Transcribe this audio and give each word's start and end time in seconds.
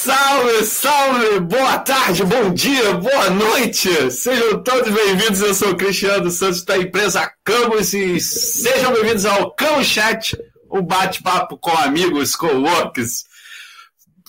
Salve, 0.00 0.64
salve! 0.64 1.40
Boa 1.40 1.76
tarde, 1.78 2.22
bom 2.22 2.54
dia, 2.54 2.92
boa 2.92 3.30
noite! 3.30 4.12
Sejam 4.12 4.62
todos 4.62 4.94
bem-vindos, 4.94 5.40
eu 5.40 5.52
sou 5.52 5.70
o 5.72 5.76
Cristiano 5.76 6.30
Santos 6.30 6.64
da 6.64 6.78
empresa 6.78 7.28
Camus 7.42 7.92
e 7.94 8.20
sejam 8.20 8.92
bem-vindos 8.92 9.26
ao 9.26 9.50
Camus 9.56 9.88
Chat, 9.88 10.38
um 10.70 10.82
bate-papo 10.82 11.58
com 11.58 11.76
amigos, 11.76 12.36
co-workers, 12.36 13.24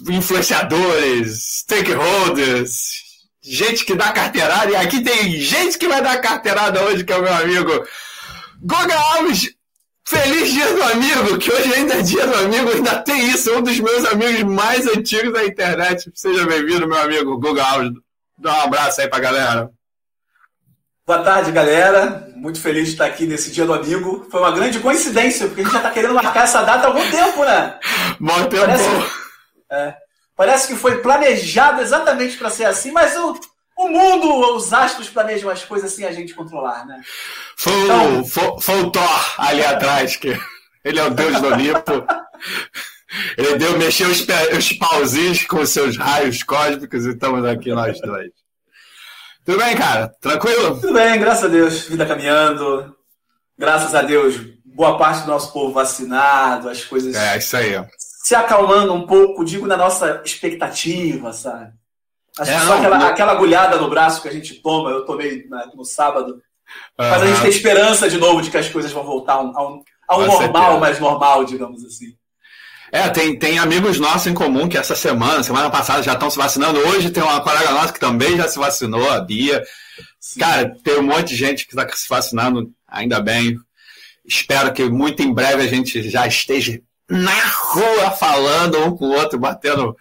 influenciadores, 0.10 1.60
stakeholders, 1.60 2.74
gente 3.40 3.86
que 3.86 3.94
dá 3.94 4.12
carteirada, 4.12 4.72
e 4.72 4.76
aqui 4.76 5.01
tem 5.01 5.40
gente 5.40 5.78
que 5.78 5.88
vai 5.88 6.01
dar 6.01 6.20
carteirada 6.20 6.81
hoje, 6.86 7.04
que 7.04 7.13
é 7.13 7.15
o 7.15 7.22
meu 7.22 7.33
amigo 7.33 7.88
Goga 8.63 8.96
Alves, 8.96 9.51
Feliz 10.10 10.51
dia 10.51 10.73
do 10.73 10.81
amigo, 10.81 11.37
que 11.37 11.53
hoje 11.53 11.71
ainda 11.71 11.94
é 11.94 12.01
dia 12.01 12.26
do 12.26 12.33
amigo, 12.33 12.71
ainda 12.71 12.97
tem 13.03 13.29
isso, 13.29 13.55
um 13.55 13.62
dos 13.62 13.79
meus 13.79 14.03
amigos 14.05 14.41
mais 14.41 14.87
antigos 14.87 15.31
da 15.31 15.46
internet. 15.46 16.12
Seja 16.16 16.48
bem-vindo, 16.48 16.88
meu 16.88 16.98
amigo 16.98 17.38
Guga 17.38 17.63
Alves. 17.63 17.91
Dá 18.36 18.55
um 18.55 18.62
abraço 18.62 19.02
aí 19.02 19.08
pra 19.08 19.20
galera. 19.20 19.70
Boa 21.05 21.22
tarde, 21.22 21.52
galera. 21.52 22.27
Muito 22.36 22.59
feliz 22.59 22.88
de 22.88 22.94
estar 22.94 23.05
aqui 23.05 23.27
nesse 23.27 23.52
dia 23.52 23.67
do 23.67 23.73
amigo. 23.73 24.26
Foi 24.31 24.40
uma 24.40 24.50
grande 24.52 24.80
coincidência, 24.80 25.45
porque 25.45 25.62
a 25.62 25.64
gente 25.64 25.73
já 25.73 25.80
está 25.80 25.91
querendo 25.91 26.16
marcar 26.16 26.45
essa 26.45 26.64
data 26.64 26.88
há 26.88 26.88
algum 26.88 27.12
tempo, 27.12 27.45
né? 27.45 27.80
Bom 28.20 28.45
tempo. 28.45 28.66
Parece, 28.66 28.89
é, 29.72 29.94
parece 30.36 30.67
que 30.70 30.76
foi 30.76 31.03
planejado 31.03 31.84
exatamente 31.84 32.36
para 32.36 32.50
ser 32.50 32.66
assim, 32.66 32.91
mas 32.91 33.16
o, 33.16 33.39
o 33.80 33.88
mundo, 33.88 34.56
os 34.56 34.74
astros 34.74 35.10
planejam 35.10 35.50
as 35.50 35.64
coisas 35.64 35.94
sem 35.94 36.06
a 36.06 36.12
gente 36.12 36.34
controlar, 36.34 36.86
né? 36.86 37.02
Foi, 37.58 37.74
então... 37.84 38.26
foi, 38.26 38.60
foi 38.60 38.82
o 38.82 38.92
Thor 38.92 39.36
ali 39.38 39.64
atrás, 39.64 40.18
que 40.18 40.38
ele 40.84 41.00
é 41.00 41.04
o 41.06 41.10
deus 41.10 41.40
do 41.40 41.48
Olimpo. 41.48 42.06
Ele 43.38 43.56
deu, 43.56 43.78
mexeu 43.78 44.10
os, 44.10 44.26
os 44.58 44.73
pauzinhos 44.73 45.44
com 45.46 45.66
seus 45.66 45.98
raios 45.98 46.44
cósmicos 46.44 47.06
e 47.06 47.12
estamos 47.12 47.44
aqui 47.46 47.72
nós 47.72 48.00
dois. 48.02 48.30
Tudo 49.45 49.58
bem, 49.58 49.76
cara? 49.76 50.14
Tranquilo? 50.22 50.80
Tudo 50.80 50.94
bem, 50.94 51.18
graças 51.18 51.46
a 51.46 51.48
Deus. 51.48 51.88
Vida 51.88 52.06
caminhando. 52.06 52.96
Graças 53.58 53.96
a 53.96 54.02
Deus, 54.02 54.36
boa 54.64 54.98
parte 54.98 55.23
do 55.23 55.31
nosso 55.31 55.52
povo 55.52 55.73
vacinado, 55.73 56.70
as 56.70 56.84
coisas. 56.84 57.16
É, 57.16 57.38
isso 57.38 57.58
aí. 57.58 57.73
Se 57.98 58.36
acalmando 58.36 58.94
um 58.94 59.08
pouco, 59.08 59.44
digo, 59.44 59.66
na 59.66 59.75
nossa 59.75 60.22
expectativa, 60.23 61.34
sabe? 61.34 61.73
Acho 62.40 62.52
É, 62.52 62.54
que 62.56 62.59
só 62.62 62.66
não, 62.68 62.78
aquela, 62.78 62.98
não. 62.98 63.08
aquela 63.08 63.32
agulhada 63.34 63.78
no 63.78 63.90
braço 63.90 64.22
que 64.22 64.28
a 64.28 64.32
gente 64.32 64.56
toma, 64.56 64.90
eu 64.92 65.06
tomei 65.06 65.45
na- 65.50 65.68
no 65.76 65.84
sábado, 65.86 66.42
faz 66.98 67.22
a 67.22 67.26
gente 67.28 67.42
ter 67.42 67.50
esperança 67.50 68.09
de 68.09 68.18
novo 68.18 68.42
de 68.42 68.50
que 68.50 68.58
as 68.58 68.70
coisas 68.70 68.92
vão 68.92 69.04
voltar 69.04 69.34
a 69.34 69.42
um, 69.42 69.58
a 69.58 69.68
um, 69.68 69.84
a 70.08 70.18
um 70.18 70.26
normal, 70.26 70.80
mais 70.80 71.00
normal, 71.00 71.44
digamos 71.46 71.84
assim. 71.86 72.08
É, 72.92 73.08
tem, 73.09 73.38
tem 73.38 73.59
amigos 73.59 74.00
nossos 74.00 74.26
em 74.26 74.34
comum 74.34 74.68
que 74.68 74.76
essa 74.78 74.96
semana, 74.96 75.44
semana 75.44 75.70
passada, 75.70 76.02
já 76.02 76.14
estão 76.14 76.28
se 76.30 76.38
vacinando. 76.38 76.80
Hoje 76.80 77.12
tem 77.12 77.22
uma 77.22 77.40
colega 77.40 77.72
nossa 77.72 77.94
que 77.94 78.00
também 78.00 78.36
já 78.36 78.48
se 78.48 78.58
vacinou, 78.58 79.08
a 79.12 79.20
Bia. 79.22 79.64
Sim. 80.20 80.40
Cara, 80.40 80.76
tem 80.84 80.98
um 80.98 81.03
monte 81.03 81.28
de 81.30 81.36
gente 81.36 81.68
que 81.68 81.76
está 81.80 81.88
se 81.96 82.09
vacinando, 82.09 82.72
ainda 82.88 83.20
bem. 83.22 83.56
Espero 84.26 84.74
que 84.74 84.84
muito 84.86 85.22
em 85.22 85.31
breve 85.31 85.62
a 85.64 85.68
gente 85.68 86.09
já 86.09 86.26
esteja 86.26 86.80
na 87.08 87.31
rua 87.72 88.12
falando 88.12 88.84
um 88.86 88.96
com 88.96 89.06
o 89.06 89.14
outro, 89.16 89.38
batendo, 89.40 89.96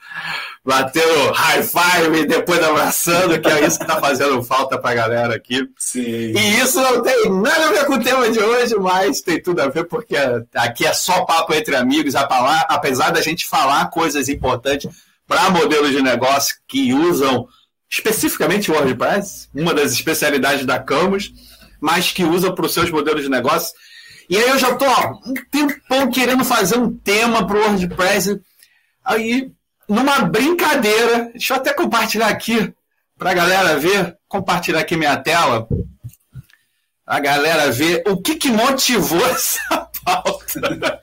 batendo 0.68 1.32
high 1.32 1.62
five 1.62 2.14
e 2.20 2.26
depois 2.26 2.62
abraçando, 2.62 3.40
que 3.40 3.48
é 3.48 3.66
isso 3.66 3.78
que 3.78 3.84
está 3.84 3.98
fazendo 3.98 4.42
falta 4.42 4.78
para 4.78 4.90
a 4.90 4.94
galera 4.94 5.34
aqui. 5.34 5.66
Sim. 5.78 6.02
E 6.02 6.60
isso 6.60 6.78
não 6.78 7.02
tem 7.02 7.32
nada 7.40 7.68
a 7.68 7.72
ver 7.72 7.86
com 7.86 7.94
o 7.94 8.04
tema 8.04 8.30
de 8.30 8.38
hoje, 8.38 8.74
mas 8.74 9.22
tem 9.22 9.42
tudo 9.42 9.62
a 9.62 9.68
ver 9.68 9.84
porque 9.84 10.14
aqui 10.54 10.84
é 10.84 10.92
só 10.92 11.24
papo 11.24 11.54
entre 11.54 11.74
amigos, 11.74 12.14
a 12.14 12.28
falar, 12.28 12.66
apesar 12.68 13.08
da 13.08 13.22
gente 13.22 13.46
falar 13.46 13.88
coisas 13.88 14.28
importantes 14.28 14.90
para 15.26 15.48
modelos 15.48 15.90
de 15.90 16.02
negócio 16.02 16.54
que 16.68 16.92
usam 16.92 17.48
especificamente 17.90 18.70
o 18.70 18.74
WordPress, 18.74 19.48
uma 19.54 19.72
das 19.72 19.92
especialidades 19.92 20.66
da 20.66 20.78
Camus, 20.78 21.32
mas 21.80 22.12
que 22.12 22.24
usa 22.24 22.52
para 22.52 22.66
os 22.66 22.74
seus 22.74 22.90
modelos 22.90 23.22
de 23.22 23.30
negócio. 23.30 23.72
E 24.28 24.36
aí 24.36 24.50
eu 24.50 24.58
já 24.58 24.72
estou 24.72 24.86
um 25.24 25.32
tempão 25.50 26.10
querendo 26.10 26.44
fazer 26.44 26.76
um 26.76 26.94
tema 26.94 27.46
para 27.46 27.56
o 27.56 27.60
WordPress. 27.62 28.38
Aí, 29.02 29.50
numa 29.88 30.20
brincadeira, 30.20 31.30
deixa 31.32 31.54
eu 31.54 31.56
até 31.56 31.72
compartilhar 31.72 32.28
aqui 32.28 32.72
para 33.16 33.30
a 33.30 33.34
galera 33.34 33.78
ver, 33.78 34.16
compartilhar 34.28 34.80
aqui 34.80 34.96
minha 34.96 35.16
tela, 35.16 35.66
a 37.06 37.18
galera 37.18 37.72
ver 37.72 38.02
o 38.06 38.20
que, 38.20 38.36
que 38.36 38.50
motivou 38.50 39.24
essa 39.26 39.88
pauta. 40.04 41.00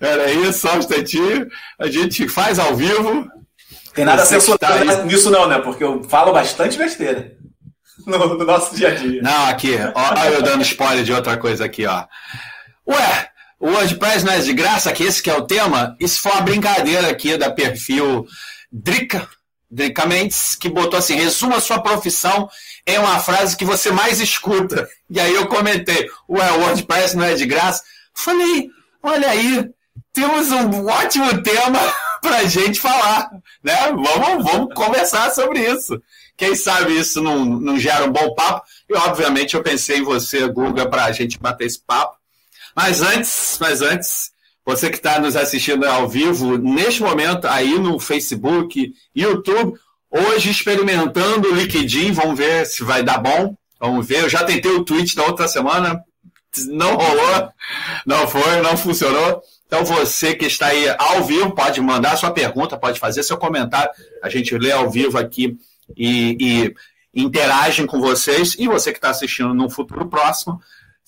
Era 0.00 0.24
aí, 0.24 0.52
só 0.52 0.74
um 0.74 0.78
instantinho, 0.78 1.48
a 1.78 1.86
gente 1.86 2.28
faz 2.28 2.58
ao 2.58 2.74
vivo. 2.74 3.30
Tem 3.94 4.04
nada 4.04 4.26
que 4.26 4.58
tá 4.58 5.04
nisso 5.04 5.30
não, 5.30 5.46
né? 5.46 5.58
Porque 5.58 5.84
eu 5.84 6.02
falo 6.04 6.32
bastante 6.32 6.78
besteira 6.78 7.36
no, 8.06 8.38
no 8.38 8.44
nosso 8.44 8.74
dia 8.74 8.88
a 8.88 8.94
dia. 8.94 9.22
Não, 9.22 9.46
aqui, 9.46 9.76
ó, 9.94 10.14
ó 10.14 10.24
eu 10.24 10.42
dando 10.42 10.62
spoiler 10.62 11.04
de 11.04 11.12
outra 11.12 11.36
coisa 11.36 11.64
aqui, 11.64 11.86
ó. 11.86 12.04
Ué, 12.88 13.28
o 13.60 13.68
WordPress 13.68 14.24
não 14.24 14.32
é 14.32 14.38
de 14.38 14.54
graça, 14.54 14.90
que 14.90 15.04
esse 15.04 15.22
que 15.22 15.28
é 15.28 15.36
o 15.36 15.46
tema? 15.46 15.94
Isso 16.00 16.18
foi 16.20 16.32
uma 16.32 16.40
brincadeira 16.40 17.10
aqui 17.10 17.36
da 17.36 17.50
perfil 17.50 18.26
Drica, 18.72 19.28
Drica 19.70 20.06
Mendes, 20.06 20.56
que 20.56 20.70
botou 20.70 20.98
assim, 20.98 21.14
resuma 21.14 21.56
a 21.56 21.60
sua 21.60 21.82
profissão 21.82 22.48
em 22.86 22.98
uma 22.98 23.20
frase 23.20 23.54
que 23.54 23.64
você 23.66 23.92
mais 23.92 24.18
escuta. 24.18 24.88
E 25.10 25.20
aí 25.20 25.34
eu 25.34 25.46
comentei, 25.46 26.08
ué, 26.26 26.52
o 26.52 26.60
WordPress 26.60 27.14
não 27.14 27.24
é 27.24 27.34
de 27.34 27.44
graça? 27.44 27.82
Falei, 28.14 28.70
olha 29.02 29.28
aí, 29.28 29.68
temos 30.10 30.50
um 30.50 30.86
ótimo 30.86 31.42
tema 31.42 31.78
pra 32.22 32.44
gente 32.44 32.80
falar, 32.80 33.30
né? 33.62 33.76
Vamos, 33.92 34.42
vamos 34.50 34.74
conversar 34.74 35.30
sobre 35.32 35.60
isso. 35.70 36.00
Quem 36.34 36.54
sabe 36.54 36.98
isso 36.98 37.20
não, 37.20 37.44
não 37.44 37.78
gera 37.78 38.06
um 38.06 38.12
bom 38.12 38.34
papo. 38.34 38.64
E, 38.88 38.94
obviamente, 38.94 39.54
eu 39.54 39.62
pensei 39.62 39.98
em 39.98 40.02
você, 40.02 40.48
Guga, 40.48 40.88
para 40.88 41.04
a 41.04 41.12
gente 41.12 41.38
bater 41.38 41.66
esse 41.66 41.78
papo. 41.78 42.19
Mas 42.74 43.02
antes, 43.02 43.58
mas 43.60 43.82
antes, 43.82 44.30
você 44.64 44.90
que 44.90 44.96
está 44.96 45.18
nos 45.18 45.36
assistindo 45.36 45.86
ao 45.86 46.08
vivo, 46.08 46.56
neste 46.56 47.02
momento, 47.02 47.46
aí 47.46 47.78
no 47.78 47.98
Facebook, 47.98 48.92
YouTube, 49.14 49.78
hoje 50.10 50.50
experimentando 50.50 51.48
o 51.48 51.54
LinkedIn, 51.54 52.12
vamos 52.12 52.38
ver 52.38 52.66
se 52.66 52.82
vai 52.84 53.02
dar 53.02 53.18
bom. 53.18 53.56
Vamos 53.80 54.06
ver. 54.06 54.20
Eu 54.20 54.28
já 54.28 54.44
tentei 54.44 54.70
o 54.70 54.84
tweet 54.84 55.16
da 55.16 55.24
outra 55.24 55.48
semana, 55.48 56.04
não 56.68 56.96
rolou, 56.96 57.50
não 58.04 58.28
foi, 58.28 58.60
não 58.60 58.76
funcionou. 58.76 59.42
Então 59.66 59.84
você 59.84 60.34
que 60.34 60.44
está 60.44 60.66
aí 60.66 60.94
ao 60.98 61.24
vivo 61.24 61.54
pode 61.54 61.80
mandar 61.80 62.16
sua 62.16 62.32
pergunta, 62.32 62.76
pode 62.76 63.00
fazer 63.00 63.22
seu 63.22 63.38
comentário, 63.38 63.90
a 64.22 64.28
gente 64.28 64.56
lê 64.58 64.70
ao 64.70 64.90
vivo 64.90 65.16
aqui 65.16 65.56
e, 65.96 66.36
e 67.14 67.22
interagem 67.22 67.86
com 67.86 68.00
vocês. 68.00 68.54
E 68.58 68.68
você 68.68 68.92
que 68.92 68.98
está 68.98 69.10
assistindo 69.10 69.54
no 69.54 69.70
futuro 69.70 70.06
próximo, 70.08 70.60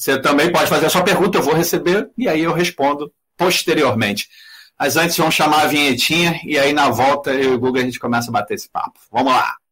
você 0.03 0.21
também 0.21 0.51
pode 0.51 0.69
fazer 0.69 0.87
a 0.87 0.91
sua 0.91 1.05
pergunta, 1.05 1.39
eu 1.39 1.43
vou 1.43 1.55
receber 1.55 2.11
e 2.19 2.29
aí 2.29 2.41
eu 2.41 2.53
respondo 2.53 3.13
posteriormente. 3.37 4.29
Mas 4.77 4.97
antes 4.97 5.17
vamos 5.17 5.33
chamar 5.33 5.63
a 5.63 5.67
vinhetinha 5.67 6.41
e 6.45 6.59
aí 6.59 6.73
na 6.73 6.91
volta 6.91 7.33
eu 7.33 7.53
e 7.53 7.55
o 7.55 7.59
Google 7.59 7.81
a 7.81 7.85
gente 7.85 8.01
começa 8.01 8.29
a 8.29 8.33
bater 8.33 8.55
esse 8.55 8.69
papo. 8.69 8.99
Vamos 9.13 9.33
lá. 9.33 9.57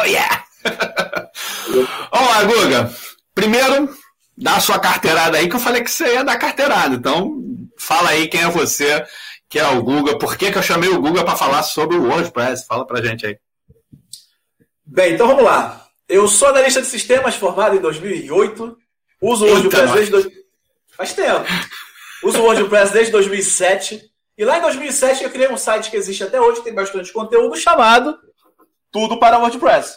Oh, 0.00 0.04
yeah! 0.04 0.44
Vamos 2.12 2.28
lá, 2.28 2.44
Guga. 2.44 2.94
Primeiro, 3.34 3.92
dá 4.40 4.56
a 4.56 4.60
sua 4.60 4.78
carteirada 4.78 5.36
aí, 5.38 5.48
que 5.48 5.56
eu 5.56 5.60
falei 5.60 5.82
que 5.82 5.90
você 5.90 6.14
ia 6.14 6.24
dar 6.24 6.38
carteirada. 6.38 6.94
Então, 6.94 7.36
fala 7.78 8.10
aí 8.10 8.28
quem 8.28 8.42
é 8.42 8.48
você, 8.48 9.04
que 9.48 9.58
é 9.58 9.66
o 9.68 9.82
Guga. 9.82 10.18
Por 10.18 10.36
que, 10.36 10.50
que 10.52 10.58
eu 10.58 10.62
chamei 10.62 10.88
o 10.88 11.00
Guga 11.00 11.24
para 11.24 11.36
falar 11.36 11.62
sobre 11.62 11.96
o 11.96 12.04
WordPress? 12.08 12.66
Fala 12.66 12.86
pra 12.86 13.02
gente 13.02 13.26
aí. 13.26 13.36
Bem, 14.84 15.14
então 15.14 15.26
vamos 15.26 15.44
lá. 15.44 15.86
Eu 16.08 16.26
sou 16.28 16.48
analista 16.48 16.80
de 16.80 16.86
sistemas 16.86 17.34
formado 17.34 17.76
em 17.76 17.80
2008. 17.80 18.76
Uso 19.20 19.44
o 19.44 19.48
WordPress 19.48 19.92
desde... 19.92 20.10
dois- 20.12 20.28
Faz 20.96 21.12
tempo. 21.12 21.44
Uso 22.24 22.38
o 22.40 22.44
WordPress 22.44 22.92
desde 22.92 23.12
2007. 23.12 24.02
E 24.36 24.44
lá 24.44 24.58
em 24.58 24.62
2007 24.62 25.24
eu 25.24 25.30
criei 25.30 25.48
um 25.50 25.56
site 25.58 25.90
que 25.90 25.96
existe 25.96 26.22
até 26.24 26.40
hoje, 26.40 26.62
tem 26.62 26.72
bastante 26.74 27.12
conteúdo, 27.12 27.56
chamado 27.56 28.16
Tudo 28.90 29.18
para 29.18 29.38
WordPress. 29.38 29.96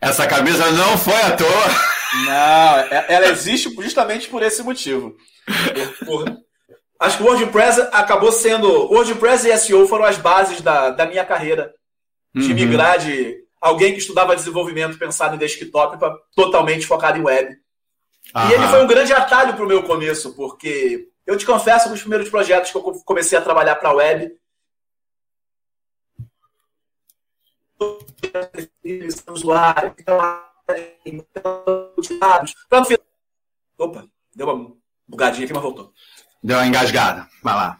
Essa 0.00 0.26
camisa 0.26 0.70
não 0.72 0.96
foi 0.96 1.20
à 1.20 1.32
toa. 1.36 1.95
Não, 2.24 2.78
é- 2.78 3.06
ela 3.08 3.26
existe 3.28 3.68
justamente 3.82 4.28
por 4.28 4.42
esse 4.42 4.62
motivo. 4.62 5.16
Por- 6.04 6.24
Acho 6.98 7.18
que 7.18 7.22
o 7.22 7.26
WordPress 7.26 7.78
acabou 7.92 8.32
sendo. 8.32 8.68
WordPress 8.90 9.46
e 9.46 9.52
SEO 9.58 9.86
foram 9.86 10.06
as 10.06 10.16
bases 10.16 10.62
da, 10.62 10.90
da 10.90 11.04
minha 11.06 11.24
carreira. 11.26 11.74
De 12.34 12.48
Uhum. 12.48 12.54
migrar 12.54 12.98
de 12.98 13.36
alguém 13.60 13.92
que 13.92 13.98
estudava 13.98 14.34
desenvolvimento 14.36 14.98
pensado 14.98 15.34
em 15.34 15.38
desktop 15.38 15.98
para 15.98 16.16
totalmente 16.34 16.86
focado 16.86 17.18
em 17.18 17.22
web. 17.22 17.54
E 17.54 18.52
ele 18.52 18.62
Aham. 18.64 18.68
foi 18.70 18.82
um 18.84 18.86
grande 18.86 19.12
atalho 19.12 19.54
para 19.54 19.64
o 19.64 19.68
meu 19.68 19.82
começo, 19.82 20.34
porque 20.34 21.08
eu 21.26 21.36
te 21.36 21.44
confesso 21.46 21.88
que 21.88 21.94
os 21.94 22.00
primeiros 22.00 22.28
projetos 22.30 22.70
que 22.70 22.76
eu 22.78 22.82
comecei 23.04 23.36
a 23.38 23.42
trabalhar 23.42 23.76
para 23.76 23.92
web, 23.92 24.32
usuário, 29.28 29.94
dados. 30.04 30.55
Opa, 33.78 34.04
deu 34.34 34.48
uma 34.48 34.72
bugadinha 35.06 35.44
aqui, 35.44 35.52
mas 35.54 35.62
voltou. 35.62 35.92
Deu 36.42 36.56
uma 36.58 36.66
engasgada. 36.66 37.28
Vai 37.42 37.54
lá. 37.54 37.78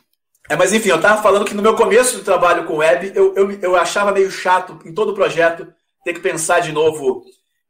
É, 0.49 0.55
mas 0.57 0.73
enfim, 0.73 0.91
eu 0.91 0.97
estava 0.97 1.21
falando 1.23 1.45
que 1.45 1.55
no 1.55 1.63
meu 1.63 1.75
começo 1.75 2.17
do 2.19 2.25
trabalho 2.25 2.65
com 2.67 2.77
web, 2.77 3.13
eu, 3.15 3.35
eu, 3.35 3.51
eu 3.61 3.77
achava 3.77 4.13
meio 4.13 4.31
chato 4.31 4.79
em 4.85 4.95
todo 4.95 5.11
o 5.11 5.15
projeto 5.15 5.67
ter 6.05 6.13
que 6.15 6.21
pensar 6.21 6.61
de 6.61 6.71
novo 6.71 7.25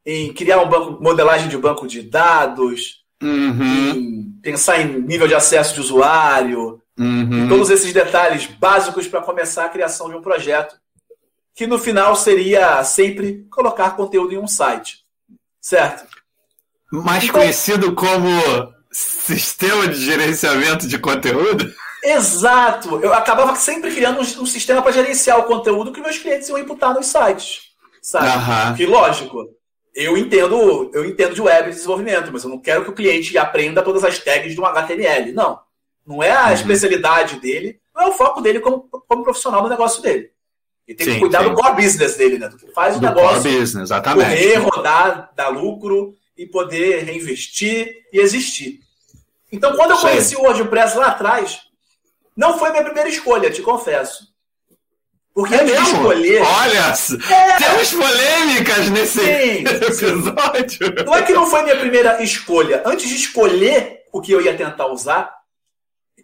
em 0.04 0.32
criar 0.32 0.60
um 0.60 0.68
banco, 0.68 1.02
modelagem 1.02 1.48
de 1.48 1.56
banco 1.56 1.86
de 1.86 2.02
dados, 2.02 3.04
Uhum. 3.22 3.64
em 3.94 4.30
pensar 4.42 4.78
em 4.78 5.00
nível 5.00 5.26
de 5.26 5.34
acesso 5.34 5.72
de 5.72 5.80
usuário, 5.80 6.82
Uhum. 6.98 7.44
em 7.44 7.48
todos 7.48 7.70
esses 7.70 7.90
detalhes 7.94 8.44
básicos 8.46 9.08
para 9.08 9.22
começar 9.22 9.64
a 9.64 9.68
criação 9.70 10.10
de 10.10 10.16
um 10.16 10.20
projeto, 10.20 10.76
que 11.54 11.66
no 11.66 11.78
final 11.78 12.14
seria 12.14 12.84
sempre 12.84 13.46
colocar 13.50 13.96
conteúdo 13.96 14.34
em 14.34 14.38
um 14.38 14.46
site. 14.46 15.05
Certo? 15.66 16.06
Mais 16.92 17.24
Então- 17.24 17.40
conhecido 17.40 17.92
como 17.92 18.30
sistema 18.92 19.88
de 19.88 19.96
gerenciamento 20.04 20.86
de 20.86 20.96
conteúdo? 20.96 21.74
Exato! 22.04 23.00
Eu 23.00 23.12
acabava 23.12 23.56
sempre 23.56 23.92
criando 23.92 24.18
um, 24.18 24.42
um 24.42 24.46
sistema 24.46 24.80
para 24.80 24.92
gerenciar 24.92 25.40
o 25.40 25.42
conteúdo 25.42 25.90
que 25.90 26.00
meus 26.00 26.18
clientes 26.18 26.48
iam 26.48 26.56
imputar 26.58 26.94
nos 26.94 27.06
sites. 27.06 27.62
Sabe? 28.00 28.76
Que 28.76 28.86
lógico, 28.86 29.44
eu 29.92 30.16
entendo, 30.16 30.88
eu 30.94 31.04
entendo 31.04 31.34
de 31.34 31.42
web 31.42 31.70
desenvolvimento, 31.70 32.30
mas 32.32 32.44
eu 32.44 32.50
não 32.50 32.60
quero 32.60 32.84
que 32.84 32.90
o 32.90 32.94
cliente 32.94 33.36
aprenda 33.36 33.82
todas 33.82 34.04
as 34.04 34.20
tags 34.20 34.54
de 34.54 34.60
um 34.60 34.66
HTML. 34.66 35.32
Não. 35.32 35.58
Não 36.06 36.22
é 36.22 36.30
a 36.30 36.46
Uhum. 36.46 36.52
especialidade 36.52 37.40
dele, 37.40 37.80
não 37.92 38.02
é 38.04 38.06
o 38.06 38.12
foco 38.12 38.40
dele 38.40 38.60
como, 38.60 38.88
como 39.08 39.24
profissional 39.24 39.62
do 39.64 39.68
negócio 39.68 40.00
dele. 40.00 40.30
Ele 40.86 40.96
tem 40.96 41.06
Sim, 41.06 41.14
que 41.14 41.20
cuidar 41.20 41.42
sim. 41.42 41.48
do 41.50 41.54
core 41.54 41.82
business 41.82 42.16
dele, 42.16 42.38
né? 42.38 42.48
Do 42.48 42.56
que 42.56 42.70
faz 42.72 42.96
o 42.96 43.00
Do 43.00 43.06
core 43.08 43.16
negócio 43.20 43.42
business, 43.50 43.76
exatamente. 43.90 44.28
correr, 44.28 44.54
rodar, 44.58 45.30
dar 45.34 45.48
lucro 45.48 46.14
e 46.38 46.46
poder 46.46 47.02
reinvestir 47.04 48.04
e 48.12 48.20
existir. 48.20 48.80
Então, 49.50 49.74
quando 49.76 49.90
eu 49.92 49.96
Sim. 49.96 50.02
conheci 50.08 50.36
o 50.36 50.42
WordPress 50.42 50.96
lá 50.96 51.06
atrás, 51.06 51.60
não 52.36 52.58
foi 52.58 52.70
minha 52.70 52.84
primeira 52.84 53.08
escolha, 53.08 53.50
te 53.50 53.62
confesso. 53.62 54.34
Porque 55.34 55.54
É 55.54 55.60
antes 55.60 55.74
de 55.74 55.80
mesmo? 55.80 55.96
escolher. 55.98 56.42
Olha, 56.42 56.94
É. 57.34 57.56
temos 57.58 57.92
polêmicas 57.92 58.88
nesse 58.90 59.20
Sim, 59.20 59.64
episódio. 59.66 61.04
Não 61.04 61.14
é 61.14 61.22
que 61.22 61.32
não 61.32 61.46
foi 61.46 61.62
minha 61.62 61.76
primeira 61.78 62.22
escolha. 62.22 62.82
Antes 62.86 63.08
de 63.08 63.16
escolher 63.16 64.00
o 64.12 64.20
que 64.20 64.32
eu 64.32 64.40
ia 64.40 64.56
tentar 64.56 64.86
usar, 64.86 65.30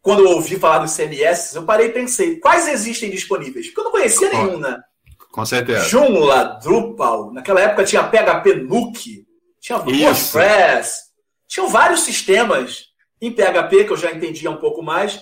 quando 0.03 0.25
eu 0.25 0.31
ouvi 0.33 0.59
falar 0.59 0.81
dos 0.81 0.95
CMS, 0.97 1.55
eu 1.55 1.63
parei 1.63 1.87
e 1.87 1.93
pensei, 1.93 2.37
quais 2.41 2.67
existem 2.69 3.09
disponíveis? 3.09 3.67
Porque 3.67 3.81
eu 3.81 3.85
não 3.85 3.93
conhecia 3.93 4.29
Claro. 4.29 4.47
nenhum, 4.47 4.59
né? 4.59 4.83
Com 5.31 5.47
certeza. 5.47 5.85
Joomla, 5.89 6.59
Drupal, 6.63 7.33
naquela 7.33 7.61
época 7.61 7.85
tinha 7.85 8.03
PHP 8.03 8.57
Nuke, 8.57 9.25
tinha. 9.61 9.79
WordPress, 9.79 11.05
tinham 11.49 11.69
vários 11.69 12.01
sistemas 12.03 12.87
em 13.21 13.31
PHP 13.33 13.85
que 13.85 13.93
eu 13.93 13.97
já 13.97 14.11
entendia 14.11 14.51
um 14.51 14.57
pouco 14.59 14.83
mais. 14.83 15.21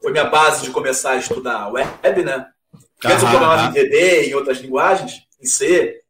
Foi 0.00 0.12
minha 0.12 0.24
base 0.24 0.62
de 0.62 0.70
começar 0.70 1.10
a 1.12 1.16
estudar 1.16 1.68
web, 1.72 2.22
né? 2.24 2.46
Antes 3.04 3.22
eu 3.22 3.28
programava 3.28 3.66
em 3.66 3.72
VB, 3.72 4.28
em 4.28 4.34
outras 4.34 4.58
linguagens, 4.58 5.20
em 5.42 5.46
C. 5.46 6.00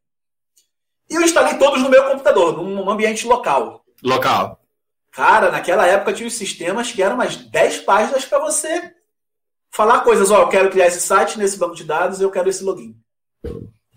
E 1.09 1.15
eu 1.15 1.21
instalei 1.21 1.55
todos 1.57 1.81
no 1.81 1.89
meu 1.89 2.03
computador, 2.05 2.55
num 2.61 2.89
ambiente 2.89 3.25
local. 3.25 3.83
Local. 4.03 4.56
Cara, 5.17 5.49
naquela 5.49 5.87
época 5.87 6.13
tinha 6.13 6.27
os 6.27 6.35
sistemas 6.35 6.91
que 6.91 7.01
eram 7.01 7.15
umas 7.15 7.35
10 7.35 7.79
páginas 7.79 8.23
para 8.23 8.37
você 8.37 8.93
falar 9.71 10.01
coisas. 10.01 10.29
Ó, 10.29 10.43
eu 10.43 10.47
quero 10.47 10.69
criar 10.69 10.85
esse 10.85 11.01
site 11.01 11.39
nesse 11.39 11.57
banco 11.57 11.73
de 11.73 11.83
dados, 11.83 12.21
eu 12.21 12.29
quero 12.29 12.47
esse 12.47 12.63
login. 12.63 12.95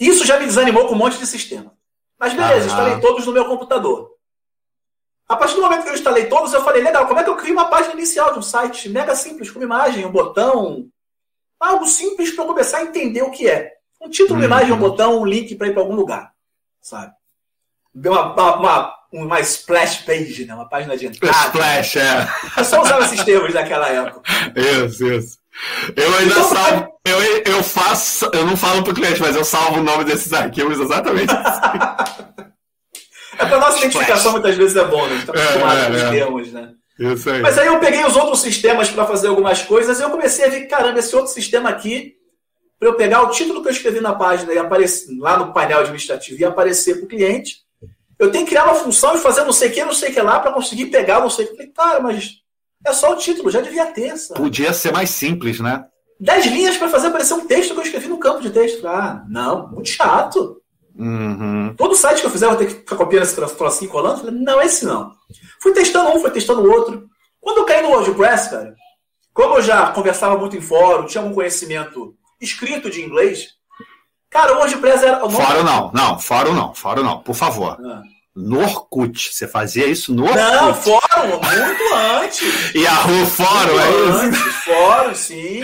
Isso 0.00 0.24
já 0.24 0.40
me 0.40 0.46
desanimou 0.46 0.88
com 0.88 0.94
um 0.94 0.98
monte 0.98 1.18
de 1.18 1.26
sistema. 1.26 1.76
Mas 2.18 2.32
beleza, 2.32 2.54
Aham. 2.54 2.66
instalei 2.68 3.00
todos 3.02 3.26
no 3.26 3.32
meu 3.32 3.44
computador. 3.44 4.16
A 5.28 5.36
partir 5.36 5.56
do 5.56 5.60
momento 5.60 5.82
que 5.82 5.90
eu 5.90 5.94
instalei 5.94 6.24
todos, 6.24 6.54
eu 6.54 6.64
falei, 6.64 6.82
legal, 6.82 7.06
como 7.06 7.20
é 7.20 7.22
que 7.22 7.28
eu 7.28 7.36
crio 7.36 7.52
uma 7.52 7.68
página 7.68 7.92
inicial 7.92 8.32
de 8.32 8.38
um 8.38 8.42
site 8.42 8.88
mega 8.88 9.14
simples, 9.14 9.50
com 9.50 9.58
uma 9.58 9.66
imagem, 9.66 10.06
um 10.06 10.10
botão, 10.10 10.88
algo 11.60 11.86
simples 11.86 12.30
para 12.30 12.44
eu 12.44 12.48
começar 12.48 12.78
a 12.78 12.84
entender 12.84 13.20
o 13.20 13.30
que 13.30 13.46
é. 13.46 13.74
Um 14.00 14.08
título, 14.08 14.38
uma 14.38 14.46
imagem, 14.46 14.72
um 14.72 14.78
botão, 14.78 15.20
um 15.20 15.26
link 15.26 15.54
para 15.54 15.66
ir 15.66 15.74
para 15.74 15.82
algum 15.82 15.94
lugar, 15.94 16.32
sabe? 16.80 17.12
Uma, 17.94 18.32
uma, 18.34 18.56
uma, 18.56 18.94
uma 19.12 19.40
splash 19.40 20.02
page, 20.04 20.44
né? 20.44 20.54
uma 20.54 20.68
página 20.68 20.96
de 20.96 21.06
entrada. 21.06 21.36
Splash, 21.46 21.96
é. 21.96 22.28
Eu 22.56 22.64
só 22.64 22.82
usava 22.82 23.04
esses 23.04 23.24
termos 23.24 23.52
naquela 23.52 23.88
época. 23.88 24.22
Isso, 24.56 25.06
isso. 25.06 25.38
Eu 25.96 26.14
ainda 26.16 26.32
Então, 26.32 26.48
salvo. 26.48 26.88
Eu, 27.04 27.20
eu 27.54 27.62
faço. 27.62 28.30
Eu 28.32 28.46
não 28.46 28.56
falo 28.56 28.82
pro 28.84 28.94
cliente, 28.94 29.20
mas 29.20 29.34
eu 29.34 29.44
salvo 29.44 29.80
o 29.80 29.82
nome 29.82 30.04
desses 30.04 30.32
arquivos 30.32 30.78
exatamente 30.78 31.34
assim. 31.34 31.60
É 33.38 33.44
para 33.46 33.58
nossa 33.58 33.78
identificação 33.78 34.32
muitas 34.32 34.54
vezes 34.54 34.76
é 34.76 34.84
bom, 34.84 35.06
né? 35.06 35.14
A 35.14 35.16
gente 35.16 35.26
tá 35.26 35.32
É, 35.34 35.42
acostumado 35.42 35.78
é, 35.78 35.86
com 35.86 35.92
os 35.92 36.02
é. 36.02 36.10
termos, 36.10 36.52
né? 36.52 36.70
Isso 36.98 37.30
aí. 37.30 37.40
Mas 37.40 37.58
aí 37.58 37.66
eu 37.66 37.80
peguei 37.80 38.04
os 38.04 38.14
outros 38.16 38.40
sistemas 38.42 38.90
para 38.90 39.06
fazer 39.06 39.28
algumas 39.28 39.62
coisas 39.62 39.98
e 39.98 40.02
eu 40.02 40.10
comecei 40.10 40.44
a 40.44 40.48
ver 40.50 40.66
caramba, 40.66 40.98
esse 40.98 41.16
outro 41.16 41.32
sistema 41.32 41.70
aqui, 41.70 42.14
para 42.78 42.88
eu 42.88 42.94
pegar 42.94 43.22
o 43.22 43.30
título 43.30 43.62
que 43.62 43.68
eu 43.68 43.72
escrevi 43.72 44.00
na 44.00 44.14
página 44.14 44.52
e 44.52 44.58
aparecer 44.58 45.16
lá 45.18 45.38
no 45.38 45.52
painel 45.52 45.80
administrativo 45.80 46.38
e 46.40 46.44
aparecer 46.44 46.96
para 46.96 47.04
o 47.04 47.08
cliente, 47.08 47.56
eu 48.20 48.30
tenho 48.30 48.44
que 48.44 48.50
criar 48.50 48.64
uma 48.64 48.74
função 48.74 49.14
e 49.16 49.18
fazer 49.18 49.44
não 49.44 49.52
sei 49.52 49.70
o 49.70 49.72
que, 49.72 49.84
não 49.84 49.94
sei 49.94 50.10
o 50.10 50.12
que 50.12 50.20
lá 50.20 50.38
para 50.38 50.52
conseguir 50.52 50.86
pegar 50.86 51.20
não 51.20 51.30
sei 51.30 51.46
o 51.46 51.48
que. 51.48 51.56
Falei, 51.56 51.72
Cara, 51.72 52.00
mas 52.00 52.34
é 52.86 52.92
só 52.92 53.12
o 53.12 53.16
título, 53.16 53.50
já 53.50 53.62
devia 53.62 53.86
ter, 53.86 54.16
sabe? 54.16 54.38
Podia 54.38 54.72
ser 54.74 54.92
mais 54.92 55.08
simples, 55.08 55.58
né? 55.58 55.86
Dez 56.20 56.44
linhas 56.44 56.76
para 56.76 56.88
fazer 56.88 57.06
aparecer 57.06 57.32
um 57.32 57.46
texto 57.46 57.72
que 57.72 57.80
eu 57.80 57.84
escrevi 57.84 58.08
no 58.08 58.18
campo 58.18 58.42
de 58.42 58.50
texto. 58.50 58.86
Ah, 58.86 59.24
não, 59.26 59.68
muito 59.68 59.88
chato. 59.88 60.60
Uhum. 60.94 61.74
Todo 61.78 61.96
site 61.96 62.20
que 62.20 62.26
eu 62.26 62.30
fizer 62.30 62.44
eu 62.44 62.50
vou 62.50 62.58
ter 62.58 62.66
que 62.66 62.74
ficar 62.74 62.96
copiando 62.96 63.22
esse 63.22 63.34
trocinho 63.34 63.88
e 63.88 63.90
colando. 63.90 64.18
Falei, 64.18 64.34
não, 64.34 64.60
esse 64.60 64.84
não. 64.84 65.12
Fui 65.62 65.72
testando 65.72 66.10
um, 66.10 66.20
fui 66.20 66.30
testando 66.30 66.60
o 66.60 66.70
outro. 66.70 67.08
Quando 67.40 67.58
eu 67.58 67.64
caí 67.64 67.80
no 67.80 67.88
WordPress, 67.88 68.50
cara, 68.50 68.74
como 69.32 69.56
eu 69.56 69.62
já 69.62 69.90
conversava 69.92 70.36
muito 70.36 70.54
em 70.54 70.60
fórum, 70.60 71.06
tinha 71.06 71.24
um 71.24 71.32
conhecimento 71.32 72.14
escrito 72.38 72.90
de 72.90 73.00
inglês, 73.00 73.54
cara, 74.30 74.54
o 74.54 74.58
WordPress 74.58 75.04
era. 75.04 75.18
Fórum 75.28 75.62
não, 75.62 75.90
não, 75.92 76.18
fórum 76.18 76.54
não, 76.54 76.74
fórum 76.74 77.02
não, 77.02 77.18
por 77.18 77.34
favor. 77.34 77.76
Ah. 77.84 78.02
No 78.34 78.60
Orkut. 78.62 79.34
Você 79.34 79.46
fazia 79.48 79.86
isso 79.86 80.14
no 80.14 80.22
Orkut. 80.24 80.40
Não, 80.40 80.74
fórum, 80.74 81.28
muito 81.28 81.94
antes. 82.22 82.40
E 82.74 82.86
a 82.86 82.94
rua 82.94 83.26
fórum, 83.26 83.80
é 83.80 83.90
isso? 83.90 84.18
Antes, 84.18 84.54
fórum, 84.64 85.14
sim. 85.14 85.60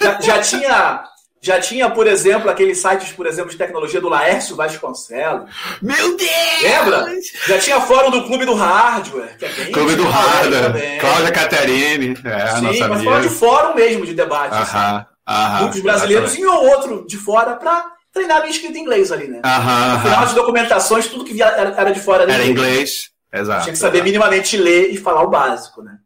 Já, 0.00 0.20
já 0.20 0.40
tinha. 0.40 1.04
Já 1.44 1.58
tinha, 1.60 1.90
por 1.90 2.06
exemplo, 2.06 2.48
aqueles 2.48 2.78
sites, 2.78 3.10
por 3.10 3.26
exemplo, 3.26 3.50
de 3.50 3.56
tecnologia 3.56 4.00
do 4.00 4.08
Laércio 4.08 4.54
Vasconcelos. 4.54 5.50
Meu 5.82 6.16
Deus! 6.16 6.62
Lembra? 6.62 7.04
Já 7.48 7.58
tinha 7.58 7.80
fórum 7.80 8.12
do 8.12 8.22
Clube 8.26 8.44
do 8.46 8.54
Hardware, 8.54 9.36
que 9.36 9.46
é 9.46 9.48
bem 9.48 9.72
Clube 9.72 9.96
do. 9.96 10.04
Hardware, 10.04 11.00
Cláudia 11.00 11.32
Caterine, 11.32 12.16
é, 12.24 12.46
Sim, 12.46 12.62
mas 12.62 12.80
amiga. 12.80 12.98
fora 13.02 13.20
de 13.22 13.28
fórum 13.28 13.74
mesmo 13.74 14.06
de 14.06 14.14
debate. 14.14 14.54
assim. 14.54 15.04
Aham. 15.32 15.60
Muitos 15.62 15.80
brasileiros 15.80 16.36
e 16.36 16.44
um 16.46 16.50
ou 16.52 16.66
outro 16.70 17.06
de 17.06 17.16
fora 17.16 17.56
para 17.56 17.90
treinar 18.12 18.40
minha 18.40 18.50
escrita 18.50 18.76
em 18.78 18.82
inglês 18.82 19.10
ali, 19.10 19.28
né? 19.28 19.40
Aham, 19.44 19.94
No 19.94 20.00
final 20.00 20.18
aham. 20.18 20.26
de 20.26 20.34
documentações, 20.34 21.06
tudo 21.08 21.24
que 21.24 21.32
via 21.32 21.46
era, 21.46 21.90
de 21.90 22.00
fora 22.00 22.30
Era 22.30 22.44
inglês, 22.44 23.10
exato. 23.32 23.62
Tinha 23.62 23.72
que 23.72 23.78
saber 23.78 24.02
minimamente 24.02 24.56
ler 24.56 24.90
e 24.92 24.96
falar 24.98 25.22
o 25.22 25.28
básico, 25.30 25.82
né? 25.82 25.96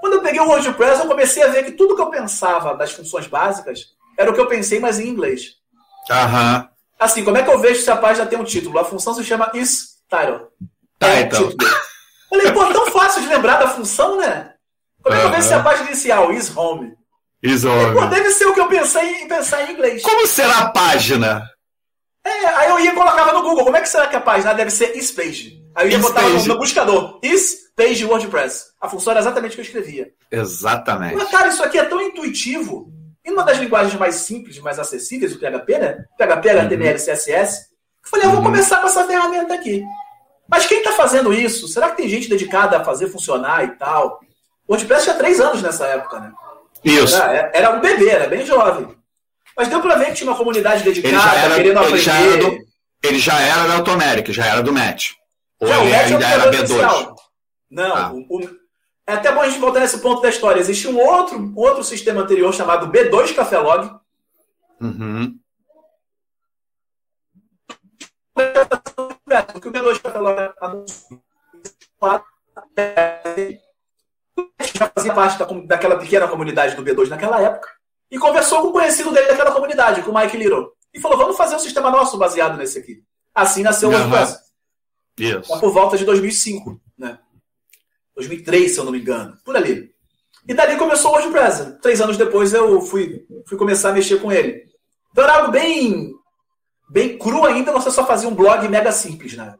Quando 0.00 0.14
eu 0.14 0.22
peguei 0.22 0.40
o 0.40 0.46
WordPress, 0.46 1.00
eu 1.00 1.06
comecei 1.08 1.42
a 1.42 1.48
ver 1.48 1.64
que 1.64 1.72
tudo 1.72 1.94
que 1.96 2.00
eu 2.00 2.08
pensava 2.10 2.74
das 2.74 2.92
funções 2.92 3.26
básicas 3.26 3.86
era 4.16 4.30
o 4.30 4.34
que 4.34 4.40
eu 4.40 4.46
pensei, 4.46 4.78
mas 4.80 4.98
em 4.98 5.08
inglês. 5.08 5.56
Aham. 6.10 6.68
Assim, 6.98 7.24
como 7.24 7.36
é 7.38 7.42
que 7.42 7.50
eu 7.50 7.58
vejo 7.58 7.82
se 7.82 7.90
a 7.90 7.96
página 7.96 8.26
tem 8.26 8.38
um 8.38 8.44
título? 8.44 8.78
A 8.78 8.84
função 8.84 9.12
se 9.14 9.24
chama 9.24 9.50
isTitle. 9.54 10.48
É 11.00 11.06
o 11.22 11.28
Title. 11.28 11.48
título. 11.50 11.70
Falei, 12.28 12.52
pô, 12.52 12.66
tão 12.72 12.86
fácil 12.90 13.22
de 13.22 13.28
lembrar 13.28 13.56
da 13.58 13.68
função, 13.68 14.16
né? 14.18 14.52
Como 15.02 15.14
é 15.16 15.20
que 15.20 15.26
eu 15.26 15.30
vejo 15.30 15.48
se 15.48 15.54
a 15.54 15.62
página 15.62 15.88
inicial, 15.88 16.32
is 16.32 16.54
home? 16.56 16.94
Pô, 17.42 17.48
Isola. 17.48 18.06
deve 18.06 18.30
ser 18.32 18.46
o 18.46 18.54
que 18.54 18.60
eu 18.60 18.68
pensei 18.68 19.22
em 19.22 19.28
pensar 19.28 19.62
em 19.68 19.72
inglês. 19.72 20.02
Como 20.02 20.26
será 20.26 20.58
a 20.58 20.70
página? 20.70 21.42
É, 22.24 22.46
aí 22.46 22.68
eu 22.70 22.78
ia 22.80 22.90
e 22.92 22.94
colocava 22.94 23.32
no 23.32 23.42
Google, 23.42 23.64
como 23.64 23.76
é 23.76 23.80
que 23.80 23.88
será 23.88 24.06
que 24.06 24.16
a 24.16 24.20
página 24.20 24.52
deve 24.52 24.70
ser 24.70 24.94
is 24.96 25.10
page? 25.10 25.58
Aí 25.74 25.86
eu 25.86 25.92
ia 25.92 25.98
botar 25.98 26.22
no, 26.22 26.44
no 26.44 26.58
buscador, 26.58 27.18
is 27.22 27.70
page 27.74 28.04
WordPress. 28.04 28.64
A 28.80 28.88
função 28.88 29.12
era 29.12 29.20
exatamente 29.20 29.52
o 29.52 29.54
que 29.54 29.60
eu 29.60 29.64
escrevia. 29.64 30.10
Exatamente. 30.30 31.14
Mas, 31.14 31.30
cara, 31.30 31.48
isso 31.48 31.62
aqui 31.62 31.78
é 31.78 31.84
tão 31.84 32.00
intuitivo. 32.02 32.92
E 33.24 33.30
uma 33.30 33.42
das 33.42 33.58
linguagens 33.58 33.94
mais 33.98 34.16
simples, 34.16 34.58
mais 34.58 34.78
acessíveis, 34.78 35.34
o 35.34 35.38
PHP, 35.38 35.78
né? 35.78 36.04
PHP, 36.18 36.50
HTML, 36.50 36.98
CSS. 36.98 37.68
Eu 38.04 38.10
falei, 38.10 38.26
eu 38.26 38.30
vou 38.30 38.38
Uhum. 38.40 38.44
começar 38.46 38.78
com 38.80 38.86
essa 38.86 39.04
ferramenta 39.04 39.54
aqui. 39.54 39.82
Mas 40.48 40.66
quem 40.66 40.78
está 40.78 40.92
fazendo 40.92 41.32
isso? 41.32 41.68
Será 41.68 41.90
que 41.90 41.96
tem 41.98 42.08
gente 42.08 42.28
dedicada 42.28 42.78
a 42.78 42.84
fazer 42.84 43.08
funcionar 43.08 43.64
e 43.64 43.68
tal? 43.76 44.20
O 44.66 44.72
WordPress 44.72 45.04
tinha 45.04 45.16
três 45.16 45.40
anos 45.40 45.62
nessa 45.62 45.86
época, 45.86 46.18
né? 46.20 46.32
Isso. 46.84 47.16
Era, 47.16 47.50
era 47.54 47.70
um 47.76 47.80
bebê, 47.80 48.08
era 48.08 48.26
bem 48.28 48.44
jovem. 48.46 48.96
Mas 49.56 49.68
deu 49.68 49.80
pra 49.82 49.96
ver 49.96 50.06
que 50.06 50.14
tinha 50.14 50.30
uma 50.30 50.36
comunidade 50.36 50.82
dedicada, 50.82 51.14
Ele 51.14 51.22
já 51.22 51.34
era, 51.34 51.54
querendo 51.54 51.68
ele 51.68 51.78
aprender. 51.78 51.98
já 51.98 52.14
era 52.20 52.36
do, 52.38 52.58
ele 53.02 53.18
já 53.18 53.40
era 53.40 53.66
da 53.68 53.74
Automeric, 53.76 54.32
já 54.32 54.46
era 54.46 54.62
do 54.62 54.72
Match. 54.72 55.12
Ou 55.60 55.68
Já, 55.68 55.78
o 55.78 55.82
ele 55.82 55.92
é 55.92 55.96
o 55.98 56.04
ainda 56.06 56.26
era 56.28 56.48
criador 56.48 56.54
B2. 56.54 56.62
oficial. 56.70 57.16
Não, 57.70 57.94
Ah. 57.96 58.12
o- 58.12 58.36
o- 58.38 58.56
é 59.06 59.12
até 59.12 59.30
bom 59.32 59.40
a 59.42 59.48
gente 59.48 59.58
voltar 59.60 59.80
nesse 59.80 59.98
ponto 60.00 60.22
da 60.22 60.28
história. 60.30 60.60
Existia 60.60 60.90
um 60.90 60.98
outro, 60.98 61.52
outro 61.56 61.84
sistema 61.84 62.22
anterior 62.22 62.52
chamado 62.54 62.86
B2 62.90 63.32
Cafelog, 63.34 63.90
Uhum. 64.80 65.36
porque 69.52 69.68
o 69.68 69.72
B2 69.72 69.98
Catalão 70.00 70.34
já 74.74 74.90
fazia 74.94 75.14
parte 75.14 75.38
da, 75.38 75.44
daquela 75.44 75.98
pequena 75.98 76.28
comunidade 76.28 76.74
do 76.76 76.82
B2 76.82 77.08
naquela 77.08 77.40
época 77.40 77.68
e 78.10 78.18
conversou 78.18 78.62
com 78.62 78.68
o 78.68 78.72
conhecido 78.72 79.12
dele 79.12 79.28
daquela 79.28 79.52
comunidade, 79.52 80.02
com 80.02 80.10
o 80.10 80.14
Mike 80.18 80.36
Little, 80.36 80.72
e 80.92 81.00
falou: 81.00 81.16
vamos 81.16 81.36
fazer 81.36 81.54
um 81.54 81.60
sistema 81.60 81.90
nosso 81.90 82.18
baseado 82.18 82.56
nesse 82.56 82.78
aqui. 82.78 83.02
Assim 83.34 83.62
nasceu 83.62 83.88
o 83.88 83.92
WordPress. 83.92 84.38
Yes. 85.20 85.46
Por 85.46 85.72
volta 85.72 85.96
de 85.96 86.04
2005, 86.04 86.80
né? 86.98 87.18
2003, 88.16 88.72
se 88.72 88.78
eu 88.78 88.84
não 88.84 88.92
me 88.92 89.00
engano, 89.00 89.36
por 89.44 89.56
ali. 89.56 89.90
E 90.48 90.54
dali 90.54 90.76
começou 90.76 91.12
o 91.12 91.14
WordPress. 91.14 91.78
Três 91.80 92.00
anos 92.00 92.16
depois 92.16 92.52
eu 92.52 92.80
fui, 92.80 93.26
fui 93.46 93.56
começar 93.56 93.90
a 93.90 93.92
mexer 93.92 94.20
com 94.20 94.32
ele. 94.32 94.64
Então 95.12 95.24
era 95.24 95.36
algo 95.36 95.52
bem, 95.52 96.12
bem 96.88 97.18
cru 97.18 97.44
ainda, 97.44 97.72
você 97.72 97.90
só 97.90 98.06
fazia 98.06 98.28
um 98.28 98.34
blog 98.34 98.66
mega 98.68 98.90
simples, 98.90 99.36
né? 99.36 99.54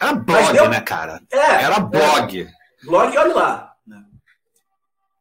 Era 0.00 0.14
blog, 0.14 0.52
deu... 0.52 0.68
né, 0.68 0.80
cara? 0.80 1.20
É, 1.30 1.64
era 1.64 1.78
blog. 1.78 2.40
É, 2.40 2.86
blog, 2.86 3.18
olha 3.18 3.34
lá. 3.34 3.69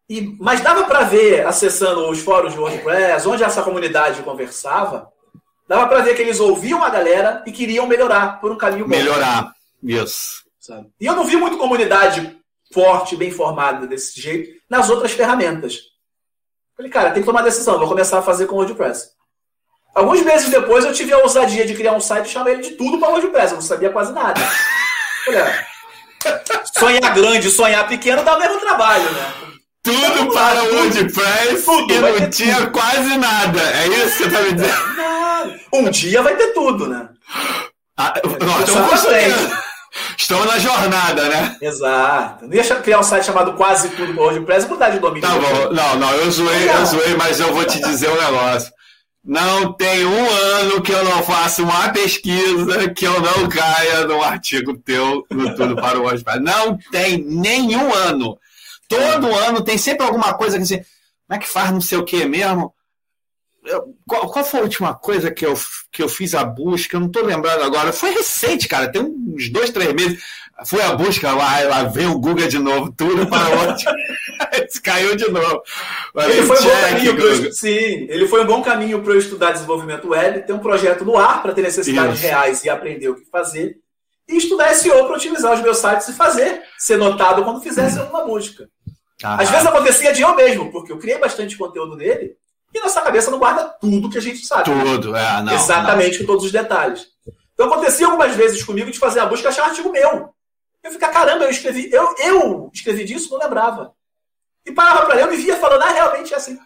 E, 0.09 0.35
mas 0.39 0.61
dava 0.61 0.85
para 0.85 1.03
ver, 1.03 1.45
acessando 1.45 2.09
os 2.09 2.19
fóruns 2.19 2.53
de 2.53 2.59
WordPress, 2.59 3.27
onde 3.27 3.43
essa 3.43 3.61
comunidade 3.61 4.23
conversava, 4.23 5.07
dava 5.67 5.87
para 5.87 6.01
ver 6.01 6.15
que 6.15 6.21
eles 6.23 6.39
ouviam 6.39 6.83
a 6.83 6.89
galera 6.89 7.43
e 7.45 7.51
queriam 7.51 7.85
melhorar 7.85 8.41
por 8.41 8.51
um 8.51 8.57
caminho 8.57 8.85
bom. 8.85 8.89
Melhorar, 8.89 9.53
isso. 9.83 10.43
E 10.99 11.05
eu 11.05 11.15
não 11.15 11.25
vi 11.25 11.35
muito 11.35 11.57
comunidade 11.57 12.39
forte, 12.73 13.15
bem 13.15 13.31
formada 13.31 13.85
desse 13.85 14.19
jeito 14.19 14.59
nas 14.67 14.89
outras 14.89 15.11
ferramentas. 15.11 15.79
Falei, 16.75 16.91
cara, 16.91 17.11
tem 17.11 17.21
que 17.21 17.27
tomar 17.27 17.43
decisão, 17.43 17.77
vou 17.77 17.87
começar 17.87 18.17
a 18.17 18.23
fazer 18.23 18.47
com 18.47 18.55
WordPress. 18.55 19.11
Alguns 19.93 20.21
meses 20.21 20.49
depois 20.49 20.85
eu 20.85 20.93
tive 20.93 21.13
a 21.13 21.19
ousadia 21.19 21.65
de 21.65 21.75
criar 21.75 21.93
um 21.93 21.99
site 21.99 22.27
e 22.27 22.29
chamar 22.29 22.51
ele 22.51 22.61
de 22.61 22.71
tudo 22.71 22.99
para 22.99 23.09
WordPress, 23.09 23.51
eu 23.51 23.57
não 23.57 23.61
sabia 23.61 23.91
quase 23.91 24.11
nada. 24.11 24.39
Falei, 25.25 25.41
ah, 25.41 25.65
sonhar 26.73 27.13
grande, 27.13 27.51
sonhar 27.51 27.87
pequeno 27.87 28.23
dá 28.23 28.35
o 28.35 28.39
mesmo 28.39 28.59
trabalho, 28.59 29.11
né? 29.11 29.58
Tudo 29.81 30.33
para 30.33 30.63
o 30.63 30.75
WordPress 30.75 31.63
tudo, 31.63 31.93
e 31.93 31.99
não 31.99 32.29
tinha 32.29 32.57
tudo. 32.57 32.71
quase 32.71 33.17
nada. 33.17 33.61
É 33.61 33.87
isso 33.87 34.17
que 34.17 34.23
você 34.23 34.23
está 34.25 34.41
me 34.41 34.53
dizendo? 34.53 35.59
Um 35.73 35.89
dia 35.89 36.21
vai 36.21 36.35
ter 36.35 36.53
tudo, 36.53 36.87
né? 36.87 37.09
Ah, 37.97 38.13
nós 38.45 38.67
estamos 38.67 39.05
Estamos 40.17 40.45
na 40.45 40.59
jornada, 40.59 41.27
né? 41.27 41.57
Exato. 41.61 42.45
Não 42.45 42.53
ia 42.53 42.63
criar 42.75 42.99
um 42.99 43.03
site 43.03 43.25
chamado 43.25 43.53
Quase 43.53 43.89
Tudo 43.89 44.13
para 44.13 44.23
WordPress 44.23 44.65
e 44.65 44.69
mudar 44.69 44.89
de 44.89 44.99
domínio. 44.99 45.27
Tá 45.27 45.35
bom. 45.35 45.73
Não, 45.73 45.95
não, 45.95 46.11
eu 46.13 46.29
zoei, 46.29 46.69
eu 46.69 46.85
zoei, 46.85 47.15
mas 47.15 47.39
eu 47.39 47.53
vou 47.53 47.65
te 47.65 47.79
dizer 47.81 48.09
um 48.09 48.21
negócio. 48.21 48.71
Não 49.23 49.73
tem 49.73 50.05
um 50.05 50.29
ano 50.29 50.81
que 50.81 50.91
eu 50.91 51.03
não 51.03 51.23
faça 51.23 51.61
uma 51.61 51.89
pesquisa 51.89 52.89
que 52.89 53.05
eu 53.05 53.19
não 53.19 53.49
caia 53.49 54.05
num 54.05 54.21
artigo 54.21 54.77
teu 54.77 55.25
no 55.29 55.55
Tudo 55.55 55.75
para 55.75 55.97
o 55.97 56.03
WordPress. 56.03 56.39
Não 56.39 56.77
tem 56.91 57.23
nenhum 57.23 57.91
ano. 57.93 58.37
Todo 58.89 59.33
ano 59.33 59.63
tem 59.63 59.77
sempre 59.77 60.05
alguma 60.05 60.33
coisa 60.33 60.57
que 60.57 60.63
assim, 60.63 60.77
como 60.77 61.37
é 61.37 61.37
que 61.37 61.47
faz 61.47 61.71
não 61.71 61.79
sei 61.79 61.97
o 61.97 62.03
que 62.03 62.25
mesmo? 62.25 62.73
qual, 64.07 64.29
qual, 64.31 64.45
foi 64.45 64.59
a 64.61 64.63
última 64.63 64.93
coisa 64.95 65.31
que 65.31 65.45
eu, 65.45 65.53
que 65.91 66.01
eu 66.01 66.09
fiz 66.09 66.33
a 66.33 66.43
busca? 66.43 66.95
Eu 66.95 67.01
não 67.01 67.07
estou 67.07 67.23
lembrando 67.23 67.63
agora. 67.63 67.91
Foi 67.91 68.11
recente, 68.11 68.67
cara. 68.67 68.91
Tem 68.91 69.01
uns 69.01 69.49
dois, 69.49 69.69
três 69.69 69.93
meses. 69.93 70.23
Foi 70.65 70.81
a 70.81 70.93
busca 70.93 71.31
lá, 71.31 71.61
lá 71.61 71.83
veio 71.83 72.11
o 72.11 72.19
Google 72.19 72.47
de 72.47 72.59
novo, 72.59 72.91
tudo 72.91 73.25
para 73.27 73.47
onde? 73.61 73.85
Caiu 74.83 75.15
de 75.15 75.29
novo. 75.31 75.61
ele 76.17 76.43
foi 76.43 76.57
um 76.57 76.63
bom 76.63 76.81
caminho 76.81 77.15
pro, 77.15 77.53
sim, 77.53 78.07
ele 78.09 78.27
foi 78.27 78.43
um 78.43 78.47
bom 78.47 78.61
caminho 78.61 79.01
para 79.01 79.13
eu 79.13 79.19
estudar 79.19 79.51
desenvolvimento 79.53 80.09
web, 80.09 80.45
ter 80.45 80.51
um 80.51 80.59
projeto 80.59 81.05
no 81.05 81.17
ar 81.17 81.41
para 81.41 81.53
ter 81.53 81.61
necessidades 81.61 82.15
Isso. 82.15 82.23
reais 82.27 82.63
e 82.65 82.69
aprender 82.69 83.07
o 83.07 83.15
que 83.15 83.25
fazer, 83.31 83.77
e 84.27 84.35
estudar 84.35 84.73
SEO 84.75 85.05
para 85.05 85.15
otimizar 85.15 85.53
os 85.53 85.61
meus 85.61 85.77
sites 85.77 86.09
e 86.09 86.13
fazer 86.13 86.61
ser 86.77 86.97
notado 86.97 87.43
quando 87.43 87.61
fizesse 87.61 87.97
alguma 87.97 88.25
busca. 88.25 88.67
Aham. 89.23 89.41
Às 89.41 89.49
vezes 89.49 89.65
acontecia 89.65 90.13
de 90.13 90.21
eu 90.21 90.35
mesmo, 90.35 90.71
porque 90.71 90.91
eu 90.91 90.97
criei 90.97 91.17
bastante 91.17 91.57
conteúdo 91.57 91.95
nele, 91.95 92.37
e 92.73 92.79
nossa 92.79 93.01
cabeça 93.01 93.31
não 93.31 93.39
guarda 93.39 93.65
tudo 93.81 94.09
que 94.09 94.17
a 94.17 94.21
gente 94.21 94.45
sabe. 94.45 94.65
Tudo, 94.65 95.15
é, 95.15 95.41
não. 95.41 95.53
Exatamente, 95.53 96.19
não. 96.19 96.19
com 96.19 96.33
todos 96.33 96.45
os 96.45 96.51
detalhes. 96.51 97.07
Então 97.53 97.67
acontecia 97.67 98.05
algumas 98.05 98.35
vezes 98.35 98.63
comigo 98.63 98.91
de 98.91 98.99
fazer 98.99 99.19
a 99.19 99.25
busca 99.25 99.47
e 99.47 99.49
achar 99.49 99.63
um 99.63 99.69
artigo 99.69 99.91
meu. 99.91 100.29
Eu 100.83 100.91
ficar, 100.91 101.09
caramba, 101.09 101.43
eu 101.43 101.49
escrevi, 101.49 101.91
eu, 101.91 102.15
eu 102.19 102.71
escrevi 102.73 103.03
disso, 103.03 103.29
não 103.31 103.39
lembrava. 103.39 103.91
E 104.65 104.71
parava 104.71 105.05
pra 105.05 105.15
ler, 105.15 105.23
eu 105.23 105.31
me 105.31 105.37
via 105.37 105.57
falando, 105.57 105.81
ah, 105.81 105.89
realmente 105.89 106.33
é 106.33 106.37
assim. 106.37 106.57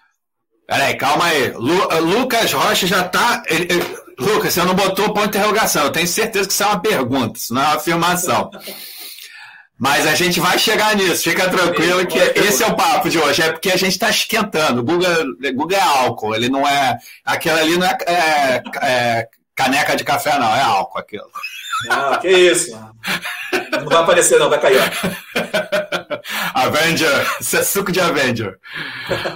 Peraí, 0.68 0.96
calma 0.96 1.26
aí. 1.26 1.52
Lu, 1.52 1.88
uh, 1.88 2.00
Lucas 2.00 2.54
Rocha 2.54 2.86
já 2.86 3.04
tá. 3.04 3.44
Ele, 3.48 3.64
ele, 3.64 3.98
Lucas, 4.20 4.54
você 4.54 4.64
não 4.64 4.76
botou 4.76 5.14
ponto 5.14 5.22
de 5.22 5.38
interrogação. 5.38 5.86
Eu 5.86 5.92
tenho 5.92 6.08
certeza 6.08 6.48
que 6.48 6.54
isso 6.54 6.64
é 6.64 6.68
uma 6.68 6.80
pergunta, 6.80 7.40
isso 7.40 7.54
não 7.54 7.62
é 7.62 7.66
uma 7.66 7.76
afirmação. 7.76 8.52
Mas 9.84 10.08
a 10.08 10.16
gente 10.16 10.40
vai 10.40 10.58
chegar 10.58 10.96
nisso, 10.96 11.30
fica 11.30 11.50
tranquilo 11.50 12.08
que 12.08 12.18
esse 12.18 12.64
é 12.64 12.68
o 12.68 12.74
papo 12.74 13.10
de 13.10 13.20
hoje, 13.20 13.42
é 13.42 13.52
porque 13.52 13.70
a 13.70 13.76
gente 13.76 13.92
está 13.92 14.10
esquentando. 14.10 14.82
Google, 14.82 15.36
Google 15.54 15.78
é 15.78 15.82
álcool, 15.82 16.34
ele 16.34 16.48
não 16.48 16.66
é. 16.66 16.98
Aquilo 17.26 17.58
ali 17.58 17.78
não 17.78 17.86
é, 17.86 17.98
é, 18.08 18.64
é 18.82 19.28
caneca 19.54 19.94
de 19.94 20.06
café, 20.06 20.40
não, 20.40 20.56
é 20.56 20.62
álcool 20.62 21.00
aquilo. 21.00 21.30
Ah, 21.90 22.18
que 22.18 22.30
isso. 22.30 22.72
Não 22.72 23.86
vai 23.90 23.98
aparecer, 23.98 24.40
não, 24.40 24.50
vai 24.50 24.62
cair. 24.62 24.80
Avenger, 26.56 27.28
isso 27.42 27.58
é 27.58 27.64
suco 27.64 27.92
de 27.92 28.00
Avenger. 28.00 28.58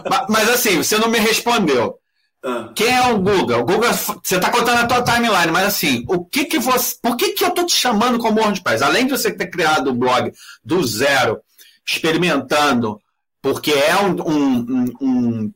mas, 0.10 0.25
mas 0.30 0.50
assim, 0.50 0.77
você 0.77 0.98
não 0.98 1.10
me 1.10 1.20
respondeu. 1.20 2.00
Ah. 2.44 2.72
Quem 2.75 2.88
é 2.88 3.08
o 3.08 3.20
Google? 3.20 3.60
O 3.60 3.65
Google, 3.65 3.91
você 3.91 4.36
está 4.36 4.50
contando 4.50 4.79
a 4.79 4.86
tua 4.86 5.03
timeline, 5.03 5.51
mas 5.51 5.65
assim, 5.65 6.06
o 6.08 6.24
que 6.24 6.46
que 6.46 6.60
você, 6.60 6.96
por 7.01 7.17
que 7.17 7.34
que 7.34 7.44
eu 7.44 7.51
tô 7.51 7.65
te 7.65 7.74
chamando 7.74 8.20
como 8.20 8.39
WordPress? 8.39 8.84
Além 8.84 9.06
de 9.06 9.12
você 9.12 9.32
ter 9.32 9.48
criado 9.48 9.89
o 9.89 9.96
blog 9.96 10.32
do 10.63 10.86
zero, 10.86 11.39
experimentando, 11.86 13.01
porque 13.41 13.72
é 13.72 13.96
um, 13.98 14.22
um, 14.22 14.94
um 15.01 15.53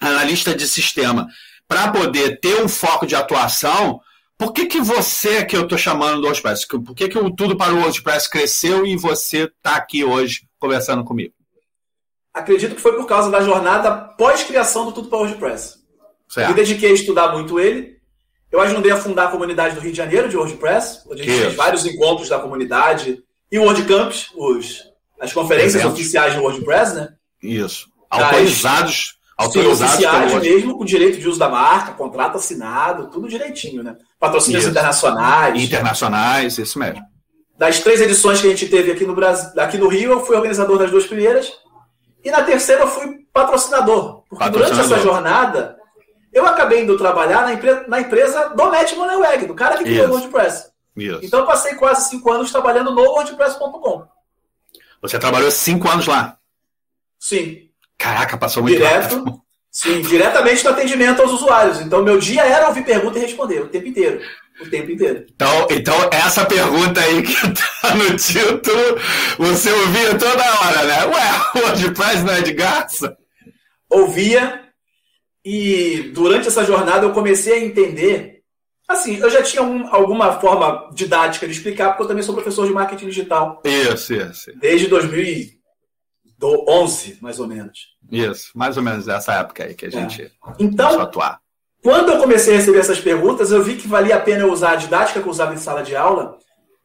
analista 0.00 0.54
de 0.54 0.66
sistema, 0.66 1.28
para 1.68 1.90
poder 1.90 2.40
ter 2.40 2.62
um 2.62 2.68
foco 2.68 3.06
de 3.06 3.14
atuação, 3.14 4.00
por 4.38 4.52
que, 4.52 4.66
que 4.66 4.80
você 4.80 5.44
que 5.44 5.56
eu 5.56 5.62
estou 5.62 5.78
chamando 5.78 6.20
do 6.20 6.26
WordPress? 6.26 6.66
Por 6.66 6.94
que, 6.94 7.08
que 7.08 7.18
o 7.18 7.34
Tudo 7.34 7.56
para 7.56 7.72
o 7.72 7.78
WordPress 7.78 8.28
cresceu 8.28 8.86
e 8.86 8.96
você 8.96 9.44
está 9.44 9.76
aqui 9.76 10.04
hoje 10.04 10.46
conversando 10.58 11.04
comigo? 11.04 11.32
Acredito 12.34 12.74
que 12.74 12.80
foi 12.80 12.94
por 12.96 13.06
causa 13.06 13.30
da 13.30 13.40
jornada 13.40 13.90
pós-criação 13.90 14.84
do 14.84 14.92
Tudo 14.92 15.08
para 15.08 15.18
o 15.18 15.22
WordPress. 15.22 15.75
Certo. 16.28 16.48
Me 16.48 16.54
dediquei 16.54 16.90
a 16.90 16.94
estudar 16.94 17.32
muito 17.32 17.58
ele. 17.58 17.96
Eu 18.50 18.60
ajudei 18.60 18.92
a 18.92 18.96
fundar 18.96 19.26
a 19.26 19.30
comunidade 19.30 19.74
do 19.74 19.80
Rio 19.80 19.90
de 19.90 19.96
Janeiro 19.96 20.28
de 20.28 20.36
WordPress, 20.36 21.02
onde 21.10 21.22
a 21.22 21.24
gente 21.24 21.40
fez 21.40 21.54
vários 21.54 21.84
encontros 21.84 22.28
da 22.28 22.38
comunidade 22.38 23.22
e 23.50 23.58
o 23.58 23.64
WordCamps, 23.64 24.28
os, 24.34 24.82
as 25.20 25.32
conferências 25.32 25.76
Eventos. 25.76 25.92
oficiais 25.92 26.34
do 26.34 26.42
WordPress, 26.42 26.94
né? 26.94 27.08
Isso. 27.42 27.88
Autorizados. 28.10 29.18
autorizados 29.36 29.78
Sim, 29.78 30.06
oficiais 30.06 30.34
mesmo, 30.42 30.78
com 30.78 30.84
direito 30.84 31.18
de 31.18 31.28
uso 31.28 31.38
da 31.38 31.48
marca, 31.48 31.92
contrato 31.92 32.36
assinado, 32.36 33.10
tudo 33.10 33.28
direitinho, 33.28 33.82
né? 33.82 33.96
Patrocínios 34.18 34.62
isso. 34.62 34.70
internacionais. 34.70 35.62
Internacionais, 35.62 36.58
isso 36.58 36.78
mesmo. 36.78 37.02
Das 37.58 37.80
três 37.80 38.00
edições 38.00 38.40
que 38.40 38.46
a 38.46 38.50
gente 38.50 38.68
teve 38.68 38.92
aqui 38.92 39.04
no 39.04 39.14
Brasil, 39.14 39.50
aqui 39.60 39.78
no 39.78 39.88
Rio, 39.88 40.12
eu 40.12 40.24
fui 40.24 40.36
organizador 40.36 40.78
das 40.78 40.90
duas 40.90 41.06
primeiras. 41.06 41.52
E 42.24 42.30
na 42.30 42.42
terceira 42.42 42.82
eu 42.82 42.88
fui 42.88 43.26
patrocinador. 43.32 44.22
Porque 44.28 44.44
patrocinador. 44.44 44.76
durante 44.76 44.94
essa 44.94 45.02
jornada, 45.02 45.75
eu 46.36 46.46
acabei 46.46 46.82
indo 46.82 46.98
trabalhar 46.98 47.46
na, 47.46 47.54
empre 47.54 47.72
na 47.88 47.98
empresa 47.98 48.50
do 48.50 48.64
Matt 48.66 48.92
Moneweg, 48.92 49.46
do 49.46 49.54
cara 49.54 49.78
que 49.78 49.84
criou 49.84 50.08
o 50.08 50.10
WordPress. 50.10 50.70
Isso. 50.94 51.20
Então 51.22 51.40
eu 51.40 51.46
passei 51.46 51.74
quase 51.76 52.10
cinco 52.10 52.30
anos 52.30 52.52
trabalhando 52.52 52.94
no 52.94 53.00
WordPress.com. 53.00 54.06
Você 55.00 55.18
trabalhou 55.18 55.50
cinco 55.50 55.88
anos 55.88 56.06
lá? 56.06 56.36
Sim. 57.18 57.70
Caraca, 57.96 58.36
passou 58.36 58.62
muito 58.62 58.76
Direto, 58.76 59.16
rápido. 59.16 59.40
Sim, 59.72 60.00
diretamente 60.02 60.62
no 60.64 60.70
atendimento 60.70 61.22
aos 61.22 61.32
usuários. 61.32 61.80
Então 61.80 62.02
meu 62.02 62.18
dia 62.18 62.42
era 62.42 62.68
ouvir 62.68 62.84
pergunta 62.84 63.18
e 63.18 63.22
responder 63.22 63.62
o 63.62 63.68
tempo 63.68 63.88
inteiro. 63.88 64.20
O 64.60 64.68
tempo 64.68 64.90
inteiro. 64.90 65.26
Então, 65.34 65.68
então 65.70 66.10
essa 66.12 66.44
pergunta 66.44 67.00
aí 67.00 67.22
que 67.22 67.34
tá 67.80 67.94
no 67.94 68.14
título, 68.16 69.00
você 69.38 69.70
ouvia 69.70 70.18
toda 70.18 70.60
hora, 70.60 70.84
né? 70.84 71.06
Ué, 71.06 71.30
o 71.56 71.58
WordPress 71.64 72.22
não 72.24 72.34
é 72.34 72.42
de 72.42 72.52
graça? 72.52 73.16
Ouvia, 73.88 74.65
e 75.48 76.10
durante 76.12 76.48
essa 76.48 76.64
jornada 76.64 77.06
eu 77.06 77.12
comecei 77.12 77.52
a 77.52 77.64
entender. 77.64 78.42
Assim, 78.88 79.18
eu 79.18 79.30
já 79.30 79.44
tinha 79.44 79.62
um, 79.62 79.86
alguma 79.94 80.40
forma 80.40 80.90
didática 80.92 81.46
de 81.46 81.52
explicar, 81.52 81.90
porque 81.90 82.02
eu 82.02 82.08
também 82.08 82.24
sou 82.24 82.34
professor 82.34 82.66
de 82.66 82.72
marketing 82.72 83.06
digital. 83.06 83.62
Isso, 83.64 84.12
isso. 84.12 84.50
Desde 84.58 84.88
2011, 84.88 87.18
mais 87.20 87.38
ou 87.38 87.46
menos. 87.46 87.78
Isso, 88.10 88.50
mais 88.56 88.76
ou 88.76 88.82
menos 88.82 89.06
essa 89.06 89.34
época 89.34 89.62
aí 89.62 89.74
que 89.74 89.84
a 89.84 89.88
é. 89.88 89.92
gente 89.92 90.22
é. 90.22 90.30
então, 90.58 91.00
atuar. 91.00 91.38
Quando 91.80 92.10
eu 92.10 92.18
comecei 92.18 92.54
a 92.54 92.56
receber 92.56 92.80
essas 92.80 92.98
perguntas, 92.98 93.52
eu 93.52 93.62
vi 93.62 93.76
que 93.76 93.86
valia 93.86 94.16
a 94.16 94.20
pena 94.20 94.40
eu 94.40 94.52
usar 94.52 94.72
a 94.72 94.76
didática 94.76 95.20
que 95.20 95.28
eu 95.28 95.30
usava 95.30 95.54
em 95.54 95.58
sala 95.58 95.84
de 95.84 95.94
aula 95.94 96.38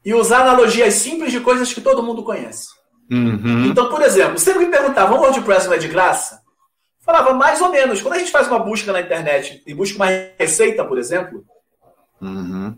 e 0.05 0.13
usar 0.13 0.41
analogias 0.41 0.93
simples 0.93 1.31
de 1.31 1.39
coisas 1.39 1.73
que 1.73 1.81
todo 1.81 2.03
mundo 2.03 2.21
conhece. 2.21 2.67
Uhum. 3.09 3.65
Então, 3.65 3.89
por 3.89 4.03
exemplo, 4.03 4.37
sempre 4.37 4.65
me 4.65 4.71
perguntavam, 4.71 5.17
o 5.17 5.21
WordPress 5.21 5.65
não 5.65 5.73
é 5.73 5.79
de 5.79 5.87
graça? 5.87 6.40
Falava 7.01 7.33
mais 7.33 7.59
ou 7.61 7.69
menos. 7.69 8.01
Quando 8.01 8.13
a 8.13 8.19
gente 8.19 8.31
faz 8.31 8.47
uma 8.47 8.59
busca 8.59 8.91
na 8.93 9.01
internet 9.01 9.61
e 9.65 9.73
busca 9.73 9.95
uma 9.95 10.07
receita, 10.37 10.85
por 10.85 10.97
exemplo, 10.97 11.43
uhum. 12.21 12.77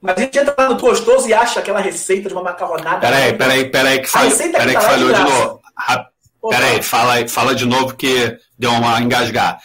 Mas 0.00 0.16
a 0.16 0.20
gente 0.20 0.38
entra 0.38 0.54
lá 0.56 0.68
no 0.68 0.78
gostoso 0.78 1.28
e 1.28 1.34
acha 1.34 1.60
aquela 1.60 1.80
receita 1.80 2.28
de 2.28 2.34
uma 2.34 2.42
macarronada. 2.42 3.00
Peraí, 3.00 3.36
peraí, 3.36 3.70
peraí, 3.70 4.00
que, 4.00 4.08
falha, 4.08 4.30
peraí, 4.36 4.52
que 4.52 4.72
tá 4.72 4.80
falhou 4.80 5.12
de, 5.12 5.18
de 5.18 5.24
novo. 5.24 5.62
Peraí, 6.50 6.82
fala, 6.82 7.28
fala 7.28 7.54
de 7.54 7.66
novo 7.66 7.94
que 7.94 8.38
deu 8.56 8.70
uma 8.70 9.00
engasgar. 9.00 9.60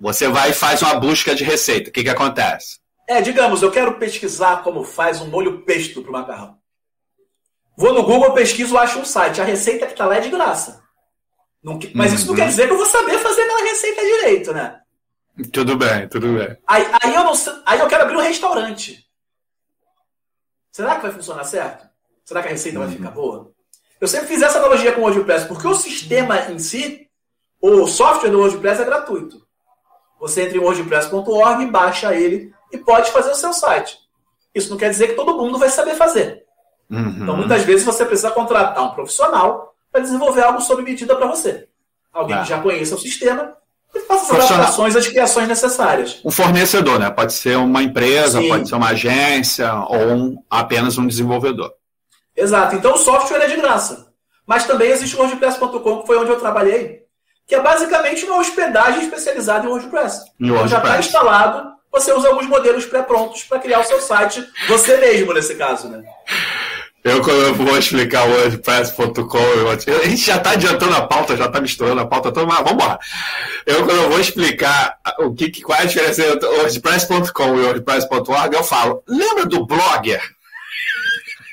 Você 0.00 0.28
vai 0.28 0.50
e 0.50 0.54
faz 0.54 0.80
uma 0.80 0.94
busca 0.94 1.34
de 1.34 1.44
receita. 1.44 1.90
O 1.90 1.92
que, 1.92 2.04
que 2.04 2.10
acontece? 2.10 2.78
É, 3.06 3.20
digamos, 3.20 3.62
eu 3.62 3.70
quero 3.70 3.98
pesquisar 3.98 4.62
como 4.62 4.84
faz 4.84 5.20
um 5.20 5.28
molho 5.28 5.62
pesto 5.62 6.00
para 6.00 6.10
o 6.10 6.12
macarrão. 6.12 6.58
Vou 7.76 7.92
no 7.92 8.02
Google, 8.02 8.32
pesquiso, 8.32 8.78
acho 8.78 8.98
um 8.98 9.04
site. 9.04 9.40
A 9.40 9.44
receita 9.44 9.86
que 9.86 9.92
está 9.92 10.06
lá 10.06 10.16
é 10.16 10.20
de 10.20 10.30
graça. 10.30 10.82
Não, 11.62 11.78
mas 11.94 12.10
uhum. 12.10 12.16
isso 12.16 12.26
não 12.28 12.34
quer 12.34 12.48
dizer 12.48 12.66
que 12.66 12.72
eu 12.72 12.76
vou 12.76 12.86
saber 12.86 13.18
fazer 13.18 13.42
aquela 13.42 13.62
receita 13.62 14.00
direito, 14.02 14.52
né? 14.52 14.80
Tudo 15.52 15.76
bem, 15.76 16.08
tudo 16.08 16.34
bem. 16.34 16.56
Aí, 16.66 16.86
aí, 17.02 17.14
eu, 17.14 17.24
não, 17.24 17.32
aí 17.66 17.80
eu 17.80 17.88
quero 17.88 18.04
abrir 18.04 18.16
um 18.16 18.20
restaurante. 18.20 19.04
Será 20.70 20.96
que 20.96 21.02
vai 21.02 21.12
funcionar 21.12 21.44
certo? 21.44 21.88
Será 22.24 22.42
que 22.42 22.48
a 22.48 22.52
receita 22.52 22.78
uhum. 22.78 22.86
vai 22.86 22.94
ficar 22.94 23.10
boa? 23.10 23.52
Eu 24.00 24.06
sempre 24.06 24.28
fiz 24.28 24.42
essa 24.42 24.58
analogia 24.58 24.92
com 24.92 25.00
o 25.00 25.04
WordPress, 25.04 25.46
porque 25.46 25.66
o 25.66 25.74
sistema 25.74 26.50
em 26.50 26.58
si, 26.58 27.08
o 27.60 27.86
software 27.86 28.30
do 28.30 28.38
WordPress 28.38 28.82
é 28.82 28.84
gratuito. 28.84 29.44
Você 30.20 30.42
entra 30.42 30.56
em 30.56 30.60
wordpress.org, 30.60 31.66
baixa 31.66 32.14
ele 32.14 32.54
e 32.74 32.78
pode 32.78 33.10
fazer 33.10 33.30
o 33.30 33.36
seu 33.36 33.52
site. 33.52 33.98
Isso 34.54 34.70
não 34.70 34.76
quer 34.76 34.90
dizer 34.90 35.08
que 35.08 35.14
todo 35.14 35.36
mundo 35.36 35.58
vai 35.58 35.68
saber 35.68 35.94
fazer. 35.94 36.44
Uhum. 36.90 37.18
Então, 37.22 37.36
muitas 37.36 37.62
vezes, 37.62 37.84
você 37.84 38.04
precisa 38.04 38.30
contratar 38.30 38.84
um 38.84 38.90
profissional 38.90 39.74
para 39.90 40.00
desenvolver 40.00 40.42
algo 40.42 40.60
sob 40.60 40.82
medida 40.82 41.14
para 41.16 41.26
você. 41.26 41.68
Alguém 42.12 42.36
que 42.36 42.42
tá. 42.42 42.56
já 42.56 42.60
conheça 42.60 42.94
o 42.94 42.98
sistema 42.98 43.56
e 43.94 44.00
faça 44.00 44.36
as 44.36 44.50
adaptações, 44.50 44.96
as 44.96 45.06
criações 45.06 45.48
necessárias. 45.48 46.20
Um 46.24 46.30
fornecedor, 46.30 46.98
né? 46.98 47.10
Pode 47.10 47.32
ser 47.32 47.56
uma 47.56 47.82
empresa, 47.82 48.40
Sim. 48.40 48.48
pode 48.48 48.68
ser 48.68 48.74
uma 48.74 48.88
agência 48.88 49.72
ou 49.88 50.08
um, 50.08 50.42
apenas 50.50 50.98
um 50.98 51.06
desenvolvedor. 51.06 51.72
Exato. 52.36 52.76
Então, 52.76 52.94
o 52.94 52.98
software 52.98 53.42
é 53.42 53.46
de 53.46 53.56
graça. 53.56 54.12
Mas 54.46 54.66
também 54.66 54.90
existe 54.90 55.16
o 55.16 55.20
WordPress.com, 55.20 56.00
que 56.00 56.06
foi 56.06 56.18
onde 56.18 56.30
eu 56.30 56.38
trabalhei, 56.38 57.04
que 57.46 57.54
é 57.54 57.60
basicamente 57.60 58.24
uma 58.24 58.38
hospedagem 58.38 59.02
especializada 59.02 59.66
em 59.66 59.68
WordPress. 59.68 60.24
Em 60.38 60.50
WordPress. 60.50 60.54
Então, 60.54 60.68
já 60.68 60.78
está 60.78 60.98
instalado, 60.98 61.73
você 61.94 62.12
usa 62.12 62.28
alguns 62.28 62.48
modelos 62.48 62.84
pré-prontos 62.84 63.44
para 63.44 63.60
criar 63.60 63.78
o 63.78 63.84
seu 63.84 64.00
site, 64.00 64.44
você 64.66 64.96
mesmo 64.96 65.32
nesse 65.32 65.54
caso, 65.54 65.88
né? 65.88 66.02
Eu, 67.04 67.22
quando 67.22 67.40
eu 67.40 67.54
vou 67.54 67.78
explicar 67.78 68.26
o 68.26 68.32
WordPress.com, 68.32 69.38
a 69.68 70.08
gente 70.08 70.24
já 70.24 70.36
está 70.36 70.52
adiantando 70.52 70.96
a 70.96 71.06
pauta, 71.06 71.36
já 71.36 71.44
está 71.46 71.60
misturando 71.60 72.00
a 72.00 72.06
pauta 72.06 72.32
toda, 72.32 72.46
mas 72.46 72.58
vamos 72.58 72.72
embora. 72.72 72.98
Eu, 73.66 73.84
quando 73.84 74.02
eu 74.02 74.08
vou 74.08 74.18
explicar 74.18 74.98
o 75.18 75.34
que, 75.34 75.60
qual 75.62 75.78
é 75.78 75.82
a 75.82 75.86
diferença 75.86 76.26
entre 76.26 76.48
WordPress.com 76.48 77.58
e 77.58 77.64
WordPress.org, 77.64 78.56
eu 78.56 78.64
falo, 78.64 79.02
lembra 79.06 79.44
do 79.44 79.66
Blogger? 79.66 80.33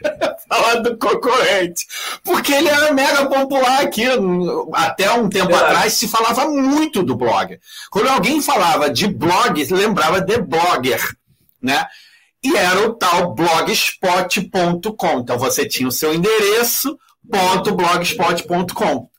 falar 0.47 0.75
do 0.75 0.97
concorrente. 0.97 1.85
Porque 2.23 2.51
ele 2.53 2.69
era 2.69 2.93
mega 2.93 3.25
popular 3.27 3.81
aqui. 3.81 4.03
Até 4.73 5.11
um 5.11 5.29
tempo 5.29 5.55
atrás 5.55 5.93
se 5.93 6.07
falava 6.07 6.47
muito 6.47 7.03
do 7.03 7.15
blog. 7.15 7.59
Quando 7.89 8.09
alguém 8.09 8.41
falava 8.41 8.89
de 8.89 9.07
blog, 9.07 9.63
lembrava 9.71 10.21
de 10.21 10.37
blogger, 10.41 11.01
né? 11.61 11.85
E 12.43 12.55
era 12.55 12.87
o 12.87 12.93
tal 12.95 13.33
blogspot.com. 13.33 15.19
Então 15.19 15.37
você 15.37 15.67
tinha 15.67 15.87
o 15.87 15.91
seu 15.91 16.13
endereço, 16.13 16.97
.blogspot.com. 17.23 19.09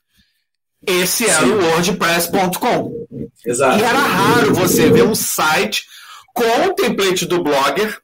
Esse 0.85 1.29
era 1.29 1.45
Sim. 1.45 1.53
o 1.53 1.65
wordpress.com. 1.65 3.07
Exato. 3.45 3.79
E 3.79 3.83
era 3.83 3.99
raro 3.99 4.53
você 4.53 4.89
ver 4.89 5.03
um 5.03 5.15
site 5.15 5.85
com 6.33 6.67
o 6.67 6.73
template 6.73 7.25
do 7.25 7.41
blogger 7.41 7.97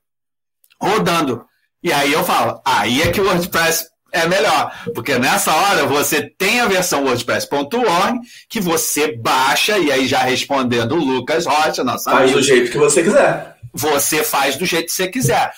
rodando. 0.82 1.46
E 1.82 1.94
aí 1.94 2.12
eu 2.12 2.24
falo, 2.24 2.62
aí 2.66 3.02
é 3.02 3.12
que 3.12 3.22
o 3.22 3.26
WordPress 3.26 3.88
é 4.12 4.28
melhor, 4.28 4.74
porque 4.94 5.18
nessa 5.18 5.54
hora 5.54 5.86
você 5.86 6.22
tem 6.22 6.60
a 6.60 6.68
versão 6.68 7.06
WordPress.org 7.06 8.20
que 8.50 8.60
você 8.60 9.16
baixa, 9.16 9.78
e 9.78 9.92
aí 9.92 10.08
já 10.08 10.20
respondendo 10.20 10.94
o 10.94 11.04
Lucas 11.04 11.46
Rocha, 11.46 11.84
nossa 11.84 12.12
Faz 12.12 12.24
amigo, 12.24 12.40
do 12.40 12.44
jeito 12.44 12.72
que 12.72 12.78
você 12.78 13.04
quiser. 13.04 13.56
Você 13.74 14.24
faz 14.24 14.56
do 14.56 14.66
jeito 14.66 14.88
que 14.88 14.94
você 14.94 15.08
quiser. 15.08 15.52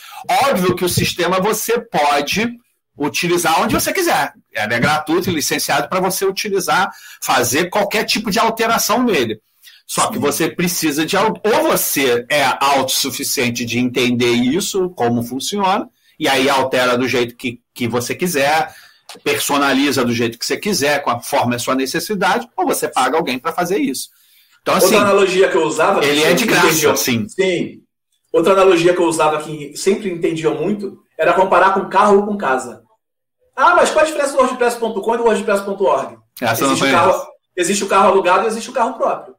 Óbvio 0.49 0.75
que 0.75 0.85
o 0.85 0.89
sistema 0.89 1.39
você 1.39 1.79
pode 1.79 2.47
utilizar 2.97 3.61
onde 3.61 3.73
você 3.73 3.91
quiser. 3.93 4.33
Ele 4.53 4.73
é 4.73 4.79
gratuito 4.79 5.29
e 5.29 5.33
licenciado 5.33 5.87
para 5.87 6.01
você 6.01 6.25
utilizar, 6.25 6.91
fazer 7.21 7.69
qualquer 7.69 8.03
tipo 8.03 8.29
de 8.29 8.37
alteração 8.37 9.03
nele. 9.03 9.39
Só 9.87 10.07
que 10.07 10.19
você 10.19 10.49
precisa 10.49 11.05
de. 11.05 11.17
Ou 11.17 11.63
você 11.63 12.25
é 12.29 12.43
autossuficiente 12.59 13.65
de 13.65 13.79
entender 13.79 14.31
isso, 14.31 14.89
como 14.91 15.23
funciona, 15.23 15.89
e 16.21 16.27
aí 16.27 16.47
altera 16.47 16.95
do 16.95 17.07
jeito 17.07 17.35
que, 17.35 17.59
que 17.73 17.87
você 17.87 18.13
quiser, 18.13 18.71
personaliza 19.23 20.05
do 20.05 20.13
jeito 20.13 20.37
que 20.37 20.45
você 20.45 20.55
quiser, 20.55 21.01
conforme 21.01 21.55
a 21.55 21.59
sua 21.59 21.73
necessidade, 21.73 22.47
ou 22.55 22.67
você 22.67 22.87
paga 22.87 23.17
alguém 23.17 23.39
para 23.39 23.51
fazer 23.51 23.79
isso. 23.79 24.09
Então, 24.61 24.75
assim, 24.75 24.93
Outra 24.93 25.09
analogia 25.09 25.49
que 25.49 25.57
eu 25.57 25.63
usava. 25.63 26.05
Ele 26.05 26.21
é 26.21 26.33
de 26.35 26.45
graça, 26.45 26.95
sim. 26.95 27.27
Sim. 27.27 27.81
Outra 28.31 28.53
analogia 28.53 28.93
que 28.93 29.01
eu 29.01 29.07
usava 29.07 29.41
que 29.41 29.75
sempre 29.75 30.11
entendiam 30.11 30.53
muito 30.53 30.99
era 31.17 31.33
comparar 31.33 31.73
com 31.73 31.89
carro 31.89 32.17
ou 32.17 32.27
com 32.27 32.37
casa. 32.37 32.83
Ah, 33.55 33.73
mas 33.75 33.89
qual 33.89 34.05
a 34.05 34.07
diferença 34.07 34.33
do 34.33 34.37
WordPress.com 34.37 35.15
e 35.15 35.17
do 35.17 35.23
WordPress.org? 35.23 36.17
Existe, 36.39 36.83
o 36.83 36.91
carro, 36.91 37.27
existe 37.57 37.83
o 37.83 37.87
carro 37.87 38.09
alugado 38.09 38.43
e 38.43 38.47
existe 38.47 38.69
o 38.69 38.73
carro 38.73 38.93
próprio. 38.93 39.35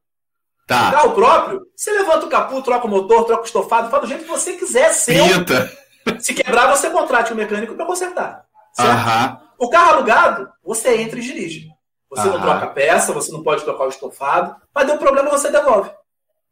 Tá. 0.67 0.89
O 0.89 0.93
carro 0.93 1.13
próprio, 1.13 1.61
você 1.77 1.93
levanta 1.93 2.27
o 2.27 2.29
capô, 2.29 2.61
troca 2.61 2.89
o 2.89 2.91
motor, 2.91 3.25
troca 3.25 3.43
o 3.43 3.47
estofado, 3.47 3.89
faz 3.89 4.03
do 4.03 4.09
jeito 4.09 4.25
que 4.25 4.31
você 4.31 4.55
quiser. 4.55 4.93
Seu. 4.93 5.25
Pinta. 5.29 5.82
Se 6.21 6.35
quebrar, 6.35 6.69
você 6.69 6.91
contrate 6.91 7.33
um 7.33 7.37
mecânico 7.37 7.75
para 7.75 7.87
consertar. 7.87 8.45
Certo? 8.75 9.41
O 9.59 9.69
carro 9.69 9.95
alugado, 9.95 10.49
você 10.65 10.97
entra 11.01 11.19
e 11.19 11.23
dirige. 11.23 11.69
Você 12.11 12.29
não 12.29 12.41
troca 12.41 12.67
peça, 12.69 13.13
você 13.13 13.33
não 13.33 13.43
pode 13.43 13.65
trocar 13.65 13.85
o 13.85 13.89
estofado, 13.89 14.57
mas 14.75 14.87
deu 14.87 14.99
problema, 14.99 15.31
você 15.31 15.51
devolve. 15.51 15.91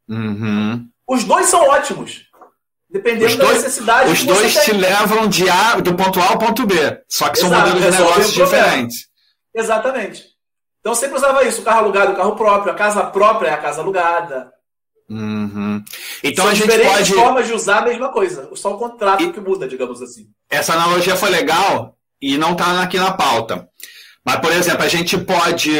Uhum. 0.09 0.87
Os 1.07 1.23
dois 1.23 1.47
são 1.47 1.61
ótimos. 1.67 2.25
Dependendo 2.89 3.27
os 3.27 3.35
da 3.37 3.45
dois, 3.45 3.63
necessidade. 3.63 4.11
Os 4.11 4.23
dois 4.23 4.53
te 4.53 4.73
levam 4.73 5.27
de 5.27 5.49
A, 5.49 5.79
do 5.79 5.95
ponto 5.95 6.19
A 6.19 6.29
ao 6.29 6.37
ponto 6.37 6.65
B. 6.65 6.75
Só 7.07 7.29
que 7.29 7.39
Exato, 7.39 7.53
são 7.53 7.59
modelos 7.59 7.81
de 7.81 8.01
negócios 8.01 8.33
diferentes. 8.33 9.07
Exatamente. 9.53 10.25
Então 10.79 10.93
sempre 10.93 11.15
usava 11.15 11.43
isso: 11.43 11.61
o 11.61 11.63
carro 11.63 11.79
alugado, 11.79 12.13
o 12.13 12.15
carro 12.15 12.35
próprio, 12.35 12.73
a 12.73 12.75
casa 12.75 13.03
própria 13.05 13.49
é 13.49 13.53
a 13.53 13.57
casa 13.57 13.81
alugada. 13.81 14.51
Uhum. 15.11 15.83
Então 16.23 16.45
São 16.45 16.51
a 16.51 16.55
gente 16.55 16.87
pode... 16.87 17.13
formas 17.13 17.47
de 17.47 17.53
usar 17.53 17.79
a 17.79 17.85
mesma 17.85 18.09
coisa, 18.09 18.49
só 18.55 18.73
o 18.73 18.77
contrato 18.77 19.21
e... 19.21 19.33
que 19.33 19.41
muda, 19.41 19.67
digamos 19.67 20.01
assim. 20.01 20.27
Essa 20.49 20.73
analogia 20.73 21.17
foi 21.17 21.29
legal 21.29 21.97
e 22.21 22.37
não 22.37 22.53
está 22.53 22.81
aqui 22.81 22.97
na 22.97 23.11
pauta. 23.11 23.67
Mas, 24.25 24.37
por 24.37 24.53
exemplo, 24.53 24.83
a 24.83 24.87
gente 24.87 25.17
pode 25.17 25.71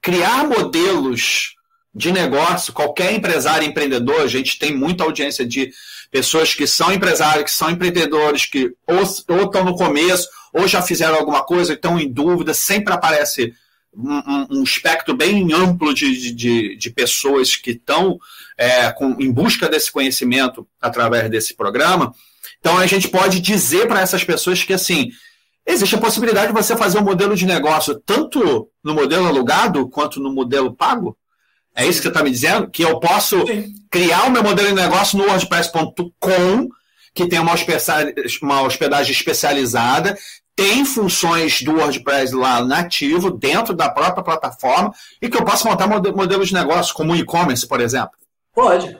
criar 0.00 0.46
modelos 0.46 1.54
de 1.94 2.10
negócio, 2.10 2.72
qualquer 2.72 3.12
empresário 3.12 3.68
empreendedor, 3.68 4.22
a 4.22 4.26
gente 4.26 4.58
tem 4.58 4.74
muita 4.74 5.04
audiência 5.04 5.44
de 5.44 5.70
pessoas 6.10 6.54
que 6.54 6.66
são 6.66 6.90
empresários, 6.92 7.44
que 7.44 7.50
são 7.50 7.68
empreendedores, 7.68 8.46
que 8.46 8.72
ou, 8.86 9.36
ou 9.36 9.44
estão 9.44 9.64
no 9.64 9.74
começo, 9.74 10.26
ou 10.54 10.66
já 10.66 10.80
fizeram 10.80 11.16
alguma 11.16 11.44
coisa, 11.44 11.74
estão 11.74 11.98
em 11.98 12.10
dúvida, 12.10 12.54
sempre 12.54 12.94
aparece 12.94 13.52
um, 13.94 14.58
um, 14.58 14.62
espectro 14.62 15.14
bem 15.16 15.52
amplo 15.52 15.92
de, 15.92 16.32
de, 16.32 16.76
de 16.76 16.90
pessoas 16.90 17.56
que 17.56 17.72
estão 17.72 18.18
é, 18.56 18.90
com, 18.92 19.16
em 19.18 19.30
busca 19.30 19.68
desse 19.68 19.90
conhecimento 19.90 20.66
através 20.80 21.28
desse 21.30 21.54
programa. 21.54 22.14
Então 22.60 22.78
a 22.78 22.86
gente 22.86 23.08
pode 23.08 23.40
dizer 23.40 23.88
para 23.88 24.00
essas 24.00 24.22
pessoas 24.22 24.62
que 24.62 24.72
assim 24.72 25.10
existe 25.66 25.94
a 25.94 26.00
possibilidade 26.00 26.48
de 26.48 26.58
você 26.58 26.76
fazer 26.76 26.98
um 26.98 27.04
modelo 27.04 27.34
de 27.34 27.46
negócio 27.46 28.00
tanto 28.04 28.68
no 28.82 28.94
modelo 28.94 29.26
alugado 29.26 29.88
quanto 29.88 30.20
no 30.20 30.32
modelo 30.32 30.74
pago. 30.74 31.16
É 31.74 31.86
isso 31.86 31.98
que 31.98 32.04
você 32.04 32.08
está 32.08 32.22
me 32.22 32.30
dizendo? 32.30 32.68
Que 32.68 32.82
eu 32.82 32.98
posso 32.98 33.46
Sim. 33.46 33.72
criar 33.90 34.24
o 34.24 34.30
meu 34.30 34.42
modelo 34.42 34.68
de 34.68 34.74
negócio 34.74 35.16
no 35.16 35.24
WordPress.com, 35.24 36.68
que 37.14 37.28
tem 37.28 37.38
uma 37.38 37.54
hospedagem 38.62 39.12
especializada, 39.12 40.18
tem 40.60 40.84
funções 40.84 41.62
do 41.62 41.76
WordPress 41.76 42.34
lá 42.34 42.62
nativo, 42.62 43.30
dentro 43.30 43.74
da 43.74 43.88
própria 43.88 44.22
plataforma, 44.22 44.92
e 45.20 45.28
que 45.28 45.36
eu 45.36 45.44
posso 45.44 45.66
montar 45.66 45.86
modelos 45.86 46.48
de 46.48 46.54
negócio, 46.54 46.94
como 46.94 47.16
e-commerce, 47.16 47.66
por 47.66 47.80
exemplo? 47.80 48.10
Pode. 48.54 48.98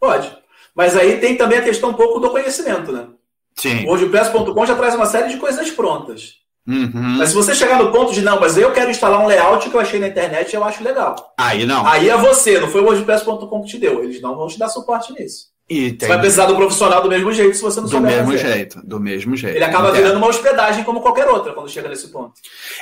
Pode. 0.00 0.34
Mas 0.74 0.96
aí 0.96 1.18
tem 1.18 1.36
também 1.36 1.58
a 1.58 1.62
questão 1.62 1.90
um 1.90 1.94
pouco 1.94 2.18
do 2.20 2.30
conhecimento, 2.30 2.90
né? 2.90 3.06
Sim. 3.54 3.84
O 3.84 3.88
WordPress.com 3.88 4.66
já 4.66 4.76
traz 4.76 4.94
uma 4.94 5.06
série 5.06 5.28
de 5.28 5.36
coisas 5.36 5.70
prontas. 5.70 6.36
Uhum. 6.66 7.16
Mas 7.18 7.30
se 7.30 7.34
você 7.34 7.54
chegar 7.54 7.82
no 7.82 7.92
ponto 7.92 8.12
de 8.12 8.22
não, 8.22 8.40
mas 8.40 8.56
eu 8.56 8.72
quero 8.72 8.90
instalar 8.90 9.20
um 9.20 9.26
layout 9.26 9.68
que 9.68 9.74
eu 9.74 9.80
achei 9.80 10.00
na 10.00 10.08
internet 10.08 10.52
e 10.52 10.56
eu 10.56 10.64
acho 10.64 10.82
legal. 10.82 11.34
Aí 11.36 11.66
não. 11.66 11.86
Aí 11.86 12.08
é 12.08 12.16
você, 12.16 12.58
não 12.60 12.68
foi 12.68 12.80
o 12.80 12.84
WordPress.com 12.84 13.62
que 13.62 13.68
te 13.68 13.78
deu. 13.78 14.04
Eles 14.04 14.22
não 14.22 14.36
vão 14.36 14.46
te 14.46 14.58
dar 14.58 14.68
suporte 14.68 15.12
nisso. 15.12 15.48
E 15.68 15.92
tem... 15.92 16.06
Você 16.06 16.08
vai 16.08 16.20
precisar 16.20 16.46
do 16.46 16.56
profissional 16.56 17.02
do 17.02 17.10
mesmo 17.10 17.30
jeito 17.30 17.54
se 17.54 17.62
você 17.62 17.78
não 17.78 17.86
do 17.86 17.90
souber 17.90 18.10
mesmo 18.10 18.32
fazer. 18.32 18.54
jeito, 18.54 18.80
do 18.86 18.98
mesmo 18.98 19.36
jeito. 19.36 19.54
Ele 19.54 19.64
acaba 19.64 19.88
Entendo. 19.88 20.02
virando 20.02 20.16
uma 20.16 20.28
hospedagem 20.28 20.82
como 20.82 21.02
qualquer 21.02 21.28
outra 21.28 21.52
quando 21.52 21.68
chega 21.68 21.90
nesse 21.90 22.08
ponto. 22.08 22.32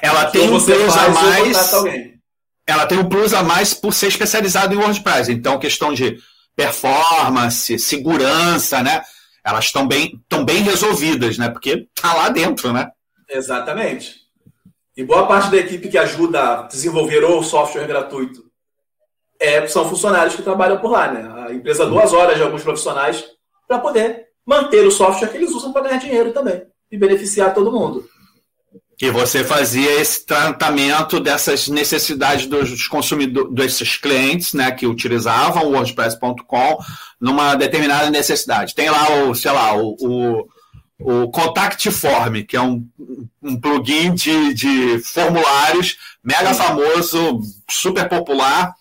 Ela 0.00 0.26
tem 0.26 0.48
um 0.48 0.60
plus 0.62 0.96
a 0.96 1.08
mais. 1.08 1.72
ela 2.64 2.86
tem 2.86 2.98
um 2.98 3.08
plus 3.08 3.34
a 3.34 3.42
mais 3.42 3.74
por 3.74 3.92
ser 3.92 4.06
especializada 4.06 4.72
em 4.72 4.78
WordPress. 4.78 5.32
Então, 5.32 5.58
questão 5.58 5.92
de 5.92 6.16
performance, 6.54 7.76
segurança, 7.76 8.80
né? 8.82 9.02
Elas 9.44 9.64
estão 9.64 9.86
bem, 9.86 10.20
estão 10.22 10.44
bem 10.44 10.62
resolvidas, 10.62 11.38
né? 11.38 11.48
Porque 11.48 11.88
tá 12.00 12.14
lá 12.14 12.28
dentro, 12.28 12.72
né? 12.72 12.88
Exatamente. 13.28 14.14
E 14.96 15.02
boa 15.02 15.26
parte 15.26 15.50
da 15.50 15.56
equipe 15.56 15.88
que 15.88 15.98
ajuda 15.98 16.40
a 16.42 16.62
desenvolver 16.62 17.24
o 17.24 17.42
software 17.42 17.86
gratuito 17.86 18.45
é, 19.40 19.66
são 19.66 19.88
funcionários 19.88 20.34
que 20.34 20.42
trabalham 20.42 20.78
por 20.78 20.90
lá, 20.90 21.10
né? 21.10 21.46
A 21.48 21.52
empresa 21.52 21.86
duas 21.86 22.12
horas 22.12 22.36
de 22.36 22.42
alguns 22.42 22.62
profissionais 22.62 23.24
para 23.66 23.78
poder 23.78 24.26
manter 24.44 24.86
o 24.86 24.90
software 24.90 25.28
que 25.28 25.36
eles 25.36 25.50
usam 25.50 25.72
para 25.72 25.82
ganhar 25.82 25.98
dinheiro 25.98 26.32
também 26.32 26.62
e 26.90 26.96
beneficiar 26.96 27.52
todo 27.52 27.72
mundo. 27.72 28.08
E 29.00 29.10
você 29.10 29.44
fazia 29.44 30.00
esse 30.00 30.24
tratamento 30.24 31.20
dessas 31.20 31.68
necessidades 31.68 32.46
dos 32.46 32.88
consumidores, 32.88 33.52
desses 33.52 33.96
clientes, 33.98 34.54
né, 34.54 34.70
que 34.70 34.86
utilizavam 34.86 35.64
o 35.66 35.72
WordPress.com 35.72 36.78
numa 37.20 37.54
determinada 37.56 38.08
necessidade. 38.08 38.74
Tem 38.74 38.88
lá 38.88 39.24
o, 39.24 39.34
sei 39.34 39.50
lá, 39.50 39.76
o, 39.76 39.96
o, 40.00 40.48
o 40.98 41.30
Contact 41.30 41.90
Form, 41.90 42.42
que 42.48 42.56
é 42.56 42.60
um, 42.62 42.88
um 43.42 43.60
plugin 43.60 44.14
de, 44.14 44.54
de 44.54 44.98
formulários 45.00 45.98
mega 46.24 46.54
famoso, 46.54 47.40
super 47.70 48.08
popular, 48.08 48.74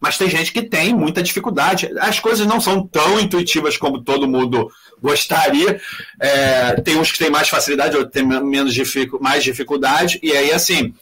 mas 0.00 0.18
tem 0.18 0.28
gente 0.28 0.52
que 0.52 0.62
tem 0.62 0.94
muita 0.94 1.22
dificuldade. 1.22 1.90
As 1.98 2.20
coisas 2.20 2.46
não 2.46 2.60
são 2.60 2.86
tão 2.86 3.18
intuitivas 3.18 3.76
como 3.76 4.02
todo 4.02 4.28
mundo 4.28 4.70
gostaria. 5.02 5.80
É, 6.20 6.80
tem 6.80 6.96
uns 6.96 7.10
que 7.10 7.18
têm 7.18 7.30
mais 7.30 7.48
facilidade, 7.48 7.96
outros 7.96 8.12
têm 8.12 8.26
menos 8.26 8.74
dificu 8.74 9.18
mais 9.20 9.42
dificuldade. 9.42 10.18
E 10.22 10.32
aí, 10.32 10.52
assim, 10.52 10.94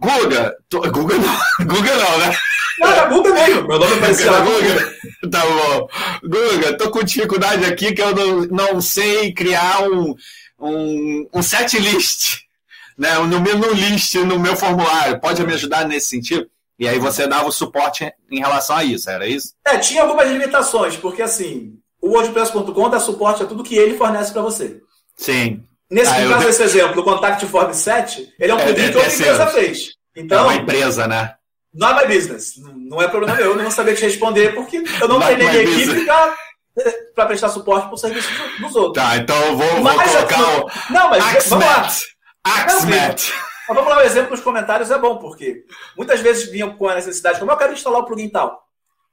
Guga, 0.00 0.54
tô, 0.68 0.80
Guga 0.90 1.16
não, 1.16 1.66
Guga 1.66 1.96
não, 1.96 2.18
né? 2.18 2.36
Não, 2.78 2.92
é 2.92 3.08
Guga 3.08 3.32
mesmo. 3.32 3.68
Meu 3.68 3.78
nome 3.78 3.94
apareceu 3.94 4.30
lá. 4.30 4.40
Guga. 4.40 4.96
Tá 5.30 5.42
bom. 5.44 5.88
Guga, 6.22 6.76
tô 6.76 6.90
com 6.90 7.02
dificuldade 7.02 7.64
aqui 7.64 7.92
que 7.92 8.02
eu 8.02 8.14
não, 8.14 8.40
não 8.46 8.80
sei 8.80 9.32
criar 9.32 9.82
um, 9.82 10.14
um, 10.60 11.28
um 11.32 11.42
set 11.42 11.78
list, 11.78 12.40
né? 12.96 13.18
No 13.18 13.40
menu 13.40 13.72
list 13.72 14.14
no 14.16 14.38
meu 14.38 14.56
formulário. 14.56 15.20
Pode 15.20 15.44
me 15.44 15.54
ajudar 15.54 15.86
nesse 15.88 16.08
sentido? 16.08 16.46
E 16.78 16.86
aí 16.86 16.98
você 16.98 17.26
dava 17.26 17.48
o 17.48 17.52
suporte 17.52 18.12
em 18.30 18.38
relação 18.38 18.76
a 18.76 18.84
isso, 18.84 19.08
era 19.08 19.26
isso? 19.26 19.54
É, 19.66 19.78
tinha 19.78 20.02
algumas 20.02 20.30
limitações, 20.30 20.96
porque 20.96 21.22
assim, 21.22 21.74
o 22.00 22.10
WordPress.com 22.10 22.90
dá 22.90 23.00
suporte 23.00 23.42
a 23.42 23.46
tudo 23.46 23.64
que 23.64 23.76
ele 23.76 23.96
fornece 23.96 24.32
para 24.32 24.42
você. 24.42 24.80
Sim. 25.16 25.62
Nesse 25.90 26.10
ah, 26.10 26.28
caso, 26.28 26.46
desse 26.46 26.62
exemplo, 26.62 27.00
o 27.00 27.04
Contact 27.04 27.46
Form 27.46 27.72
7, 27.72 28.34
ele 28.38 28.52
é 28.52 28.54
um 28.54 28.58
plugin 28.58 28.82
é, 28.82 28.90
que 28.90 28.96
outra 28.96 29.14
empresa 29.14 29.46
fez. 29.46 29.88
Então, 30.14 30.38
é 30.38 30.42
uma 30.42 30.54
empresa, 30.54 31.06
né? 31.06 31.34
Not 31.72 31.94
my 31.94 32.14
business. 32.14 32.54
Não 32.58 33.00
é 33.00 33.08
problema 33.08 33.36
meu, 33.36 33.50
eu 33.50 33.56
não 33.56 33.64
vou 33.64 33.70
saber 33.70 33.94
te 33.94 34.02
responder, 34.02 34.54
porque 34.54 34.82
eu 35.00 35.08
não 35.08 35.20
treinei 35.20 35.48
minha 35.48 35.62
equipe 35.62 36.06
para 37.14 37.26
prestar 37.26 37.48
suporte 37.50 37.86
para 37.86 37.94
o 37.94 37.98
serviço 37.98 38.28
dos 38.60 38.74
outros. 38.74 39.02
Tá, 39.02 39.16
então 39.16 39.36
eu 39.44 39.56
vou, 39.56 39.82
vou 39.82 39.92
colocar 39.92 40.40
o. 40.40 40.70
Não, 40.92 41.10
mas 41.10 41.24
Axmet. 41.24 41.48
vamos 41.48 41.66
lá. 41.66 41.88
Mas 43.68 43.76
vamos 43.76 43.90
lá, 43.90 43.98
o 43.98 44.02
exemplo 44.02 44.30
nos 44.30 44.40
comentários 44.40 44.90
é 44.90 44.98
bom, 44.98 45.18
porque 45.18 45.64
muitas 45.96 46.20
vezes 46.20 46.50
vinham 46.50 46.76
com 46.76 46.88
a 46.88 46.94
necessidade, 46.94 47.38
como 47.38 47.50
eu 47.50 47.56
quero 47.56 47.72
instalar 47.72 48.00
o 48.00 48.04
plugin 48.04 48.28
tal. 48.28 48.66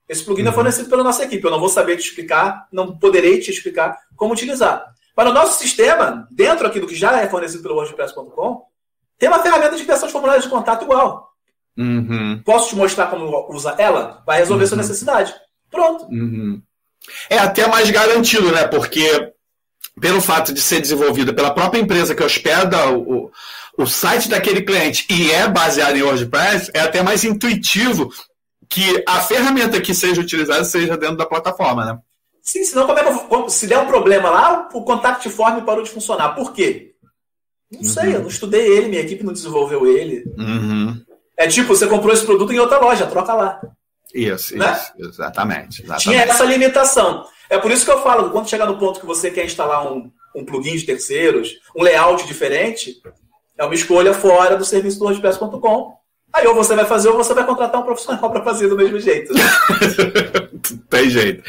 Esse 0.07 0.23
plugin 0.23 0.41
é 0.41 0.45
uhum. 0.45 0.51
é 0.51 0.53
fornecido 0.53 0.89
pela 0.89 1.03
nossa 1.03 1.23
equipe. 1.23 1.43
Eu 1.43 1.51
não 1.51 1.59
vou 1.59 1.69
saber 1.69 1.97
te 1.97 2.07
explicar, 2.07 2.67
não 2.71 2.97
poderei 2.97 3.39
te 3.39 3.51
explicar 3.51 3.97
como 4.15 4.33
utilizar. 4.33 4.85
Mas 5.15 5.25
no 5.25 5.33
nosso 5.33 5.59
sistema, 5.59 6.27
dentro 6.31 6.67
aqui 6.67 6.79
do 6.79 6.87
que 6.87 6.95
já 6.95 7.19
é 7.21 7.29
fornecido 7.29 7.63
pelo 7.63 7.75
WordPress.com, 7.75 8.65
tem 9.17 9.29
uma 9.29 9.41
ferramenta 9.41 9.75
de 9.75 9.83
criação 9.83 10.07
de 10.07 10.11
formulários 10.11 10.45
de 10.45 10.51
contato 10.51 10.83
igual. 10.83 11.31
Uhum. 11.77 12.41
Posso 12.45 12.69
te 12.69 12.75
mostrar 12.75 13.07
como 13.07 13.47
usa 13.49 13.75
ela? 13.77 14.21
Vai 14.25 14.39
resolver 14.39 14.63
uhum. 14.63 14.69
sua 14.69 14.77
necessidade. 14.77 15.33
Pronto. 15.69 16.05
Uhum. 16.05 16.61
É 17.29 17.37
até 17.37 17.67
mais 17.67 17.89
garantido, 17.89 18.51
né? 18.51 18.67
Porque 18.67 19.33
pelo 19.99 20.21
fato 20.21 20.53
de 20.53 20.61
ser 20.61 20.81
desenvolvida 20.81 21.33
pela 21.33 21.53
própria 21.53 21.79
empresa 21.79 22.15
que 22.15 22.23
hospeda 22.23 22.89
o, 22.91 23.31
o 23.77 23.85
site 23.85 24.29
daquele 24.29 24.61
cliente 24.61 25.05
e 25.09 25.31
é 25.31 25.47
baseado 25.47 25.95
em 25.95 26.03
WordPress, 26.03 26.71
é 26.73 26.79
até 26.79 27.01
mais 27.01 27.23
intuitivo 27.23 28.09
que 28.69 29.03
a 29.07 29.21
ferramenta 29.21 29.81
que 29.81 29.93
seja 29.93 30.21
utilizada 30.21 30.63
seja 30.63 30.97
dentro 30.97 31.17
da 31.17 31.25
plataforma, 31.25 31.85
né? 31.85 31.99
Sim, 32.41 32.63
senão 32.65 32.85
como 32.85 32.99
é 32.99 33.03
que, 33.03 33.51
se 33.51 33.67
der 33.67 33.79
um 33.79 33.87
problema 33.87 34.29
lá, 34.29 34.69
o 34.73 34.83
contact 34.83 35.29
form 35.29 35.61
parou 35.61 35.83
de 35.83 35.89
funcionar. 35.89 36.35
Por 36.35 36.53
quê? 36.53 36.93
Não 37.71 37.79
uhum. 37.79 37.85
sei, 37.85 38.15
eu 38.15 38.19
não 38.19 38.27
estudei 38.27 38.67
ele, 38.67 38.89
minha 38.89 39.01
equipe 39.01 39.23
não 39.23 39.33
desenvolveu 39.33 39.87
ele. 39.87 40.23
Uhum. 40.37 41.01
É 41.37 41.47
tipo, 41.47 41.69
você 41.75 41.87
comprou 41.87 42.13
esse 42.13 42.25
produto 42.25 42.51
em 42.51 42.59
outra 42.59 42.79
loja, 42.79 43.07
troca 43.07 43.33
lá. 43.33 43.61
Isso, 44.13 44.55
né? 44.55 44.71
isso, 44.73 45.09
exatamente, 45.09 45.81
exatamente. 45.81 46.03
Tinha 46.03 46.21
essa 46.23 46.43
limitação. 46.43 47.25
É 47.49 47.57
por 47.57 47.71
isso 47.71 47.85
que 47.85 47.91
eu 47.91 48.01
falo, 48.03 48.29
quando 48.29 48.49
chegar 48.49 48.67
no 48.67 48.77
ponto 48.77 48.99
que 48.99 49.05
você 49.05 49.31
quer 49.31 49.45
instalar 49.45 49.91
um, 49.91 50.11
um 50.35 50.45
plugin 50.45 50.75
de 50.75 50.85
terceiros, 50.85 51.51
um 51.75 51.81
layout 51.81 52.27
diferente, 52.27 53.01
é 53.63 53.65
uma 53.65 53.75
escolha 53.75 54.13
fora 54.13 54.55
do 54.55 54.65
serviço 54.65 54.99
do 54.99 55.05
WordPress.com. 55.05 55.93
Aí 56.31 56.47
ou 56.47 56.55
você 56.55 56.75
vai 56.75 56.85
fazer 56.85 57.09
ou 57.09 57.17
você 57.17 57.33
vai 57.33 57.45
contratar 57.45 57.79
um 57.79 57.85
profissional 57.85 58.31
para 58.31 58.43
fazer 58.43 58.67
do 58.67 58.75
mesmo 58.75 58.99
jeito. 58.99 59.33
Tem 60.89 61.09
jeito. 61.09 61.43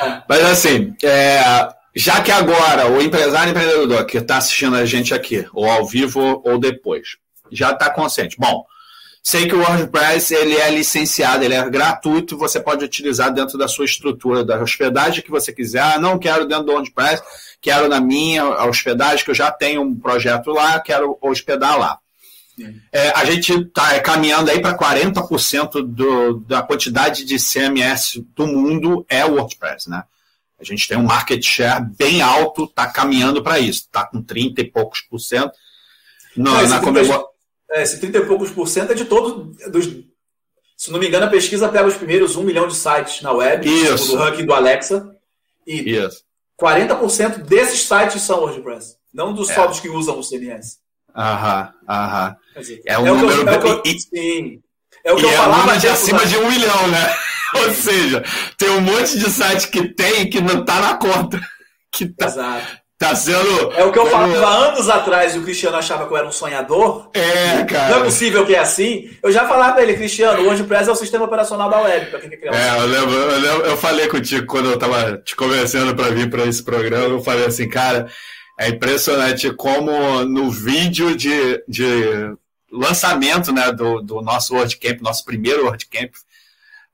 É. 0.00 0.22
Mas 0.28 0.44
assim, 0.44 0.94
é, 1.02 1.68
já 1.94 2.20
que 2.22 2.30
agora 2.30 2.88
o 2.88 3.02
empresário 3.02 3.50
empreendedor 3.50 4.06
que 4.06 4.18
está 4.18 4.36
assistindo 4.36 4.76
a 4.76 4.84
gente 4.84 5.12
aqui, 5.12 5.44
ou 5.52 5.68
ao 5.68 5.84
vivo 5.84 6.40
ou 6.44 6.58
depois, 6.58 7.16
já 7.50 7.72
está 7.72 7.90
consciente. 7.90 8.36
Bom, 8.38 8.64
sei 9.22 9.46
que 9.46 9.54
o 9.54 9.60
WordPress 9.60 10.34
ele 10.34 10.56
é 10.56 10.70
licenciado, 10.70 11.44
ele 11.44 11.54
é 11.54 11.70
gratuito, 11.70 12.38
você 12.38 12.60
pode 12.60 12.84
utilizar 12.84 13.32
dentro 13.32 13.58
da 13.58 13.68
sua 13.68 13.84
estrutura 13.84 14.44
da 14.44 14.60
hospedagem 14.60 15.22
que 15.22 15.30
você 15.30 15.52
quiser. 15.52 15.80
Ah, 15.80 15.98
não 15.98 16.18
quero 16.18 16.46
dentro 16.46 16.64
do 16.64 16.72
WordPress 16.72 17.22
quero 17.60 17.88
na 17.88 18.00
minha 18.00 18.44
hospedagem, 18.66 19.24
que 19.24 19.30
eu 19.30 19.34
já 19.34 19.50
tenho 19.50 19.82
um 19.82 19.98
projeto 19.98 20.50
lá, 20.50 20.80
quero 20.80 21.18
hospedar 21.20 21.78
lá. 21.78 21.98
É, 22.92 23.10
a 23.10 23.24
gente 23.24 23.52
está 23.52 24.00
caminhando 24.00 24.50
aí 24.50 24.60
para 24.60 24.76
40% 24.76 25.80
do, 25.82 26.40
da 26.40 26.60
quantidade 26.60 27.24
de 27.24 27.38
CMS 27.38 28.20
do 28.34 28.48
mundo 28.48 29.06
é 29.08 29.24
o 29.24 29.34
WordPress, 29.34 29.88
né? 29.88 30.02
A 30.60 30.64
gente 30.64 30.88
tem 30.88 30.98
um 30.98 31.04
market 31.04 31.40
share 31.44 31.84
bem 31.96 32.20
alto, 32.20 32.64
está 32.64 32.88
caminhando 32.88 33.44
para 33.44 33.60
isso, 33.60 33.82
está 33.82 34.04
com 34.04 34.20
30 34.20 34.60
e 34.60 34.64
poucos 34.64 35.02
por 35.02 35.20
cento. 35.20 35.52
No, 36.36 36.50
na 36.66 36.80
30, 36.80 37.27
é, 37.70 37.82
esse 37.82 37.98
30 38.00 38.18
e 38.18 38.26
poucos 38.26 38.50
por 38.50 38.66
cento 38.66 38.92
é 38.92 38.94
de 38.94 39.04
todos. 39.04 39.56
Dos, 39.70 39.86
se 40.76 40.92
não 40.92 40.98
me 40.98 41.08
engano, 41.08 41.26
a 41.26 41.30
pesquisa 41.30 41.68
pega 41.68 41.88
os 41.88 41.96
primeiros 41.96 42.36
1 42.36 42.42
milhão 42.42 42.68
de 42.68 42.74
sites 42.74 43.20
na 43.20 43.32
web, 43.32 43.68
isso. 43.68 44.12
do 44.12 44.16
ranking 44.16 44.46
do 44.46 44.54
Alexa. 44.54 45.14
E 45.66 45.96
isso. 45.96 46.22
40% 46.60 47.38
desses 47.38 47.82
sites 47.82 48.22
são 48.22 48.40
WordPress, 48.40 48.96
não 49.12 49.32
dos 49.32 49.50
é. 49.50 49.54
só 49.54 49.66
dos 49.66 49.80
que 49.80 49.88
usam 49.88 50.18
o 50.18 50.28
CMS. 50.28 50.78
Aham, 51.14 51.72
aham. 51.88 52.36
É 52.86 52.98
um 52.98 53.06
é 53.06 53.10
número... 53.10 53.28
Que 53.28 53.40
eu, 53.40 53.48
é 53.48 53.82
que 53.82 53.88
eu, 53.88 54.00
sim. 54.00 54.62
É 55.04 55.12
o 55.12 55.16
que 55.16 55.22
e 55.22 55.24
eu 55.24 55.30
é 55.30 55.36
falava. 55.36 55.76
de 55.76 55.88
acima 55.88 56.24
de 56.26 56.36
um 56.36 56.50
milhão, 56.50 56.88
né? 56.88 57.16
Ou 57.54 57.72
seja, 57.72 58.22
tem 58.56 58.70
um 58.70 58.80
monte 58.80 59.18
de 59.18 59.30
site 59.30 59.68
que 59.68 59.88
tem 59.94 60.28
que 60.28 60.40
não 60.40 60.60
está 60.60 60.80
na 60.80 60.96
conta. 60.96 61.40
Que 61.90 62.06
tá, 62.06 62.26
Exato. 62.26 62.77
Tá 62.98 63.14
sendo. 63.14 63.72
É 63.74 63.84
o 63.84 63.92
que 63.92 63.98
eu 63.98 64.06
como... 64.08 64.10
falava 64.10 64.70
anos 64.70 64.88
atrás 64.88 65.32
e 65.32 65.38
o 65.38 65.44
Cristiano 65.44 65.76
achava 65.76 66.04
que 66.04 66.12
eu 66.12 66.16
era 66.16 66.26
um 66.26 66.32
sonhador. 66.32 67.08
É, 67.14 67.62
cara. 67.62 67.90
Não 67.90 68.00
é 68.00 68.04
possível 68.04 68.44
que 68.44 68.56
é 68.56 68.58
assim. 68.58 69.08
Eu 69.22 69.30
já 69.30 69.46
falava 69.46 69.74
pra 69.74 69.84
ele, 69.84 69.94
Cristiano, 69.94 70.42
o 70.42 70.46
WordPress 70.46 70.88
é 70.88 70.92
o 70.92 70.96
sistema 70.96 71.24
operacional 71.24 71.70
da 71.70 71.80
web, 71.80 72.06
pra 72.06 72.18
quem 72.18 72.28
quer 72.28 72.38
criar 72.38 72.52
um 72.52 72.56
É, 72.56 72.78
eu 72.80 72.86
lembro, 72.86 73.14
eu 73.14 73.40
lembro, 73.40 73.66
eu 73.66 73.76
falei 73.76 74.08
contigo 74.08 74.46
quando 74.46 74.70
eu 74.70 74.78
tava 74.78 75.16
te 75.18 75.36
convencendo 75.36 75.94
para 75.94 76.10
vir 76.10 76.28
para 76.28 76.44
esse 76.44 76.60
programa, 76.60 77.04
eu 77.04 77.22
falei 77.22 77.46
assim, 77.46 77.68
cara, 77.68 78.08
é 78.58 78.68
impressionante 78.68 79.52
como 79.52 80.24
no 80.24 80.50
vídeo 80.50 81.16
de, 81.16 81.62
de 81.68 82.34
lançamento 82.72 83.52
né, 83.52 83.70
do, 83.70 84.02
do 84.02 84.20
nosso 84.20 84.54
WordCamp, 84.56 85.00
nosso 85.00 85.24
primeiro 85.24 85.66
WordCamp, 85.66 86.10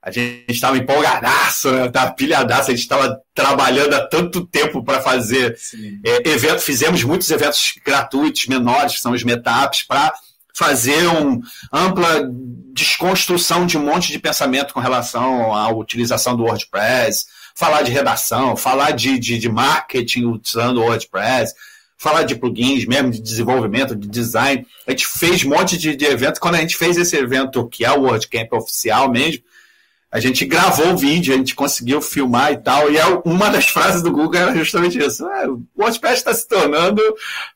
a 0.04 0.10
gente 0.10 0.44
estava 0.50 0.76
empolgadaço, 0.76 1.70
né? 1.72 1.88
Tava 1.88 2.12
pilhadaço, 2.12 2.70
a 2.70 2.74
gente 2.74 2.82
estava 2.82 3.18
trabalhando 3.34 3.94
há 3.94 4.06
tanto 4.06 4.46
tempo 4.46 4.84
para 4.84 5.00
fazer 5.00 5.56
é, 6.04 6.28
evento. 6.28 6.60
Fizemos 6.60 7.02
muitos 7.02 7.30
eventos 7.30 7.72
gratuitos, 7.82 8.46
menores, 8.46 8.96
que 8.96 9.00
são 9.00 9.12
os 9.12 9.24
meetups, 9.24 9.82
para 9.82 10.12
fazer 10.54 11.06
uma 11.06 11.40
ampla 11.72 12.28
desconstrução 12.74 13.64
de 13.64 13.78
um 13.78 13.86
monte 13.86 14.12
de 14.12 14.18
pensamento 14.18 14.74
com 14.74 14.80
relação 14.80 15.54
à 15.54 15.72
utilização 15.72 16.36
do 16.36 16.42
WordPress, 16.42 17.24
falar 17.54 17.80
de 17.80 17.90
redação, 17.90 18.54
falar 18.56 18.90
de, 18.90 19.18
de, 19.18 19.38
de 19.38 19.48
marketing 19.48 20.26
utilizando 20.26 20.82
o 20.82 20.84
WordPress, 20.84 21.54
falar 21.96 22.24
de 22.24 22.34
plugins 22.34 22.84
mesmo, 22.84 23.10
de 23.10 23.22
desenvolvimento, 23.22 23.96
de 23.96 24.06
design. 24.06 24.66
A 24.86 24.90
gente 24.90 25.06
fez 25.06 25.42
um 25.46 25.48
monte 25.48 25.78
de, 25.78 25.96
de 25.96 26.04
eventos. 26.04 26.38
Quando 26.38 26.56
a 26.56 26.60
gente 26.60 26.76
fez 26.76 26.98
esse 26.98 27.16
evento, 27.16 27.66
que 27.66 27.86
é 27.86 27.90
o 27.90 28.02
WordCamp 28.02 28.52
oficial 28.52 29.10
mesmo, 29.10 29.42
a 30.14 30.20
gente 30.20 30.44
gravou 30.44 30.92
o 30.92 30.96
vídeo, 30.96 31.34
a 31.34 31.36
gente 31.36 31.56
conseguiu 31.56 32.00
filmar 32.00 32.52
e 32.52 32.56
tal, 32.56 32.88
e 32.88 32.96
é 32.96 33.04
uma 33.24 33.50
das 33.50 33.66
frases 33.66 34.00
do 34.00 34.12
Google 34.12 34.40
era 34.40 34.54
justamente 34.54 34.96
isso. 34.96 35.26
Ah, 35.26 35.48
o 35.48 35.66
WordPress 35.76 36.18
está 36.18 36.32
se 36.32 36.46
tornando 36.46 37.02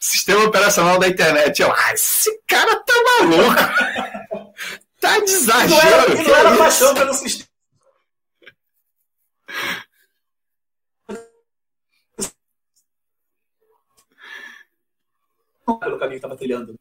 sistema 0.00 0.42
operacional 0.42 0.98
da 0.98 1.06
internet. 1.06 1.62
Eu, 1.62 1.70
ah, 1.70 1.94
esse 1.94 2.36
cara 2.48 2.74
tá 2.74 2.94
maluco. 3.20 4.48
Tá 5.00 5.16
de 5.20 5.30
exagero. 5.30 5.70
Não 5.70 5.80
era, 5.80 6.24
não 6.24 6.34
era 6.34 6.56
paixão 6.56 6.92
pelo 6.92 7.14
sistema. 7.14 7.48
Pelo 15.64 15.98
caminho 15.98 16.10
que 16.10 16.16
estava 16.16 16.36
trilhando. 16.36 16.74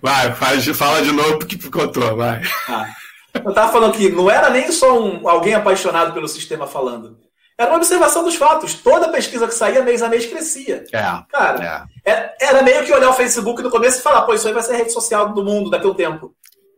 Vai, 0.00 0.34
faz, 0.34 0.66
fala 0.68 1.02
de 1.02 1.12
novo 1.12 1.38
porque 1.38 1.58
picotou, 1.58 2.16
vai. 2.16 2.40
Ah, 2.66 2.88
eu 3.34 3.54
tava 3.54 3.72
falando 3.72 3.94
que 3.94 4.10
não 4.10 4.30
era 4.30 4.50
nem 4.50 4.70
só 4.70 5.00
um, 5.00 5.28
alguém 5.28 5.54
apaixonado 5.54 6.12
pelo 6.12 6.28
sistema 6.28 6.66
falando. 6.66 7.18
Era 7.56 7.70
uma 7.70 7.76
observação 7.76 8.24
dos 8.24 8.34
fatos. 8.34 8.74
Toda 8.74 9.10
pesquisa 9.10 9.46
que 9.46 9.54
saía, 9.54 9.82
mês 9.82 10.02
a 10.02 10.08
mês, 10.08 10.26
crescia. 10.26 10.84
É, 10.92 11.02
Cara, 11.30 11.86
é. 12.04 12.34
era 12.40 12.62
meio 12.62 12.84
que 12.84 12.92
olhar 12.92 13.10
o 13.10 13.14
Facebook 13.14 13.62
no 13.62 13.70
começo 13.70 13.98
e 13.98 14.02
falar, 14.02 14.22
pô, 14.22 14.34
isso 14.34 14.48
aí 14.48 14.54
vai 14.54 14.62
ser 14.62 14.72
a 14.72 14.76
rede 14.76 14.92
social 14.92 15.32
do 15.32 15.44
mundo 15.44 15.70
daqui 15.70 15.86
a 15.86 15.90
um 15.90 15.94
tempo. 15.94 16.34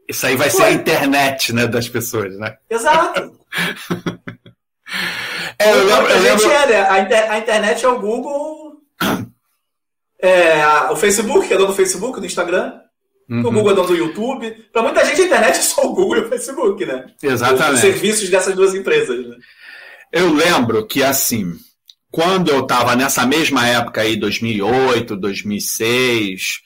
Isso 0.09 0.27
aí 0.27 0.37
vai 0.37 0.51
Foi. 0.51 0.61
ser 0.61 0.67
a 0.67 0.73
internet 0.73 1.53
né, 1.53 1.67
das 1.67 1.89
pessoas, 1.89 2.37
né? 2.39 2.57
Exato. 2.69 3.39
é, 5.59 5.73
eu 5.73 5.85
lembro, 5.85 6.13
a, 6.13 6.19
gente 6.19 6.45
é, 6.45 6.67
né? 6.67 6.91
a, 6.91 7.01
inter, 7.01 7.31
a 7.31 7.39
internet 7.39 7.85
é 7.85 7.89
o 7.89 7.99
Google, 7.99 8.83
é, 10.21 10.63
a, 10.63 10.93
o 10.93 10.97
Facebook, 10.97 11.51
é 11.51 11.57
dono 11.57 11.69
do 11.69 11.75
Facebook, 11.75 12.21
do 12.21 12.27
Instagram, 12.27 12.81
Uhum. 13.29 13.41
O 13.41 13.53
Google 13.53 13.73
é 13.73 13.75
dono 13.75 13.89
do 13.89 13.97
YouTube. 13.97 14.51
Para 14.73 14.83
muita 14.83 15.05
gente, 15.05 15.23
a 15.23 15.25
internet 15.25 15.59
é 15.59 15.63
só 15.63 15.83
o 15.83 15.95
Google 15.95 16.19
e 16.19 16.21
o 16.21 16.29
Facebook, 16.29 16.85
né? 16.85 17.07
Exatamente. 17.23 17.75
Os 17.75 17.81
serviços 17.81 18.29
dessas 18.29 18.55
duas 18.55 18.75
empresas. 18.75 19.27
Né? 19.27 19.37
Eu 20.13 20.33
lembro 20.33 20.87
que, 20.87 21.03
assim, 21.03 21.55
quando 22.11 22.51
eu 22.51 22.61
estava 22.61 22.95
nessa 22.95 23.27
mesma 23.27 23.67
época 23.67 24.03
aí, 24.03 24.17
2008, 24.17 25.17
2006, 25.17 26.61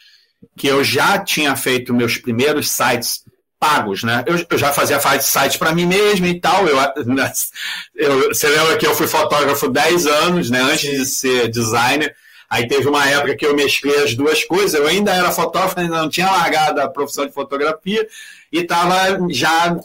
que 0.57 0.67
eu 0.67 0.83
já 0.83 1.19
tinha 1.19 1.55
feito 1.57 1.95
meus 1.95 2.19
primeiros 2.19 2.69
sites 2.71 3.23
pagos, 3.59 4.03
né? 4.05 4.25
Eu, 4.27 4.45
eu 4.51 4.59
já 4.59 4.73
fazia 4.73 5.01
site 5.21 5.59
para 5.59 5.75
mim 5.75 5.87
mesmo 5.87 6.27
e 6.27 6.41
tal. 6.41 6.67
Eu, 6.67 6.77
eu, 7.95 8.29
você 8.29 8.49
lembra 8.49 8.77
que 8.77 8.87
eu 8.87 8.95
fui 8.95 9.07
fotógrafo 9.07 9.69
10 9.69 10.07
anos, 10.07 10.51
né? 10.51 10.61
Antes 10.61 10.91
de 10.91 11.05
ser 11.07 11.49
designer. 11.49 12.15
Aí 12.49 12.67
teve 12.67 12.89
uma 12.89 13.07
época 13.07 13.37
que 13.37 13.45
eu 13.45 13.55
mesclei 13.55 14.03
as 14.03 14.15
duas 14.15 14.43
coisas. 14.45 14.75
Eu 14.75 14.87
ainda 14.87 15.13
era 15.13 15.31
fotógrafo, 15.31 15.79
ainda 15.79 16.01
não 16.01 16.09
tinha 16.09 16.31
largado 16.31 16.81
a 16.81 16.89
profissão 16.89 17.27
de 17.27 17.33
fotografia 17.33 18.07
e 18.51 18.61
estava 18.61 19.19
já 19.31 19.79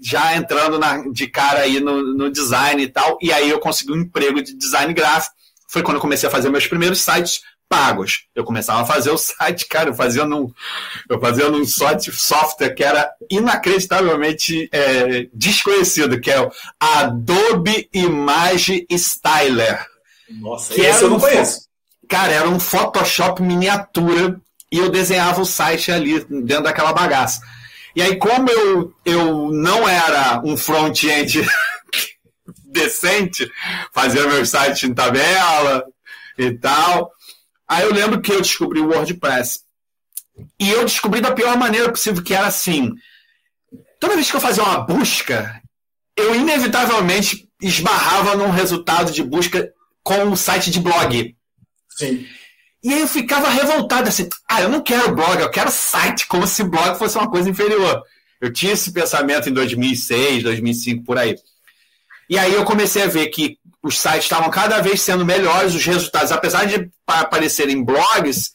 já 0.00 0.36
entrando 0.36 0.78
na, 0.78 1.08
de 1.08 1.26
cara 1.28 1.60
aí 1.60 1.80
no, 1.80 2.02
no 2.14 2.30
design 2.30 2.82
e 2.82 2.88
tal. 2.88 3.18
E 3.22 3.32
aí 3.32 3.48
eu 3.48 3.58
consegui 3.58 3.92
um 3.92 4.00
emprego 4.00 4.42
de 4.42 4.54
design 4.54 4.92
gráfico. 4.92 5.34
Foi 5.68 5.82
quando 5.82 5.96
eu 5.96 6.02
comecei 6.02 6.28
a 6.28 6.32
fazer 6.32 6.50
meus 6.50 6.66
primeiros 6.66 7.00
sites 7.00 7.40
pagos. 7.72 8.26
Eu 8.34 8.44
começava 8.44 8.82
a 8.82 8.84
fazer 8.84 9.10
o 9.10 9.16
site, 9.16 9.66
cara, 9.66 9.88
eu 9.88 9.94
fazia 9.94 10.26
num, 10.26 10.52
eu 11.08 11.18
fazia 11.18 11.48
num 11.48 11.64
software 11.64 12.74
que 12.74 12.84
era 12.84 13.10
inacreditavelmente 13.30 14.68
é, 14.70 15.28
desconhecido, 15.32 16.20
que 16.20 16.30
é 16.30 16.38
o 16.38 16.52
Adobe 16.78 17.88
Image 17.90 18.86
Styler. 18.90 19.86
Nossa, 20.28 20.74
que 20.74 20.82
esse 20.82 21.02
eu 21.02 21.08
não 21.08 21.18
conheço. 21.18 21.71
Cara, 22.12 22.30
era 22.30 22.46
um 22.46 22.60
Photoshop 22.60 23.40
miniatura 23.40 24.38
e 24.70 24.76
eu 24.76 24.90
desenhava 24.90 25.40
o 25.40 25.46
site 25.46 25.90
ali 25.90 26.22
dentro 26.44 26.64
daquela 26.64 26.92
bagaça. 26.92 27.40
E 27.96 28.02
aí, 28.02 28.18
como 28.18 28.50
eu, 28.50 28.94
eu 29.02 29.50
não 29.50 29.88
era 29.88 30.42
um 30.44 30.54
front-end 30.54 31.40
decente, 32.70 33.50
fazia 33.94 34.26
meu 34.26 34.44
site 34.44 34.86
em 34.86 34.92
tabela 34.92 35.86
e 36.36 36.52
tal, 36.52 37.10
aí 37.66 37.82
eu 37.84 37.94
lembro 37.94 38.20
que 38.20 38.30
eu 38.30 38.42
descobri 38.42 38.78
o 38.78 38.90
WordPress. 38.90 39.60
E 40.60 40.68
eu 40.70 40.84
descobri 40.84 41.22
da 41.22 41.32
pior 41.32 41.56
maneira 41.56 41.88
possível, 41.88 42.22
que 42.22 42.34
era 42.34 42.46
assim, 42.46 42.92
toda 43.98 44.16
vez 44.16 44.30
que 44.30 44.36
eu 44.36 44.40
fazia 44.40 44.62
uma 44.62 44.80
busca, 44.80 45.62
eu 46.14 46.34
inevitavelmente 46.34 47.48
esbarrava 47.58 48.36
num 48.36 48.50
resultado 48.50 49.10
de 49.10 49.22
busca 49.22 49.72
com 50.02 50.24
um 50.24 50.36
site 50.36 50.70
de 50.70 50.78
blog. 50.78 51.34
Sim. 51.96 52.26
E 52.82 52.92
aí 52.92 53.00
eu 53.00 53.06
ficava 53.06 53.48
revoltado 53.48 54.08
assim, 54.08 54.28
ah, 54.48 54.60
eu 54.60 54.68
não 54.68 54.80
quero 54.80 55.14
blog, 55.14 55.40
eu 55.40 55.50
quero 55.50 55.70
site, 55.70 56.26
como 56.26 56.46
se 56.46 56.64
blog 56.64 56.98
fosse 56.98 57.16
uma 57.16 57.30
coisa 57.30 57.48
inferior. 57.48 58.02
Eu 58.40 58.52
tinha 58.52 58.72
esse 58.72 58.92
pensamento 58.92 59.48
em 59.48 59.52
2006, 59.52 60.42
2005, 60.42 61.04
por 61.04 61.16
aí. 61.16 61.36
E 62.28 62.36
aí 62.36 62.52
eu 62.52 62.64
comecei 62.64 63.02
a 63.02 63.06
ver 63.06 63.28
que 63.28 63.56
os 63.82 63.98
sites 63.98 64.24
estavam 64.24 64.50
cada 64.50 64.80
vez 64.80 65.00
sendo 65.00 65.24
melhores, 65.24 65.74
os 65.74 65.84
resultados, 65.84 66.32
apesar 66.32 66.64
de 66.64 66.90
aparecerem 67.06 67.84
blogs, 67.84 68.52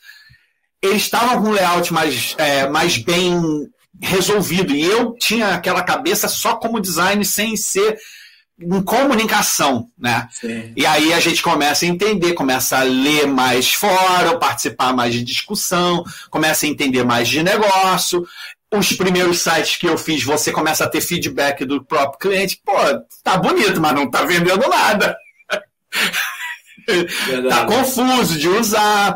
eles 0.82 1.04
estavam 1.04 1.41
com 1.41 1.50
um 1.50 1.54
layout 1.54 1.93
mais, 1.93 2.36
é, 2.38 2.67
mais 2.67 2.97
bem 2.97 3.39
resolvido. 4.02 4.73
E 4.73 4.84
eu 4.84 5.13
tinha 5.15 5.56
aquela 5.56 5.84
cabeça 5.84 6.28
só 6.28 6.56
como 6.56 6.82
design, 6.82 7.23
sem 7.26 7.56
ser 7.56 7.97
em 8.59 8.81
comunicação, 8.81 9.89
né? 9.97 10.27
Sim. 10.31 10.73
E 10.75 10.85
aí 10.85 11.13
a 11.13 11.19
gente 11.19 11.43
começa 11.43 11.85
a 11.85 11.87
entender, 11.87 12.33
começa 12.33 12.77
a 12.77 12.83
ler 12.83 13.27
mais 13.27 13.71
fora, 13.73 14.37
participar 14.37 14.93
mais 14.93 15.13
de 15.13 15.23
discussão, 15.23 16.03
começa 16.29 16.65
a 16.65 16.69
entender 16.69 17.03
mais 17.03 17.27
de 17.27 17.43
negócio. 17.43 18.27
Os 18.73 18.91
primeiros 18.93 19.39
sites 19.39 19.77
que 19.77 19.87
eu 19.87 19.97
fiz, 19.97 20.23
você 20.23 20.51
começa 20.51 20.83
a 20.83 20.89
ter 20.89 21.01
feedback 21.01 21.65
do 21.65 21.83
próprio 21.83 22.19
cliente. 22.19 22.59
Pô, 22.65 22.73
tá 23.23 23.37
bonito, 23.37 23.79
mas 23.79 23.93
não 23.93 24.09
tá 24.09 24.25
vendendo 24.25 24.67
nada. 24.67 25.15
tá 27.49 27.65
confuso 27.65 28.37
de 28.39 28.49
usar. 28.49 29.15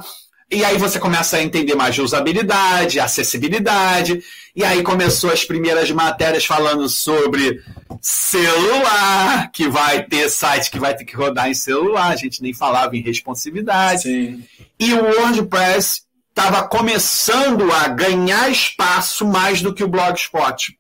E 0.51 0.65
aí 0.65 0.77
você 0.77 0.99
começa 0.99 1.37
a 1.37 1.41
entender 1.41 1.75
mais 1.75 1.95
de 1.95 2.01
usabilidade, 2.01 2.99
acessibilidade. 2.99 4.21
E 4.53 4.65
aí 4.65 4.83
começou 4.83 5.31
as 5.31 5.45
primeiras 5.45 5.89
matérias 5.91 6.45
falando 6.45 6.89
sobre 6.89 7.63
celular, 8.01 9.49
que 9.53 9.69
vai 9.69 10.03
ter 10.03 10.29
site 10.29 10.69
que 10.69 10.77
vai 10.77 10.93
ter 10.93 11.05
que 11.05 11.15
rodar 11.15 11.49
em 11.49 11.53
celular. 11.53 12.11
A 12.11 12.17
gente 12.17 12.41
nem 12.41 12.53
falava 12.53 12.97
em 12.97 13.01
responsividade. 13.01 14.01
Sim. 14.01 14.43
E 14.77 14.93
o 14.93 15.05
WordPress 15.05 16.01
estava 16.29 16.67
começando 16.67 17.71
a 17.71 17.87
ganhar 17.87 18.51
espaço 18.51 19.25
mais 19.25 19.61
do 19.61 19.73
que 19.73 19.85
o 19.85 19.87
Blogspot. 19.87 20.77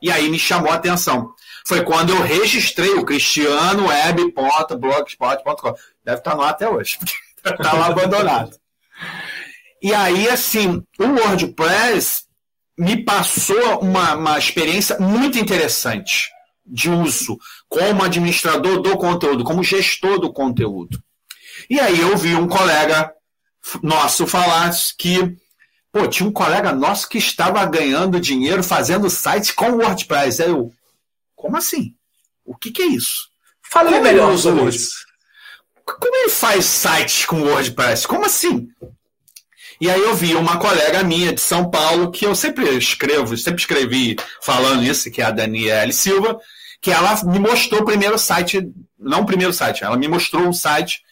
E 0.00 0.12
aí 0.12 0.28
me 0.28 0.38
chamou 0.38 0.70
a 0.70 0.76
atenção. 0.76 1.32
Foi 1.66 1.82
quando 1.82 2.10
eu 2.10 2.22
registrei 2.22 2.90
o 2.90 3.04
cristianoweb.blogspot.com. 3.04 5.74
Deve 6.04 6.18
estar 6.18 6.34
lá 6.34 6.50
até 6.50 6.68
hoje, 6.68 6.98
porque 6.98 7.14
está 7.44 7.72
lá 7.74 7.86
abandonado. 7.86 8.56
E 9.82 9.94
aí, 9.94 10.28
assim, 10.28 10.82
o 10.98 11.04
WordPress 11.04 12.24
me 12.78 13.04
passou 13.04 13.80
uma, 13.80 14.14
uma 14.14 14.38
experiência 14.38 14.98
muito 14.98 15.38
interessante 15.38 16.28
de 16.64 16.90
uso 16.90 17.38
como 17.68 18.04
administrador 18.04 18.80
do 18.80 18.96
conteúdo, 18.96 19.44
como 19.44 19.64
gestor 19.64 20.20
do 20.20 20.32
conteúdo. 20.32 21.02
E 21.68 21.80
aí 21.80 22.00
eu 22.00 22.16
vi 22.16 22.34
um 22.34 22.46
colega 22.46 23.12
nosso 23.82 24.26
falar 24.26 24.70
que 24.96 25.36
pô, 25.92 26.06
tinha 26.06 26.28
um 26.28 26.32
colega 26.32 26.72
nosso 26.72 27.08
que 27.08 27.18
estava 27.18 27.64
ganhando 27.66 28.20
dinheiro 28.20 28.62
fazendo 28.62 29.10
site 29.10 29.54
com 29.54 29.72
WordPress. 29.72 30.42
Aí 30.42 30.50
eu, 30.50 30.72
como 31.34 31.56
assim? 31.56 31.94
O 32.44 32.56
que, 32.56 32.70
que 32.70 32.82
é 32.82 32.86
isso? 32.86 33.28
Fale 33.62 33.98
melhor 34.00 34.36
sobre 34.38 34.68
isso. 34.68 34.92
Como 35.84 36.16
ele 36.16 36.30
faz 36.30 36.64
sites 36.64 37.24
com 37.24 37.42
WordPress? 37.42 38.06
Como 38.06 38.24
assim? 38.24 38.68
E 39.80 39.88
aí 39.88 40.00
eu 40.00 40.14
vi 40.14 40.34
uma 40.34 40.58
colega 40.58 41.04
minha 41.04 41.32
de 41.32 41.40
São 41.40 41.70
Paulo, 41.70 42.10
que 42.10 42.26
eu 42.26 42.34
sempre 42.34 42.76
escrevo, 42.76 43.36
sempre 43.36 43.60
escrevi 43.60 44.16
falando 44.42 44.82
isso, 44.82 45.10
que 45.10 45.22
é 45.22 45.24
a 45.24 45.30
Daniele 45.30 45.92
Silva, 45.92 46.38
que 46.80 46.90
ela 46.90 47.22
me 47.24 47.38
mostrou 47.38 47.82
o 47.82 47.84
primeiro 47.84 48.18
site, 48.18 48.60
não 48.98 49.20
o 49.20 49.26
primeiro 49.26 49.52
site, 49.52 49.84
ela 49.84 49.96
me 49.96 50.08
mostrou 50.08 50.44
um 50.44 50.52
site 50.52 51.02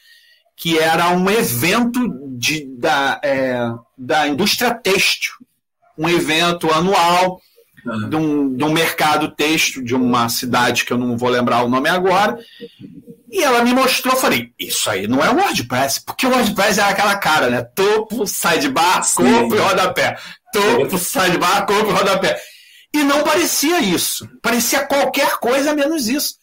que 0.56 0.78
era 0.78 1.10
um 1.10 1.30
evento 1.30 2.00
de, 2.36 2.66
da, 2.76 3.20
é, 3.22 3.58
da 3.96 4.26
indústria 4.26 4.74
têxtil, 4.74 5.32
um 5.96 6.08
evento 6.08 6.72
anual 6.72 7.40
uhum. 7.86 8.08
de, 8.08 8.16
um, 8.16 8.56
de 8.56 8.64
um 8.64 8.72
mercado 8.72 9.30
têxtil 9.30 9.82
de 9.82 9.94
uma 9.94 10.28
cidade 10.28 10.84
que 10.84 10.92
eu 10.92 10.98
não 10.98 11.16
vou 11.16 11.28
lembrar 11.28 11.62
o 11.62 11.68
nome 11.68 11.88
agora, 11.88 12.38
e 13.30 13.42
ela 13.42 13.64
me 13.64 13.74
mostrou, 13.74 14.14
eu 14.14 14.20
falei, 14.20 14.52
isso 14.58 14.88
aí 14.88 15.06
não 15.06 15.22
é 15.22 15.30
WordPress, 15.30 16.00
porque 16.04 16.26
o 16.26 16.30
WordPress 16.30 16.80
é 16.80 16.84
aquela 16.84 17.16
cara, 17.16 17.50
né? 17.50 17.62
Topo, 17.62 18.26
sidebar, 18.26 19.02
corpo 19.14 19.54
e 19.54 19.58
rodapé. 19.58 20.16
Topo, 20.52 20.96
sidebar, 20.98 21.66
corpo 21.66 21.90
e 21.90 21.92
rodapé. 21.92 22.40
E 22.94 23.02
não 23.02 23.22
parecia 23.24 23.80
isso. 23.80 24.28
Parecia 24.40 24.86
qualquer 24.86 25.38
coisa 25.38 25.74
menos 25.74 26.08
isso. 26.08 26.35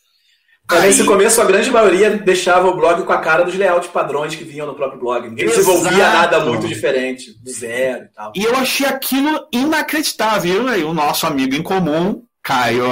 Aí... 0.69 0.87
Nesse 0.87 1.03
começo, 1.03 1.41
a 1.41 1.45
grande 1.45 1.69
maioria 1.69 2.17
deixava 2.17 2.67
o 2.67 2.75
blog 2.75 3.03
com 3.03 3.11
a 3.11 3.19
cara 3.19 3.43
dos 3.43 3.55
layouts 3.55 3.89
padrões 3.89 4.35
que 4.35 4.43
vinham 4.43 4.65
no 4.65 4.75
próprio 4.75 4.99
blog. 4.99 5.27
Ninguém 5.27 5.45
Exato. 5.45 5.59
desenvolvia 5.59 6.09
nada 6.09 6.39
muito 6.39 6.67
diferente, 6.67 7.33
do 7.41 7.51
zero 7.51 8.05
e 8.05 8.07
tal. 8.07 8.31
E 8.35 8.43
eu 8.43 8.55
achei 8.55 8.85
aquilo 8.85 9.47
inacreditável. 9.51 10.75
E 10.77 10.83
o 10.83 10.93
nosso 10.93 11.27
amigo 11.27 11.53
em 11.53 11.61
comum, 11.61 12.23
Caio 12.41 12.85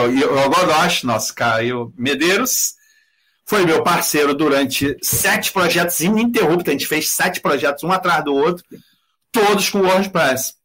Godosh, 0.50 1.04
nosso 1.04 1.34
Caio 1.34 1.94
Medeiros, 1.98 2.74
foi 3.46 3.66
meu 3.66 3.84
parceiro 3.84 4.34
durante 4.34 4.96
sete 5.02 5.52
projetos 5.52 6.00
ininterruptos. 6.02 6.68
A 6.68 6.72
gente 6.72 6.88
fez 6.88 7.10
sete 7.10 7.40
projetos 7.40 7.84
um 7.84 7.92
atrás 7.92 8.24
do 8.24 8.34
outro, 8.34 8.64
todos 9.32 9.70
com 9.70 9.80
WordPress. 9.80 10.56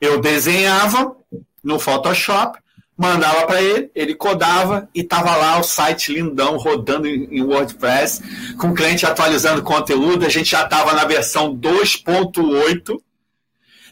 Eu 0.00 0.20
desenhava, 0.20 1.16
no 1.62 1.78
Photoshop, 1.78 2.58
mandava 2.96 3.46
para 3.46 3.60
ele, 3.60 3.90
ele 3.94 4.14
codava 4.14 4.88
e 4.94 5.04
tava 5.04 5.36
lá 5.36 5.58
o 5.58 5.62
site 5.62 6.12
lindão 6.12 6.56
rodando 6.56 7.06
em 7.06 7.42
WordPress, 7.42 8.22
com 8.56 8.68
o 8.68 8.74
cliente 8.74 9.04
atualizando 9.04 9.62
conteúdo, 9.62 10.24
a 10.24 10.30
gente 10.30 10.50
já 10.50 10.64
estava 10.64 10.94
na 10.94 11.04
versão 11.04 11.54
2.8, 11.54 12.98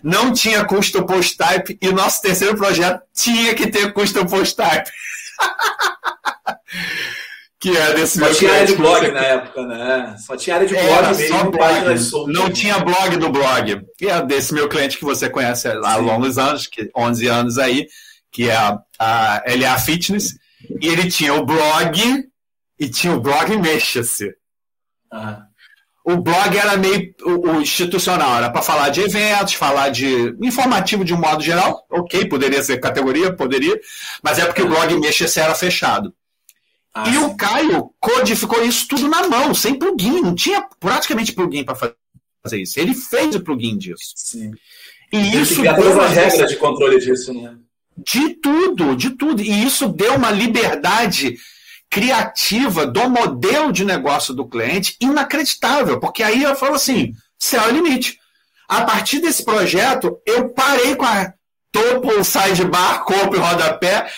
não 0.02 0.32
tinha 0.32 0.64
custom 0.64 1.04
post 1.04 1.36
type 1.36 1.78
e 1.80 1.92
nosso 1.92 2.22
terceiro 2.22 2.56
projeto 2.56 3.02
tinha 3.14 3.54
que 3.54 3.66
ter 3.66 3.92
custom 3.92 4.26
post 4.26 4.56
type. 4.56 4.90
que 7.64 7.74
é 7.74 7.94
desse 7.94 8.18
Só 8.18 8.30
tinha 8.34 8.52
área 8.52 8.66
de 8.66 8.74
blog 8.74 9.00
você... 9.00 9.12
na 9.12 9.20
época, 9.20 9.66
né? 9.66 10.16
Só 10.18 10.36
tinha 10.36 10.56
área 10.56 10.68
de 10.68 10.74
blog 10.74 10.86
Era 10.86 11.14
mesmo, 11.14 11.50
blog. 11.50 12.30
Não 12.30 12.50
tinha 12.50 12.78
blog 12.78 13.16
do 13.16 13.30
blog. 13.30 13.80
Que 13.96 14.08
é 14.08 14.20
desse 14.20 14.52
meu 14.52 14.68
cliente 14.68 14.98
que 14.98 15.04
você 15.04 15.30
conhece 15.30 15.68
há 15.68 15.94
Sim. 15.94 16.00
longos 16.02 16.36
anos, 16.36 16.66
que 16.66 16.90
11 16.94 17.26
anos 17.26 17.56
aí, 17.56 17.86
que 18.34 18.50
é 18.50 18.56
a, 18.56 18.82
a 18.98 19.42
LA 19.46 19.78
Fitness, 19.78 20.36
e 20.80 20.88
ele 20.88 21.08
tinha 21.08 21.32
o 21.32 21.46
blog 21.46 22.28
e 22.78 22.88
tinha 22.88 23.14
o 23.14 23.20
blog 23.20 23.56
Mexa-se. 23.56 24.34
Ah. 25.10 25.44
O 26.04 26.16
blog 26.16 26.54
era 26.54 26.76
meio 26.76 27.14
o, 27.22 27.48
o 27.48 27.62
institucional, 27.62 28.36
era 28.36 28.50
para 28.50 28.60
falar 28.60 28.90
de 28.90 29.00
eventos, 29.00 29.54
falar 29.54 29.88
de 29.90 30.36
informativo 30.42 31.04
de 31.04 31.14
um 31.14 31.20
modo 31.20 31.42
geral. 31.42 31.86
Ok, 31.88 32.26
poderia 32.28 32.60
ser 32.62 32.78
categoria, 32.78 33.32
poderia, 33.32 33.80
mas 34.20 34.40
é 34.40 34.44
porque 34.44 34.62
o 34.62 34.68
blog 34.68 34.98
Mexa-se 34.98 35.38
era 35.38 35.54
fechado. 35.54 36.12
Ah, 36.92 37.08
e 37.08 37.12
sim. 37.12 37.18
o 37.18 37.36
Caio 37.36 37.90
codificou 38.00 38.64
isso 38.64 38.88
tudo 38.88 39.08
na 39.08 39.28
mão, 39.28 39.54
sem 39.54 39.78
plugin. 39.78 40.20
Não 40.20 40.34
tinha 40.34 40.60
praticamente 40.80 41.32
plugin 41.32 41.64
para 41.64 41.76
fazer 41.76 42.60
isso. 42.60 42.80
Ele 42.80 42.94
fez 42.94 43.36
o 43.36 43.40
plugin 43.40 43.78
disso. 43.78 44.12
Sim. 44.16 44.50
E 45.12 45.36
isso 45.36 45.62
deu 45.62 45.92
uma 45.92 46.08
regra 46.08 46.46
de 46.46 46.56
controle 46.56 46.98
disso, 46.98 47.32
né? 47.32 47.56
De 47.96 48.34
tudo, 48.34 48.96
de 48.96 49.10
tudo. 49.10 49.42
E 49.42 49.64
isso 49.64 49.88
deu 49.88 50.14
uma 50.16 50.30
liberdade 50.30 51.36
criativa 51.90 52.86
do 52.86 53.08
modelo 53.08 53.72
de 53.72 53.84
negócio 53.84 54.34
do 54.34 54.48
cliente 54.48 54.96
inacreditável, 55.00 56.00
porque 56.00 56.24
aí 56.24 56.42
eu 56.42 56.56
falo 56.56 56.74
assim, 56.74 57.12
céu 57.38 57.62
é 57.62 57.68
o 57.68 57.70
limite. 57.70 58.18
A 58.68 58.82
partir 58.82 59.20
desse 59.20 59.44
projeto, 59.44 60.18
eu 60.26 60.48
parei 60.48 60.96
com 60.96 61.04
a 61.04 61.32
topo, 61.70 62.24
sidebar, 62.24 63.04
corpo 63.04 63.36
e 63.36 63.38
rodapé, 63.38 64.10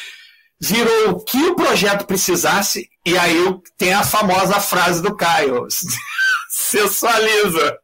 virou 0.60 1.10
o 1.10 1.24
que 1.24 1.36
o 1.36 1.54
projeto 1.54 2.06
precisasse, 2.06 2.88
e 3.04 3.16
aí 3.18 3.44
tem 3.76 3.92
a 3.92 4.02
famosa 4.02 4.60
frase 4.60 5.02
do 5.02 5.14
Caio, 5.14 5.66
sensualiza. 6.48 7.78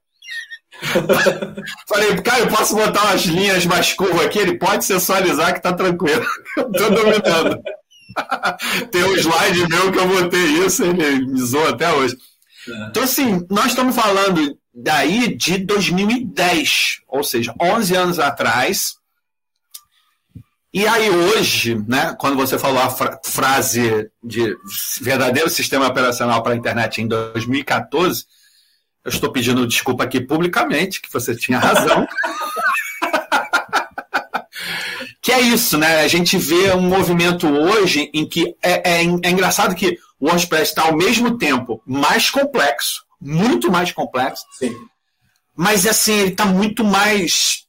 Falei, 1.89 2.17
Caio, 2.23 2.49
posso 2.49 2.75
botar 2.75 3.05
umas 3.05 3.23
linhas 3.23 3.65
mais 3.67 3.93
curvas 3.93 4.27
aqui? 4.27 4.39
Ele 4.39 4.59
pode 4.59 4.85
sensualizar 4.85 5.55
que 5.55 5.63
tá 5.63 5.73
tranquilo. 5.73 6.25
Tô 6.55 6.91
dominando. 6.91 7.63
Tem 8.91 9.05
um 9.05 9.17
slide 9.17 9.69
meu 9.69 9.93
que 9.93 9.99
eu 9.99 10.09
botei 10.09 10.45
isso, 10.67 10.85
ele 10.85 11.27
me 11.27 11.41
zoou 11.41 11.69
até 11.69 11.93
hoje. 11.93 12.17
É. 12.69 12.87
Então, 12.89 13.03
assim, 13.03 13.47
nós 13.51 13.67
estamos 13.67 13.95
falando 13.95 14.59
daí 14.75 15.35
de 15.37 15.59
2010, 15.59 17.01
ou 17.09 17.23
seja, 17.23 17.55
11 17.61 17.95
anos 17.95 18.19
atrás. 18.19 18.97
E 20.75 20.87
aí 20.87 21.11
hoje, 21.11 21.75
né, 21.87 22.17
quando 22.19 22.37
você 22.37 22.59
falou 22.59 22.81
a 22.81 22.89
fra 22.89 23.21
frase 23.25 24.11
de 24.25 24.57
verdadeiro 25.03 25.51
sistema 25.51 25.87
operacional 25.87 26.43
para 26.43 26.55
a 26.55 26.57
internet 26.57 27.03
em 27.03 27.07
2014, 27.07 28.25
eu 29.05 29.09
estou 29.09 29.33
pedindo 29.33 29.67
desculpa 29.67 30.05
aqui 30.05 30.21
publicamente, 30.21 31.01
que 31.01 31.13
você 31.13 31.35
tinha 31.35 31.59
razão. 31.59 32.07
que 35.21 35.33
é 35.33 35.41
isso, 35.41 35.77
né? 35.77 36.01
A 36.01 36.09
gente 36.09 36.37
vê 36.39 36.73
um 36.73 36.83
movimento 36.83 37.49
hoje 37.49 38.11
em 38.15 38.29
que 38.29 38.55
é, 38.63 39.01
é, 39.01 39.03
é 39.03 39.31
engraçado 39.31 39.75
que 39.75 39.99
o 40.21 40.27
WordPress 40.27 40.71
está 40.71 40.83
ao 40.85 40.97
mesmo 40.97 41.37
tempo 41.37 41.83
mais 41.85 42.31
complexo, 42.31 43.05
muito 43.21 43.71
mais 43.71 43.91
complexo, 43.91 44.45
Sim. 44.57 44.73
mas 45.57 45.85
assim, 45.87 46.13
ele 46.13 46.31
está 46.31 46.45
muito 46.45 46.85
mais. 46.85 47.67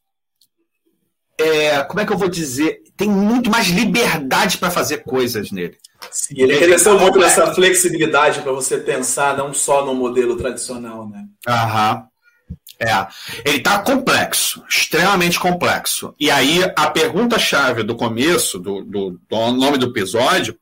É, 1.40 1.84
como 1.86 2.00
é 2.00 2.06
que 2.06 2.14
eu 2.14 2.18
vou 2.18 2.30
dizer? 2.30 2.83
Tem 3.04 3.12
muito 3.12 3.50
mais 3.50 3.68
liberdade 3.68 4.58
para 4.58 4.72
fazer 4.72 5.00
coisas 5.00 5.52
nele. 5.52 5.78
Sim, 6.10 6.36
ele 6.38 6.58
cresceu 6.58 6.98
muito 6.98 7.20
nessa 7.20 7.54
flexibilidade 7.54 8.40
para 8.42 8.54
você 8.54 8.78
pensar 8.78 9.36
não 9.36 9.54
só 9.54 9.86
no 9.86 9.94
modelo 9.94 10.38
tradicional, 10.38 11.10
né? 11.10 11.26
Aham. 11.46 12.06
É, 12.80 13.08
ele 13.44 13.58
está 13.58 13.80
complexo, 13.80 14.64
extremamente 14.70 15.38
complexo. 15.38 16.16
E 16.18 16.32
aí 16.32 16.62
a 16.78 16.90
pergunta-chave 16.90 17.84
do 17.84 17.94
começo, 17.94 18.58
do, 18.58 18.86
do, 18.86 19.20
do, 19.30 19.52
nome 19.52 19.78
do 19.78 19.88
episódio, 19.88 20.58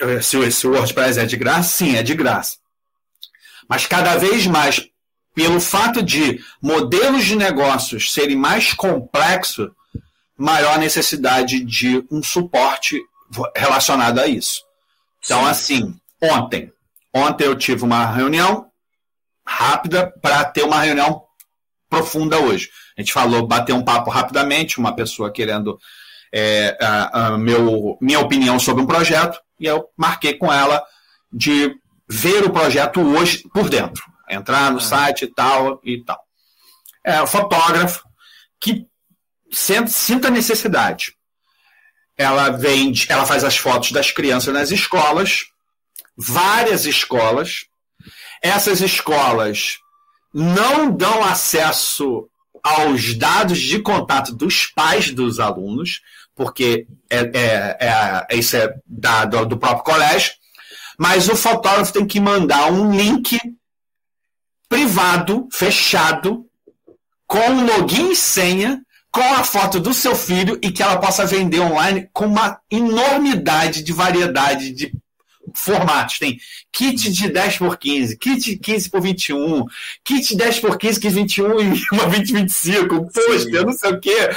eh, 0.00 0.22
se, 0.22 0.50
se 0.50 0.66
o 0.66 0.72
WordPress 0.72 1.18
é 1.18 1.26
de 1.26 1.36
graça, 1.36 1.68
sim, 1.68 1.96
é 1.96 2.02
de 2.02 2.14
graça. 2.14 2.56
Mas 3.68 3.86
cada 3.86 4.16
vez 4.16 4.46
mais, 4.46 4.88
pelo 5.34 5.60
fato 5.60 6.02
de 6.02 6.40
modelos 6.62 7.24
de 7.24 7.36
negócios 7.36 8.10
serem 8.10 8.36
mais 8.36 8.72
complexos, 8.72 9.68
maior 10.42 10.76
necessidade 10.76 11.60
de 11.60 12.04
um 12.10 12.20
suporte 12.20 13.00
relacionado 13.56 14.18
a 14.18 14.26
isso. 14.26 14.60
Então, 15.24 15.44
Sim. 15.44 15.48
assim, 15.48 15.94
ontem, 16.20 16.72
ontem 17.14 17.44
eu 17.44 17.54
tive 17.54 17.84
uma 17.84 18.04
reunião 18.06 18.66
rápida 19.46 20.12
para 20.20 20.44
ter 20.44 20.64
uma 20.64 20.80
reunião 20.80 21.22
profunda 21.88 22.40
hoje. 22.40 22.70
A 22.98 23.00
gente 23.00 23.12
falou, 23.12 23.46
bater 23.46 23.72
um 23.72 23.84
papo 23.84 24.10
rapidamente, 24.10 24.78
uma 24.78 24.96
pessoa 24.96 25.32
querendo 25.32 25.78
é, 26.34 26.76
a, 26.80 27.26
a 27.26 27.38
meu, 27.38 27.96
minha 28.00 28.18
opinião 28.18 28.58
sobre 28.58 28.82
um 28.82 28.86
projeto, 28.86 29.38
e 29.60 29.66
eu 29.66 29.84
marquei 29.96 30.34
com 30.34 30.52
ela 30.52 30.82
de 31.32 31.72
ver 32.08 32.44
o 32.44 32.50
projeto 32.50 33.00
hoje 33.00 33.44
por 33.54 33.70
dentro. 33.70 34.02
Entrar 34.28 34.72
no 34.72 34.78
ah. 34.78 34.80
site 34.80 35.26
e 35.26 35.32
tal 35.32 35.80
e 35.84 36.02
tal. 36.02 36.20
É 37.04 37.22
o 37.22 37.28
fotógrafo 37.28 38.02
que 38.60 38.90
sinta 39.52 40.30
necessidade 40.30 41.14
ela 42.16 42.50
vende, 42.50 43.06
ela 43.08 43.24
faz 43.24 43.44
as 43.44 43.56
fotos 43.56 43.92
das 43.92 44.10
crianças 44.10 44.52
nas 44.52 44.70
escolas, 44.70 45.46
várias 46.16 46.84
escolas. 46.84 47.66
Essas 48.42 48.80
escolas 48.80 49.78
não 50.32 50.90
dão 50.90 51.22
acesso 51.24 52.28
aos 52.62 53.14
dados 53.14 53.58
de 53.58 53.80
contato 53.80 54.34
dos 54.34 54.66
pais 54.66 55.10
dos 55.10 55.40
alunos, 55.40 56.00
porque 56.34 56.86
é, 57.10 57.18
é, 57.18 57.76
é, 57.80 58.26
é 58.30 58.36
isso 58.36 58.56
é 58.56 58.72
dado 58.86 59.44
do 59.46 59.58
próprio 59.58 59.84
colégio, 59.84 60.32
mas 60.98 61.28
o 61.28 61.36
fotógrafo 61.36 61.92
tem 61.92 62.06
que 62.06 62.20
mandar 62.20 62.70
um 62.70 62.94
link 62.94 63.38
privado, 64.68 65.48
fechado, 65.52 66.46
com 67.26 67.64
login 67.64 68.12
e 68.12 68.16
senha 68.16 68.81
com 69.12 69.20
a 69.20 69.44
foto 69.44 69.78
do 69.78 69.92
seu 69.92 70.16
filho 70.16 70.58
e 70.62 70.72
que 70.72 70.82
ela 70.82 70.96
possa 70.96 71.26
vender 71.26 71.60
online 71.60 72.08
com 72.14 72.24
uma 72.24 72.58
enormidade 72.70 73.82
de 73.82 73.92
variedade 73.92 74.72
de 74.72 74.90
formatos. 75.54 76.18
Tem 76.18 76.38
kit 76.72 77.12
de 77.12 77.28
10 77.28 77.58
por 77.58 77.76
15, 77.76 78.16
kit 78.16 78.56
15 78.56 78.90
por 78.90 79.02
21, 79.02 79.64
kit 80.02 80.34
10 80.34 80.60
por 80.60 80.78
15, 80.78 80.98
kit 80.98 81.12
21 81.12 81.60
e 81.60 81.82
uma 81.92 82.08
20 82.08 82.32
25, 82.32 83.12
pôster, 83.12 83.66
não 83.66 83.72
sei 83.74 83.90
o 83.92 84.00
quê, 84.00 84.30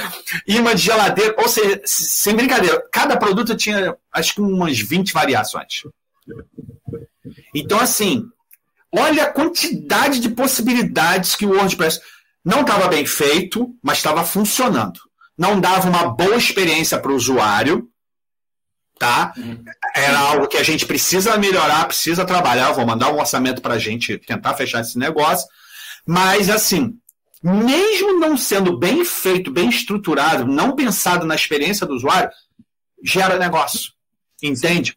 imã 0.46 0.74
de 0.74 0.82
geladeira. 0.82 1.34
Ou 1.38 1.48
seja, 1.48 1.80
sem 1.86 2.36
brincadeira, 2.36 2.84
cada 2.92 3.16
produto 3.16 3.56
tinha 3.56 3.96
acho 4.12 4.34
que 4.34 4.42
umas 4.42 4.78
20 4.78 5.12
variações. 5.12 5.84
Então, 7.54 7.80
assim, 7.80 8.24
olha 8.92 9.22
a 9.22 9.32
quantidade 9.32 10.20
de 10.20 10.28
possibilidades 10.28 11.34
que 11.34 11.46
o 11.46 11.54
WordPress 11.54 12.00
não 12.46 12.60
estava 12.60 12.86
bem 12.86 13.04
feito, 13.04 13.74
mas 13.82 13.98
estava 13.98 14.22
funcionando. 14.22 15.00
Não 15.36 15.60
dava 15.60 15.88
uma 15.88 16.14
boa 16.14 16.36
experiência 16.36 16.96
para 16.96 17.10
o 17.10 17.16
usuário, 17.16 17.90
tá? 19.00 19.34
Uhum. 19.36 19.64
Era 19.96 20.16
algo 20.20 20.46
que 20.46 20.56
a 20.56 20.62
gente 20.62 20.86
precisa 20.86 21.36
melhorar, 21.36 21.84
precisa 21.86 22.24
trabalhar. 22.24 22.70
Vou 22.70 22.86
mandar 22.86 23.12
um 23.12 23.18
orçamento 23.18 23.60
para 23.60 23.74
a 23.74 23.78
gente 23.80 24.16
tentar 24.18 24.54
fechar 24.54 24.80
esse 24.80 24.96
negócio. 24.96 25.44
Mas, 26.06 26.48
assim, 26.48 26.96
mesmo 27.42 28.20
não 28.20 28.36
sendo 28.36 28.78
bem 28.78 29.04
feito, 29.04 29.50
bem 29.50 29.68
estruturado, 29.68 30.46
não 30.46 30.76
pensado 30.76 31.26
na 31.26 31.34
experiência 31.34 31.84
do 31.84 31.94
usuário, 31.94 32.30
gera 33.02 33.40
negócio. 33.40 33.90
Entende? 34.40 34.96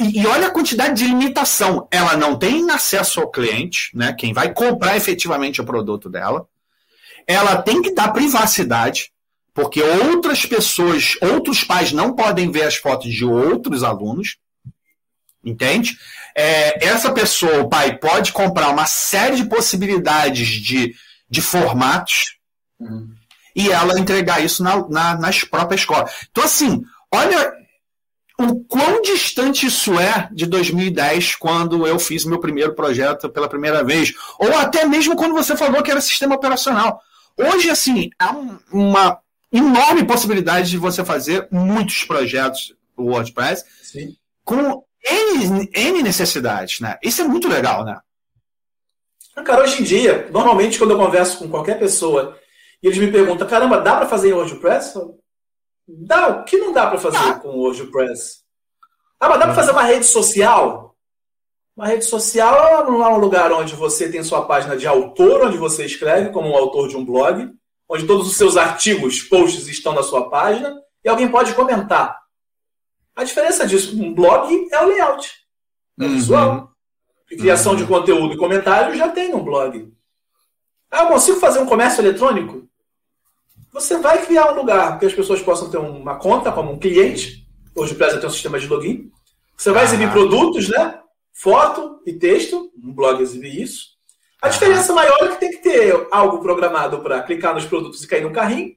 E, 0.00 0.24
olha 0.28 0.46
a 0.46 0.52
quantidade 0.52 0.94
de 0.94 1.08
limitação. 1.08 1.88
Ela 1.90 2.16
não 2.16 2.38
tem 2.38 2.70
acesso 2.70 3.18
ao 3.18 3.32
cliente, 3.32 3.90
né? 3.96 4.12
Quem 4.12 4.32
vai 4.32 4.54
comprar 4.54 4.96
efetivamente 4.96 5.60
o 5.60 5.64
produto 5.64 6.08
dela 6.08 6.46
ela 7.28 7.60
tem 7.60 7.82
que 7.82 7.92
dar 7.92 8.12
privacidade, 8.12 9.12
porque 9.52 9.82
outras 9.82 10.46
pessoas, 10.46 11.16
outros 11.20 11.62
pais 11.62 11.92
não 11.92 12.14
podem 12.16 12.50
ver 12.50 12.62
as 12.62 12.76
fotos 12.76 13.12
de 13.12 13.24
outros 13.24 13.84
alunos, 13.84 14.38
entende? 15.44 15.98
É, 16.34 16.86
essa 16.86 17.12
pessoa, 17.12 17.60
o 17.60 17.68
pai, 17.68 17.98
pode 17.98 18.32
comprar 18.32 18.70
uma 18.70 18.86
série 18.86 19.36
de 19.36 19.44
possibilidades 19.44 20.48
de, 20.48 20.94
de 21.28 21.42
formatos. 21.42 22.38
Uhum. 22.80 23.12
e 23.56 23.72
ela 23.72 23.98
entregar 23.98 24.40
isso 24.40 24.62
na, 24.62 24.88
na, 24.88 25.18
nas 25.18 25.42
próprias 25.42 25.80
escolas. 25.80 26.12
Então, 26.30 26.44
assim, 26.44 26.80
olha 27.12 27.52
o 28.40 28.64
quão 28.64 29.02
distante 29.02 29.66
isso 29.66 29.98
é 29.98 30.28
de 30.30 30.46
2010, 30.46 31.34
quando 31.34 31.84
eu 31.84 31.98
fiz 31.98 32.24
meu 32.24 32.38
primeiro 32.38 32.72
projeto 32.74 33.28
pela 33.28 33.48
primeira 33.48 33.82
vez, 33.82 34.14
ou 34.38 34.56
até 34.56 34.84
mesmo 34.84 35.16
quando 35.16 35.34
você 35.34 35.56
falou 35.56 35.82
que 35.82 35.90
era 35.90 36.00
sistema 36.00 36.36
operacional. 36.36 37.02
Hoje, 37.38 37.70
assim, 37.70 38.10
há 38.18 38.32
uma 38.72 39.20
enorme 39.52 40.04
possibilidade 40.04 40.70
de 40.70 40.78
você 40.78 41.04
fazer 41.04 41.46
muitos 41.50 42.04
projetos 42.04 42.74
no 42.96 43.06
WordPress 43.06 43.64
Sim. 43.82 44.16
com 44.44 44.84
N, 45.04 45.70
N 45.72 46.02
necessidades, 46.02 46.80
né? 46.80 46.98
Isso 47.02 47.22
é 47.22 47.24
muito 47.24 47.48
legal, 47.48 47.84
né? 47.84 48.00
Cara, 49.44 49.62
hoje 49.62 49.80
em 49.80 49.84
dia, 49.84 50.28
normalmente 50.32 50.78
quando 50.78 50.90
eu 50.90 50.98
converso 50.98 51.38
com 51.38 51.48
qualquer 51.48 51.78
pessoa 51.78 52.36
e 52.82 52.88
eles 52.88 52.98
me 52.98 53.10
perguntam, 53.10 53.46
caramba, 53.46 53.80
dá 53.80 53.96
para 53.96 54.08
fazer 54.08 54.30
em 54.30 54.32
WordPress? 54.32 54.94
Dá. 55.86 56.28
O 56.28 56.44
que 56.44 56.56
não 56.58 56.72
dá 56.72 56.88
para 56.88 56.98
fazer 56.98 57.16
ah. 57.16 57.34
com 57.34 57.48
o 57.48 57.60
WordPress? 57.60 58.42
Ah, 59.20 59.28
mas 59.28 59.38
dá 59.38 59.46
para 59.46 59.54
fazer 59.54 59.70
uma 59.70 59.84
rede 59.84 60.04
social? 60.04 60.87
Uma 61.78 61.86
rede 61.86 62.06
social 62.06 62.84
não 62.90 63.06
é 63.06 63.08
um 63.08 63.18
lugar 63.18 63.52
onde 63.52 63.76
você 63.76 64.10
tem 64.10 64.20
sua 64.24 64.44
página 64.44 64.76
de 64.76 64.84
autor, 64.84 65.46
onde 65.46 65.56
você 65.56 65.86
escreve 65.86 66.30
como 66.30 66.48
um 66.48 66.56
autor 66.56 66.88
de 66.88 66.96
um 66.96 67.04
blog, 67.04 67.52
onde 67.88 68.04
todos 68.04 68.26
os 68.26 68.36
seus 68.36 68.56
artigos, 68.56 69.22
posts 69.22 69.68
estão 69.68 69.94
na 69.94 70.02
sua 70.02 70.28
página 70.28 70.76
e 71.04 71.08
alguém 71.08 71.28
pode 71.28 71.54
comentar. 71.54 72.18
A 73.14 73.22
diferença 73.22 73.64
disso, 73.64 73.96
um 73.96 74.12
blog 74.12 74.52
é 74.72 74.82
o 74.82 74.88
layout. 74.88 75.32
É 76.00 76.02
uhum. 76.02 76.08
visual. 76.14 76.72
E 77.30 77.36
criação 77.36 77.74
uhum. 77.74 77.78
de 77.78 77.86
conteúdo 77.86 78.34
e 78.34 78.38
comentário 78.38 78.96
já 78.96 79.08
tem 79.10 79.30
no 79.30 79.44
blog. 79.44 79.88
Ah, 80.90 81.04
eu 81.04 81.08
consigo 81.10 81.38
fazer 81.38 81.60
um 81.60 81.66
comércio 81.66 82.00
eletrônico? 82.00 82.68
Você 83.72 83.98
vai 83.98 84.26
criar 84.26 84.50
um 84.50 84.56
lugar 84.56 84.98
que 84.98 85.06
as 85.06 85.14
pessoas 85.14 85.40
possam 85.40 85.70
ter 85.70 85.78
uma 85.78 86.16
conta 86.16 86.50
como 86.50 86.72
um 86.72 86.78
cliente. 86.80 87.46
Hoje 87.72 87.92
o 87.92 87.96
Preza 87.96 88.18
tem 88.18 88.28
um 88.28 88.32
sistema 88.32 88.58
de 88.58 88.66
login. 88.66 89.12
Você 89.56 89.70
vai 89.70 89.84
exibir 89.84 90.10
produtos, 90.10 90.68
né? 90.68 91.02
Foto 91.40 92.00
e 92.04 92.12
texto. 92.12 92.72
Um 92.82 92.92
blog 92.92 93.22
exibir 93.22 93.62
isso. 93.62 93.90
A 94.42 94.48
diferença 94.48 94.92
maior 94.92 95.22
é 95.22 95.28
que 95.28 95.40
tem 95.40 95.50
que 95.50 95.58
ter 95.58 96.08
algo 96.10 96.40
programado 96.40 97.00
para 97.00 97.22
clicar 97.22 97.54
nos 97.54 97.64
produtos 97.64 98.02
e 98.02 98.08
cair 98.08 98.22
no 98.22 98.32
carrinho. 98.32 98.74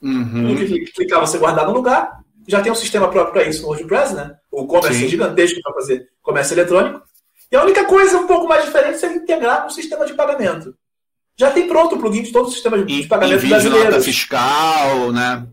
Uhum. 0.00 0.56
clicar, 0.94 1.20
você 1.20 1.38
guardar 1.38 1.66
no 1.66 1.72
lugar. 1.72 2.20
Já 2.48 2.60
tem 2.60 2.72
um 2.72 2.76
sistema 2.76 3.08
próprio 3.08 3.32
para 3.32 3.48
isso 3.48 3.62
no 3.62 3.68
WordPress, 3.68 4.14
né? 4.14 4.34
O 4.50 4.66
comércio 4.66 5.04
é 5.04 5.08
gigantesco 5.08 5.60
para 5.62 5.74
fazer 5.74 6.08
comércio 6.20 6.54
eletrônico. 6.54 7.02
E 7.50 7.56
a 7.56 7.62
única 7.62 7.84
coisa 7.84 8.18
um 8.18 8.26
pouco 8.26 8.48
mais 8.48 8.64
diferente 8.64 9.04
é 9.04 9.12
integrar 9.14 9.62
no 9.62 9.70
sistema 9.70 10.04
de 10.04 10.14
pagamento. 10.14 10.74
Já 11.36 11.52
tem 11.52 11.68
pronto 11.68 11.94
o 11.94 11.98
plugin 11.98 12.22
de 12.22 12.32
todos 12.32 12.48
os 12.48 12.54
sistemas 12.54 12.84
de 12.84 13.06
pagamento 13.06 13.46
brasileiros. 13.46 13.90
Nota 13.90 14.04
fiscal, 14.04 15.12
né? 15.12 15.46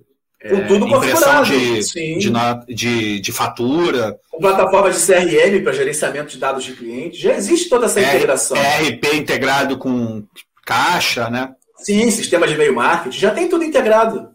Com 0.47 0.67
tudo 0.67 0.85
é, 0.85 0.89
configurado. 0.89 1.45
De, 1.45 1.79
de, 1.81 2.75
de, 2.75 3.19
de, 3.19 3.31
fatura. 3.31 4.17
Com 4.31 4.39
plataformas 4.39 4.95
de 4.95 5.05
CRM 5.05 5.61
para 5.63 5.73
gerenciamento 5.73 6.31
de 6.31 6.37
dados 6.37 6.63
de 6.63 6.73
cliente. 6.73 7.21
Já 7.21 7.35
existe 7.35 7.67
toda 7.67 7.87
essa 7.87 7.99
integração. 7.99 8.55
ERP 8.55 9.15
integrado 9.15 9.77
com 9.77 10.23
caixa, 10.65 11.29
né? 11.29 11.53
Sim, 11.77 12.09
sistema 12.09 12.47
de 12.47 12.53
e-mail 12.53 12.73
marketing. 12.73 13.19
Já 13.19 13.31
tem 13.31 13.49
tudo 13.49 13.65
integrado. 13.65 14.29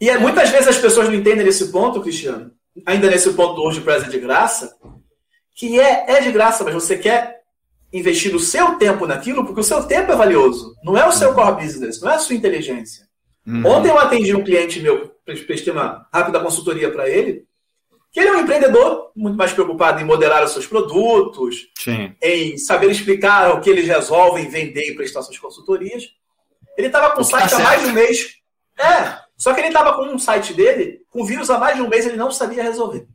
E 0.00 0.08
é, 0.08 0.16
muitas 0.16 0.50
vezes 0.50 0.68
as 0.68 0.78
pessoas 0.78 1.08
não 1.08 1.14
entendem 1.14 1.44
nesse 1.44 1.72
ponto, 1.72 2.00
Cristiano, 2.00 2.52
ainda 2.86 3.10
nesse 3.10 3.32
ponto 3.32 3.54
do 3.54 3.62
WordPress 3.62 4.06
é 4.06 4.08
de 4.08 4.20
graça, 4.20 4.76
que 5.56 5.80
é, 5.80 6.04
é 6.08 6.20
de 6.20 6.30
graça, 6.30 6.62
mas 6.62 6.72
você 6.72 6.96
quer 6.96 7.38
investir 7.92 8.34
o 8.34 8.38
seu 8.38 8.76
tempo 8.76 9.06
naquilo, 9.06 9.44
porque 9.44 9.60
o 9.60 9.64
seu 9.64 9.82
tempo 9.84 10.12
é 10.12 10.16
valioso. 10.16 10.74
Não 10.84 10.96
é 10.96 11.04
o 11.06 11.12
seu 11.12 11.34
core 11.34 11.64
business, 11.64 12.00
não 12.00 12.12
é 12.12 12.14
a 12.14 12.18
sua 12.18 12.36
inteligência. 12.36 13.07
Uhum. 13.48 13.66
Ontem 13.66 13.88
eu 13.88 13.98
atendi 13.98 14.36
um 14.36 14.44
cliente 14.44 14.78
meu, 14.78 15.10
prestei 15.24 15.72
uma 15.72 16.06
rápida 16.12 16.38
consultoria 16.38 16.92
para 16.92 17.08
ele, 17.08 17.46
que 18.12 18.20
ele 18.20 18.28
é 18.28 18.32
um 18.32 18.40
empreendedor 18.40 19.10
muito 19.16 19.38
mais 19.38 19.54
preocupado 19.54 20.00
em 20.02 20.04
moderar 20.04 20.44
os 20.44 20.52
seus 20.52 20.66
produtos, 20.66 21.66
Sim. 21.78 22.14
em 22.22 22.58
saber 22.58 22.90
explicar 22.90 23.54
o 23.54 23.62
que 23.62 23.70
eles 23.70 23.86
resolvem, 23.86 24.50
vender 24.50 24.90
e 24.90 24.94
prestar 24.94 25.22
suas 25.22 25.38
consultorias. 25.38 26.10
Ele 26.76 26.88
estava 26.88 27.14
com 27.14 27.22
o 27.22 27.24
site 27.24 27.50
tá 27.50 27.56
há 27.56 27.60
mais 27.60 27.82
de 27.82 27.88
um 27.88 27.92
mês. 27.92 28.34
É, 28.78 29.18
só 29.34 29.54
que 29.54 29.60
ele 29.60 29.68
estava 29.68 29.94
com 29.94 30.02
um 30.02 30.18
site 30.18 30.52
dele, 30.52 31.00
com 31.08 31.24
vírus 31.24 31.48
há 31.48 31.58
mais 31.58 31.74
de 31.74 31.80
um 31.80 31.88
mês, 31.88 32.04
ele 32.04 32.16
não 32.18 32.30
sabia 32.30 32.62
resolver. 32.62 33.06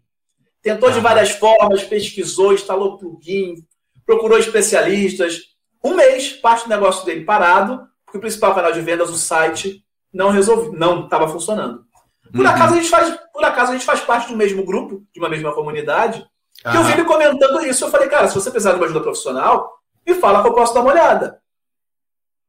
Tentou 0.64 0.90
de 0.90 1.00
várias 1.00 1.30
formas, 1.30 1.84
pesquisou, 1.84 2.54
instalou 2.54 2.98
plugin, 2.98 3.64
procurou 4.04 4.40
especialistas. 4.40 5.42
Um 5.84 5.94
mês, 5.94 6.34
parte 6.34 6.64
do 6.64 6.70
negócio 6.70 7.06
dele 7.06 7.24
parado, 7.24 7.88
porque 8.04 8.18
o 8.18 8.22
principal 8.22 8.56
canal 8.56 8.72
de 8.72 8.82
vendas, 8.82 9.10
o 9.10 9.18
site, 9.18 9.84
não 10.14 10.30
resolveu, 10.30 10.74
não 10.74 11.06
estava 11.06 11.28
funcionando. 11.28 11.86
Por 12.32 12.42
uhum. 12.42 12.48
acaso 12.48 12.74
a 12.74 12.78
gente 12.78 12.90
faz, 12.90 13.20
por 13.32 13.44
acaso 13.44 13.72
a 13.72 13.74
gente 13.74 13.86
faz 13.86 14.02
parte 14.02 14.28
do 14.28 14.38
mesmo 14.38 14.66
grupo, 14.66 15.04
de 15.14 15.20
uma 15.20 15.30
mesma 15.30 15.54
comunidade. 15.54 16.26
Uhum. 16.66 16.74
eu 16.74 16.84
vi 16.84 16.94
ele 16.94 17.04
comentando 17.04 17.66
isso, 17.66 17.84
eu 17.84 17.90
falei, 17.90 18.08
cara, 18.08 18.28
se 18.28 18.36
você 18.36 18.50
precisar 18.50 18.72
de 18.72 18.78
uma 18.78 18.86
ajuda 18.86 19.02
profissional, 19.02 19.74
me 20.06 20.14
fala 20.16 20.42
que 20.42 20.48
eu 20.48 20.54
posso 20.54 20.74
dar 20.74 20.82
uma 20.82 20.92
olhada. 20.92 21.42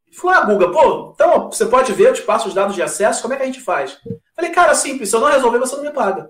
Ele 0.06 0.16
falou, 0.16 0.36
ah, 0.36 0.44
Guga, 0.44 0.70
pô, 0.70 1.12
então 1.14 1.50
você 1.50 1.66
pode 1.66 1.92
ver, 1.92 2.08
eu 2.08 2.14
te 2.14 2.22
passo 2.22 2.48
os 2.48 2.54
dados 2.54 2.74
de 2.74 2.82
acesso, 2.82 3.22
como 3.22 3.34
é 3.34 3.36
que 3.36 3.42
a 3.42 3.46
gente 3.46 3.60
faz? 3.60 3.98
Eu 4.04 4.20
falei, 4.36 4.50
cara, 4.50 4.74
simples, 4.74 5.10
se 5.10 5.16
eu 5.16 5.20
não 5.20 5.28
resolver, 5.28 5.58
você 5.58 5.76
não 5.76 5.82
me 5.82 5.92
paga. 5.92 6.28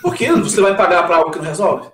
Por 0.00 0.14
que 0.14 0.30
você 0.32 0.60
vai 0.60 0.76
pagar 0.76 1.06
para 1.06 1.16
algo 1.16 1.30
que 1.30 1.38
não 1.38 1.46
resolve? 1.46 1.90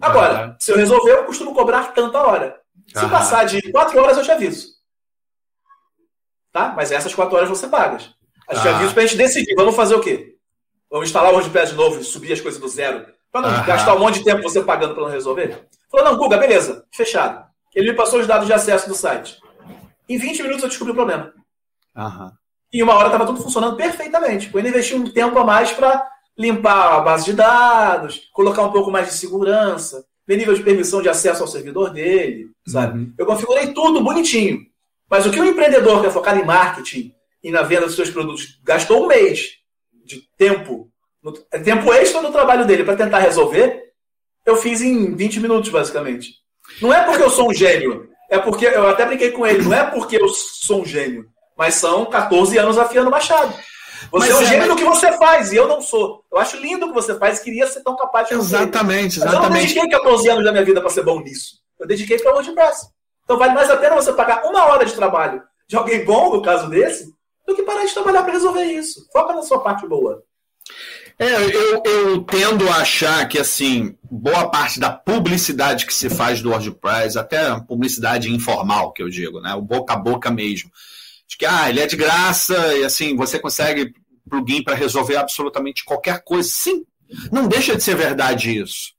Agora, 0.00 0.56
se 0.58 0.72
eu 0.72 0.76
resolver, 0.76 1.12
eu 1.12 1.24
costumo 1.24 1.54
cobrar 1.54 1.92
tanta 1.92 2.18
hora. 2.22 2.60
Se 2.88 3.08
passar 3.08 3.44
de 3.44 3.70
quatro 3.70 4.00
horas, 4.00 4.16
eu 4.16 4.24
te 4.24 4.30
aviso. 4.30 4.79
Tá? 6.52 6.72
Mas 6.76 6.90
essas 6.90 7.14
quatro 7.14 7.36
horas 7.36 7.48
você 7.48 7.68
paga. 7.68 7.98
A 8.48 8.54
gente 8.54 8.68
uhum. 8.68 8.74
aviso 8.74 8.94
pra 8.94 9.02
gente 9.04 9.16
decidir. 9.16 9.54
Vamos 9.54 9.76
fazer 9.76 9.94
o 9.94 10.00
quê? 10.00 10.34
Vamos 10.90 11.08
instalar 11.08 11.30
o 11.30 11.34
WordPress 11.34 11.70
de 11.70 11.76
novo 11.76 12.00
e 12.00 12.04
subir 12.04 12.32
as 12.32 12.40
coisas 12.40 12.60
do 12.60 12.68
zero? 12.68 13.06
Para 13.30 13.42
não 13.42 13.64
gastar 13.64 13.94
um 13.94 14.00
monte 14.00 14.18
de 14.18 14.24
tempo 14.24 14.42
você 14.42 14.60
pagando 14.60 14.94
para 14.94 15.04
não 15.04 15.10
resolver? 15.10 15.68
Falou, 15.88 16.06
não, 16.06 16.16
Guga, 16.18 16.36
beleza, 16.36 16.84
fechado. 16.90 17.44
Ele 17.74 17.90
me 17.90 17.96
passou 17.96 18.18
os 18.18 18.26
dados 18.26 18.46
de 18.46 18.52
acesso 18.52 18.88
do 18.88 18.94
site. 18.94 19.38
Em 20.08 20.18
20 20.18 20.42
minutos 20.42 20.62
eu 20.64 20.68
descobri 20.68 20.92
o 20.92 20.96
problema. 20.96 21.32
Uhum. 21.96 22.30
E 22.72 22.82
uma 22.82 22.94
hora 22.94 23.06
estava 23.06 23.26
tudo 23.26 23.40
funcionando 23.40 23.76
perfeitamente. 23.76 24.50
Ele 24.52 24.68
investiu 24.68 24.96
um 24.96 25.10
tempo 25.10 25.38
a 25.38 25.44
mais 25.44 25.70
para 25.70 26.08
limpar 26.36 26.94
a 26.94 27.00
base 27.00 27.24
de 27.26 27.32
dados, 27.32 28.28
colocar 28.32 28.62
um 28.62 28.72
pouco 28.72 28.90
mais 28.90 29.06
de 29.06 29.14
segurança, 29.14 30.04
ver 30.26 30.36
nível 30.36 30.54
de 30.54 30.62
permissão 30.62 31.02
de 31.02 31.08
acesso 31.08 31.42
ao 31.42 31.48
servidor 31.48 31.90
dele, 31.90 32.50
sabe? 32.66 32.98
Uhum. 32.98 33.14
Eu 33.16 33.26
configurei 33.26 33.72
tudo 33.72 34.02
bonitinho. 34.02 34.60
Mas 35.10 35.26
o 35.26 35.30
que 35.30 35.40
o 35.40 35.44
empreendedor 35.44 36.00
que 36.00 36.06
é 36.06 36.10
focado 36.10 36.38
em 36.38 36.44
marketing 36.44 37.12
e 37.42 37.50
na 37.50 37.62
venda 37.62 37.86
dos 37.86 37.96
seus 37.96 38.10
produtos 38.10 38.60
gastou 38.62 39.02
um 39.02 39.08
mês 39.08 39.56
de 40.04 40.22
tempo, 40.38 40.88
no, 41.20 41.34
é 41.52 41.58
tempo 41.58 41.92
extra 41.92 42.22
no 42.22 42.30
trabalho 42.30 42.64
dele 42.64 42.84
para 42.84 42.96
tentar 42.96 43.18
resolver, 43.18 43.90
eu 44.46 44.56
fiz 44.56 44.80
em 44.80 45.14
20 45.14 45.40
minutos, 45.40 45.70
basicamente. 45.70 46.34
Não 46.80 46.94
é 46.94 47.02
porque 47.04 47.22
eu 47.22 47.30
sou 47.30 47.50
um 47.50 47.54
gênio, 47.54 48.08
é 48.30 48.38
porque, 48.38 48.66
eu 48.66 48.88
até 48.88 49.04
brinquei 49.04 49.32
com 49.32 49.44
ele, 49.44 49.64
não 49.64 49.74
é 49.74 49.84
porque 49.84 50.16
eu 50.16 50.28
sou 50.28 50.82
um 50.82 50.86
gênio, 50.86 51.28
mas 51.56 51.74
são 51.74 52.06
14 52.06 52.56
anos 52.58 52.78
afiando 52.78 53.10
machado. 53.10 53.52
Você 54.12 54.28
mas 54.28 54.30
é 54.30 54.34
um 54.34 54.46
gênio 54.46 54.68
do 54.68 54.76
que 54.76 54.84
você 54.84 55.12
faz, 55.18 55.52
e 55.52 55.56
eu 55.56 55.68
não 55.68 55.82
sou. 55.82 56.24
Eu 56.32 56.38
acho 56.38 56.56
lindo 56.56 56.86
o 56.86 56.88
que 56.88 56.94
você 56.94 57.18
faz 57.18 57.38
e 57.38 57.44
queria 57.44 57.66
ser 57.66 57.82
tão 57.82 57.96
capaz 57.96 58.28
de 58.28 58.36
fazer. 58.36 58.56
Exatamente, 58.56 59.18
exatamente. 59.18 59.44
eu 59.44 59.50
não 59.50 59.56
dediquei 59.56 59.88
14 59.88 60.28
anos 60.30 60.44
da 60.44 60.52
minha 60.52 60.64
vida 60.64 60.80
para 60.80 60.90
ser 60.90 61.02
bom 61.02 61.20
nisso. 61.20 61.58
Eu 61.78 61.86
dediquei 61.86 62.18
para 62.18 62.32
WordPress. 62.32 62.88
Então 63.30 63.38
vale 63.38 63.54
mais 63.54 63.70
a 63.70 63.76
pena 63.76 63.94
você 63.94 64.12
pagar 64.12 64.42
uma 64.44 64.64
hora 64.64 64.84
de 64.84 64.92
trabalho 64.92 65.40
de 65.68 65.76
alguém 65.76 66.04
bom, 66.04 66.34
no 66.34 66.42
caso 66.42 66.68
desse, 66.68 67.14
do 67.46 67.54
que 67.54 67.62
parar 67.62 67.84
de 67.84 67.94
trabalhar 67.94 68.24
para 68.24 68.32
resolver 68.32 68.64
isso. 68.64 69.06
Foca 69.12 69.32
na 69.32 69.42
sua 69.42 69.60
parte 69.60 69.86
boa. 69.86 70.20
É, 71.16 71.36
eu, 71.36 71.80
eu 71.84 72.24
tendo 72.24 72.68
a 72.68 72.78
achar 72.78 73.28
que, 73.28 73.38
assim, 73.38 73.96
boa 74.02 74.50
parte 74.50 74.80
da 74.80 74.90
publicidade 74.90 75.86
que 75.86 75.94
se 75.94 76.10
faz 76.10 76.42
do 76.42 76.50
WordPress, 76.50 77.16
até 77.16 77.56
publicidade 77.60 78.28
informal, 78.34 78.92
que 78.92 79.00
eu 79.00 79.08
digo, 79.08 79.40
né? 79.40 79.54
O 79.54 79.62
boca 79.62 79.92
a 79.92 79.96
boca 79.96 80.28
mesmo 80.28 80.68
de 81.28 81.36
que 81.36 81.46
ah, 81.46 81.70
ele 81.70 81.78
é 81.78 81.86
de 81.86 81.94
graça 81.94 82.76
e 82.78 82.84
assim 82.84 83.14
você 83.14 83.38
consegue 83.38 83.94
plugin 84.28 84.64
para 84.64 84.74
resolver 84.74 85.14
absolutamente 85.14 85.84
qualquer 85.84 86.24
coisa. 86.24 86.48
Sim, 86.48 86.84
não 87.30 87.46
deixa 87.46 87.76
de 87.76 87.82
ser 87.84 87.94
verdade 87.94 88.58
isso. 88.58 88.92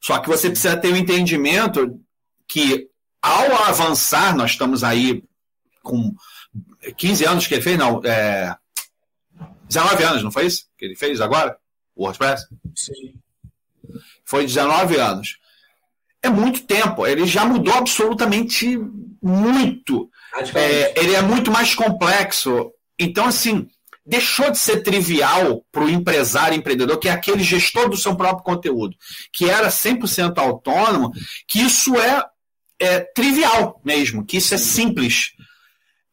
Só 0.00 0.20
que 0.20 0.28
você 0.28 0.48
precisa 0.48 0.76
ter 0.76 0.92
o 0.92 0.94
um 0.94 0.96
entendimento 0.96 1.98
que 2.46 2.93
ao 3.24 3.64
avançar, 3.64 4.36
nós 4.36 4.50
estamos 4.50 4.84
aí 4.84 5.24
com 5.82 6.14
15 6.96 7.24
anos 7.24 7.46
que 7.46 7.54
ele 7.54 7.62
fez, 7.62 7.78
não, 7.78 8.02
é, 8.04 8.54
19 9.66 10.04
anos, 10.04 10.22
não 10.22 10.30
foi 10.30 10.44
isso 10.46 10.66
que 10.76 10.84
ele 10.84 10.94
fez 10.94 11.22
agora? 11.22 11.56
O 11.96 12.04
WordPress? 12.04 12.46
Sim. 12.76 13.14
Foi 14.26 14.44
19 14.44 14.96
anos. 14.96 15.38
É 16.22 16.28
muito 16.28 16.64
tempo. 16.64 17.06
Ele 17.06 17.26
já 17.26 17.46
mudou 17.46 17.74
absolutamente 17.74 18.78
muito. 19.22 20.10
É, 20.54 21.00
ele 21.00 21.14
é 21.14 21.22
muito 21.22 21.50
mais 21.50 21.74
complexo. 21.74 22.72
Então, 22.98 23.26
assim, 23.26 23.68
deixou 24.04 24.50
de 24.50 24.58
ser 24.58 24.82
trivial 24.82 25.64
para 25.72 25.84
o 25.84 25.90
empresário 25.90 26.56
empreendedor, 26.56 26.98
que 26.98 27.08
é 27.08 27.12
aquele 27.12 27.42
gestor 27.42 27.88
do 27.88 27.96
seu 27.96 28.14
próprio 28.16 28.44
conteúdo, 28.44 28.96
que 29.32 29.48
era 29.48 29.68
100% 29.68 30.36
autônomo, 30.38 31.10
que 31.48 31.60
isso 31.60 31.94
é, 31.96 32.22
é 32.80 33.00
trivial 33.00 33.80
mesmo, 33.84 34.24
que 34.24 34.36
isso 34.36 34.54
é 34.54 34.58
simples. 34.58 35.32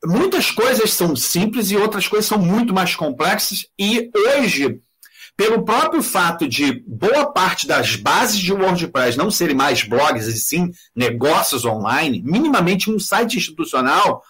muitas 0.04 0.50
coisas 0.50 0.94
são 0.94 1.16
simples 1.16 1.70
e 1.70 1.78
outras 1.78 2.08
coisas 2.08 2.26
são 2.26 2.40
muito 2.40 2.74
mais 2.74 2.96
complexas. 2.96 3.68
E 3.78 4.10
hoje, 4.16 4.80
pelo 5.38 5.64
próprio 5.64 6.02
fato 6.02 6.48
de 6.48 6.84
boa 6.88 7.32
parte 7.32 7.68
das 7.68 7.96
bases 7.96 8.40
de 8.40 8.54
WordPress 8.54 9.18
não 9.18 9.32
serem 9.32 9.56
mais 9.56 9.84
blogs 9.84 10.28
e 10.28 10.34
sim 10.40 10.72
negócios 10.96 11.66
online, 11.66 12.22
minimamente 12.24 12.92
um 12.92 13.00
site 13.00 13.38
institucional, 13.38 14.24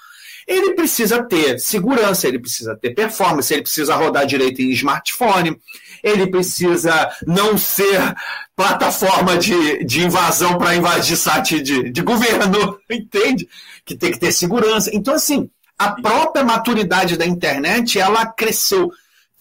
ele 0.48 0.74
precisa 0.74 1.24
ter 1.24 1.60
segurança, 1.60 2.28
ele 2.28 2.40
precisa 2.40 2.76
ter 2.76 2.92
performance, 2.92 3.54
ele 3.54 3.62
precisa 3.62 3.96
rodar 3.96 4.26
direito 4.26 4.62
em 4.62 4.72
smartphone, 4.72 5.58
ele 6.04 6.28
precisa 6.28 7.10
não 7.26 7.58
ser 7.58 8.16
plataforma 8.56 9.38
de, 9.38 9.84
de 9.84 10.06
invasão 10.06 10.58
para 10.58 10.76
invadir 10.76 11.18
site 11.18 11.62
de, 11.62 11.90
de 11.90 12.02
governo, 12.02 12.78
entende? 12.90 13.48
Que 13.86 13.96
tem 13.96 14.12
que 14.12 14.20
ter 14.20 14.32
segurança. 14.32 14.90
Então, 14.94 15.14
assim, 15.14 15.50
a 15.78 15.92
própria 15.92 16.44
maturidade 16.44 17.18
da 17.18 17.26
internet, 17.26 18.00
ela 18.00 18.26
cresceu 18.26 18.92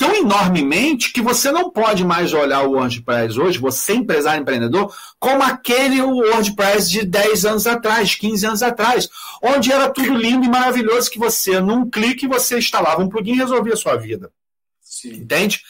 tão 0.00 0.14
enormemente 0.14 1.12
que 1.12 1.20
você 1.20 1.52
não 1.52 1.70
pode 1.70 2.02
mais 2.02 2.32
olhar 2.32 2.62
o 2.62 2.72
WordPress 2.72 3.38
hoje, 3.38 3.58
você 3.58 3.92
empresário 3.92 4.40
empreendedor, 4.40 4.90
como 5.18 5.42
aquele 5.42 6.00
WordPress 6.00 6.88
de 6.88 7.04
10 7.04 7.44
anos 7.44 7.66
atrás, 7.66 8.14
15 8.14 8.46
anos 8.46 8.62
atrás, 8.62 9.10
onde 9.42 9.70
era 9.70 9.90
tudo 9.90 10.14
lindo 10.14 10.46
e 10.46 10.48
maravilhoso 10.48 11.10
que 11.10 11.18
você, 11.18 11.60
num 11.60 11.90
clique, 11.90 12.26
você 12.26 12.56
instalava 12.56 13.02
um 13.02 13.10
plugin 13.10 13.32
e 13.32 13.36
resolvia 13.36 13.74
a 13.74 13.76
sua 13.76 13.96
vida. 13.96 14.30
Sim. 15.00 15.14
Entende? 15.14 15.60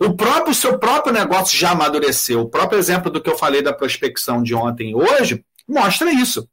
O 0.00 0.14
próprio 0.14 0.54
seu 0.54 0.78
próprio 0.78 1.12
negócio 1.12 1.56
já 1.56 1.70
amadureceu. 1.70 2.40
O 2.40 2.48
próprio 2.48 2.78
exemplo 2.78 3.10
do 3.10 3.20
que 3.20 3.30
eu 3.30 3.38
falei 3.38 3.62
da 3.62 3.72
prospecção 3.72 4.42
de 4.42 4.54
ontem 4.54 4.90
e 4.90 4.94
hoje 4.94 5.44
mostra 5.68 6.10
isso. 6.12 6.48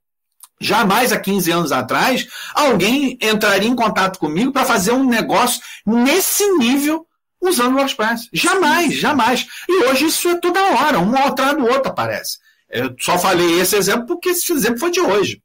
Jamais 0.59 1.11
há 1.11 1.19
15 1.19 1.51
anos 1.51 1.71
atrás 1.71 2.27
alguém 2.53 3.17
entraria 3.21 3.69
em 3.69 3.75
contato 3.75 4.17
comigo 4.17 4.51
para 4.51 4.65
fazer 4.65 4.91
um 4.91 5.07
negócio 5.07 5.61
nesse 5.85 6.43
nível 6.57 7.05
usando 7.41 7.75
o 7.75 7.77
WordPress. 7.77 8.29
Jamais, 8.33 8.95
jamais. 8.95 9.47
E 9.69 9.83
hoje 9.85 10.07
isso 10.07 10.27
é 10.29 10.39
toda 10.39 10.59
hora, 10.59 10.99
um 10.99 11.15
atrás 11.15 11.55
do 11.55 11.65
outro 11.65 11.91
aparece. 11.91 12.39
Eu 12.69 12.95
só 12.99 13.17
falei 13.17 13.59
esse 13.59 13.75
exemplo 13.75 14.07
porque 14.07 14.29
esse 14.29 14.51
exemplo 14.51 14.79
foi 14.79 14.91
de 14.91 14.99
hoje. 14.99 15.41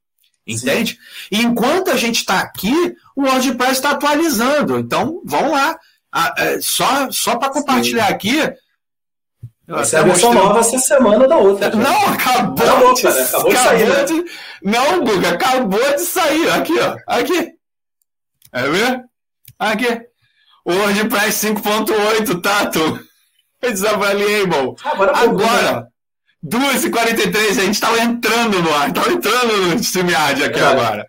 Entende? 0.47 0.93
Sim. 0.93 0.99
E 1.31 1.43
enquanto 1.43 1.91
a 1.91 1.97
gente 1.97 2.17
está 2.17 2.41
aqui, 2.41 2.97
o 3.15 3.23
WordPress 3.23 3.73
está 3.73 3.91
atualizando. 3.91 4.79
Então, 4.79 5.23
vamos 5.25 5.53
lá. 5.53 5.79
Ah, 6.13 6.35
é, 6.37 6.61
só 6.61 7.11
só 7.11 7.37
para 7.37 7.51
compartilhar 7.51 8.09
Sim. 8.09 8.13
aqui. 8.13 8.41
É 8.41 9.97
a 9.97 10.03
versão 10.03 10.35
nova 10.35 10.59
essa 10.61 10.79
semana 10.79 11.27
da 11.27 11.37
outra. 11.37 11.71
Gente. 11.71 11.83
Não, 11.83 12.07
acabou, 12.09 12.67
acabou, 12.67 12.95
de, 12.95 13.03
cara, 13.03 13.23
acabou, 13.23 13.51
de, 13.51 13.59
sair. 13.59 13.89
Né? 13.89 14.05
De, 14.05 14.25
não, 14.63 15.05
Guga, 15.05 15.31
acabou 15.31 15.97
de 15.97 16.03
sair. 16.03 16.51
Aqui, 16.51 16.79
ó. 16.79 16.97
Aqui. 17.07 17.53
É 18.53 18.69
ver? 18.69 19.05
Aqui. 19.59 20.01
WordPress 20.67 21.47
5.8, 21.47 22.43
Tato. 22.43 23.01
Eu 23.63 23.71
desavaliei, 23.71 24.41
irmão. 24.41 24.75
Agora, 24.85 25.17
agora 25.17 25.93
2h43, 26.45 27.51
a 27.51 27.65
gente 27.65 27.75
estava 27.75 28.01
entrando 28.01 28.61
no 28.61 28.75
ar, 28.75 28.89
estava 28.89 29.13
entrando 29.13 29.57
no 29.57 29.75
StreamYard 29.77 30.45
aqui 30.45 30.59
é. 30.59 30.65
agora. 30.65 31.07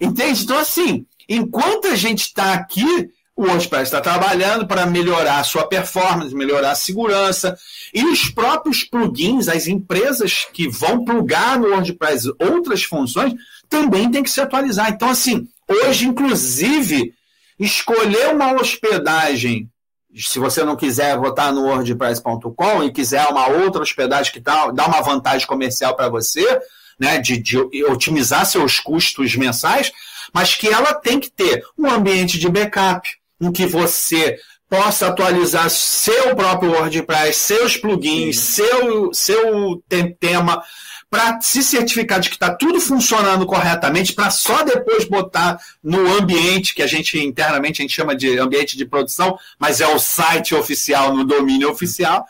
Entende? 0.00 0.42
Então, 0.42 0.58
assim, 0.58 1.06
enquanto 1.28 1.86
a 1.86 1.94
gente 1.94 2.22
está 2.22 2.52
aqui, 2.52 3.08
o 3.36 3.42
WordPress 3.42 3.84
está 3.84 4.00
trabalhando 4.00 4.66
para 4.66 4.86
melhorar 4.86 5.40
a 5.40 5.44
sua 5.44 5.66
performance, 5.66 6.34
melhorar 6.34 6.70
a 6.70 6.74
segurança. 6.74 7.56
E 7.92 8.02
os 8.02 8.30
próprios 8.30 8.82
plugins, 8.82 9.46
as 9.46 9.66
empresas 9.66 10.46
que 10.52 10.66
vão 10.68 11.04
plugar 11.04 11.58
no 11.58 11.68
WordPress 11.68 12.32
outras 12.40 12.82
funções, 12.82 13.34
também 13.68 14.10
tem 14.10 14.22
que 14.22 14.30
se 14.30 14.40
atualizar. 14.40 14.90
Então, 14.90 15.10
assim, 15.10 15.46
hoje, 15.68 16.06
inclusive, 16.06 17.12
escolher 17.58 18.28
uma 18.28 18.54
hospedagem, 18.54 19.68
se 20.14 20.38
você 20.38 20.64
não 20.64 20.74
quiser 20.74 21.18
votar 21.18 21.52
no 21.52 21.64
WordPress.com 21.64 22.84
e 22.84 22.90
quiser 22.90 23.26
uma 23.28 23.48
outra 23.48 23.82
hospedagem 23.82 24.32
que 24.32 24.40
dá, 24.40 24.70
dá 24.70 24.86
uma 24.86 25.02
vantagem 25.02 25.46
comercial 25.46 25.94
para 25.94 26.08
você, 26.08 26.58
né, 26.98 27.18
de, 27.18 27.36
de 27.36 27.58
otimizar 27.84 28.46
seus 28.46 28.80
custos 28.80 29.36
mensais, 29.36 29.92
mas 30.32 30.54
que 30.54 30.68
ela 30.68 30.94
tem 30.94 31.20
que 31.20 31.30
ter 31.30 31.62
um 31.76 31.90
ambiente 31.90 32.38
de 32.38 32.48
backup, 32.48 33.06
em 33.40 33.52
que 33.52 33.66
você 33.66 34.38
possa 34.68 35.08
atualizar 35.08 35.70
seu 35.70 36.34
próprio 36.34 36.72
WordPress, 36.72 37.38
seus 37.38 37.76
plugins, 37.76 38.38
seu, 38.38 39.12
seu 39.12 39.82
tema, 40.18 40.62
para 41.08 41.40
se 41.40 41.62
certificar 41.62 42.18
de 42.18 42.28
que 42.28 42.34
está 42.34 42.52
tudo 42.52 42.80
funcionando 42.80 43.46
corretamente, 43.46 44.12
para 44.12 44.30
só 44.30 44.64
depois 44.64 45.04
botar 45.04 45.58
no 45.82 46.06
ambiente, 46.18 46.74
que 46.74 46.82
a 46.82 46.86
gente 46.86 47.18
internamente 47.18 47.80
a 47.80 47.84
gente 47.84 47.94
chama 47.94 48.16
de 48.16 48.38
ambiente 48.38 48.76
de 48.76 48.84
produção, 48.84 49.38
mas 49.58 49.80
é 49.80 49.86
o 49.86 49.98
site 49.98 50.54
oficial, 50.54 51.14
no 51.14 51.24
domínio 51.24 51.70
oficial. 51.70 52.26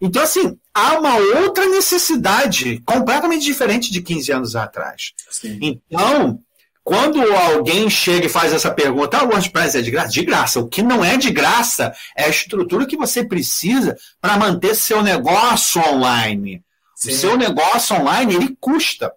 Então, 0.00 0.22
assim, 0.22 0.58
há 0.74 0.98
uma 0.98 1.16
outra 1.16 1.66
necessidade 1.66 2.82
completamente 2.84 3.44
diferente 3.44 3.90
de 3.90 4.02
15 4.02 4.32
anos 4.32 4.56
atrás. 4.56 5.12
Sim. 5.30 5.80
Então, 5.90 6.38
quando 6.86 7.20
alguém 7.20 7.90
chega 7.90 8.26
e 8.26 8.28
faz 8.28 8.52
essa 8.52 8.70
pergunta, 8.70 9.18
ah, 9.18 9.24
o 9.24 9.30
WordPress 9.30 9.76
é 9.76 9.82
de 9.82 9.90
graça? 9.90 10.08
De 10.08 10.24
graça. 10.24 10.60
O 10.60 10.68
que 10.68 10.82
não 10.82 11.04
é 11.04 11.16
de 11.16 11.32
graça 11.32 11.92
é 12.16 12.26
a 12.26 12.28
estrutura 12.28 12.86
que 12.86 12.96
você 12.96 13.24
precisa 13.24 13.96
para 14.20 14.36
manter 14.36 14.72
seu 14.76 15.02
negócio 15.02 15.82
online. 15.84 16.62
Sim. 16.94 17.10
O 17.10 17.16
seu 17.16 17.36
negócio 17.36 17.96
online, 17.96 18.36
ele 18.36 18.56
custa. 18.60 19.12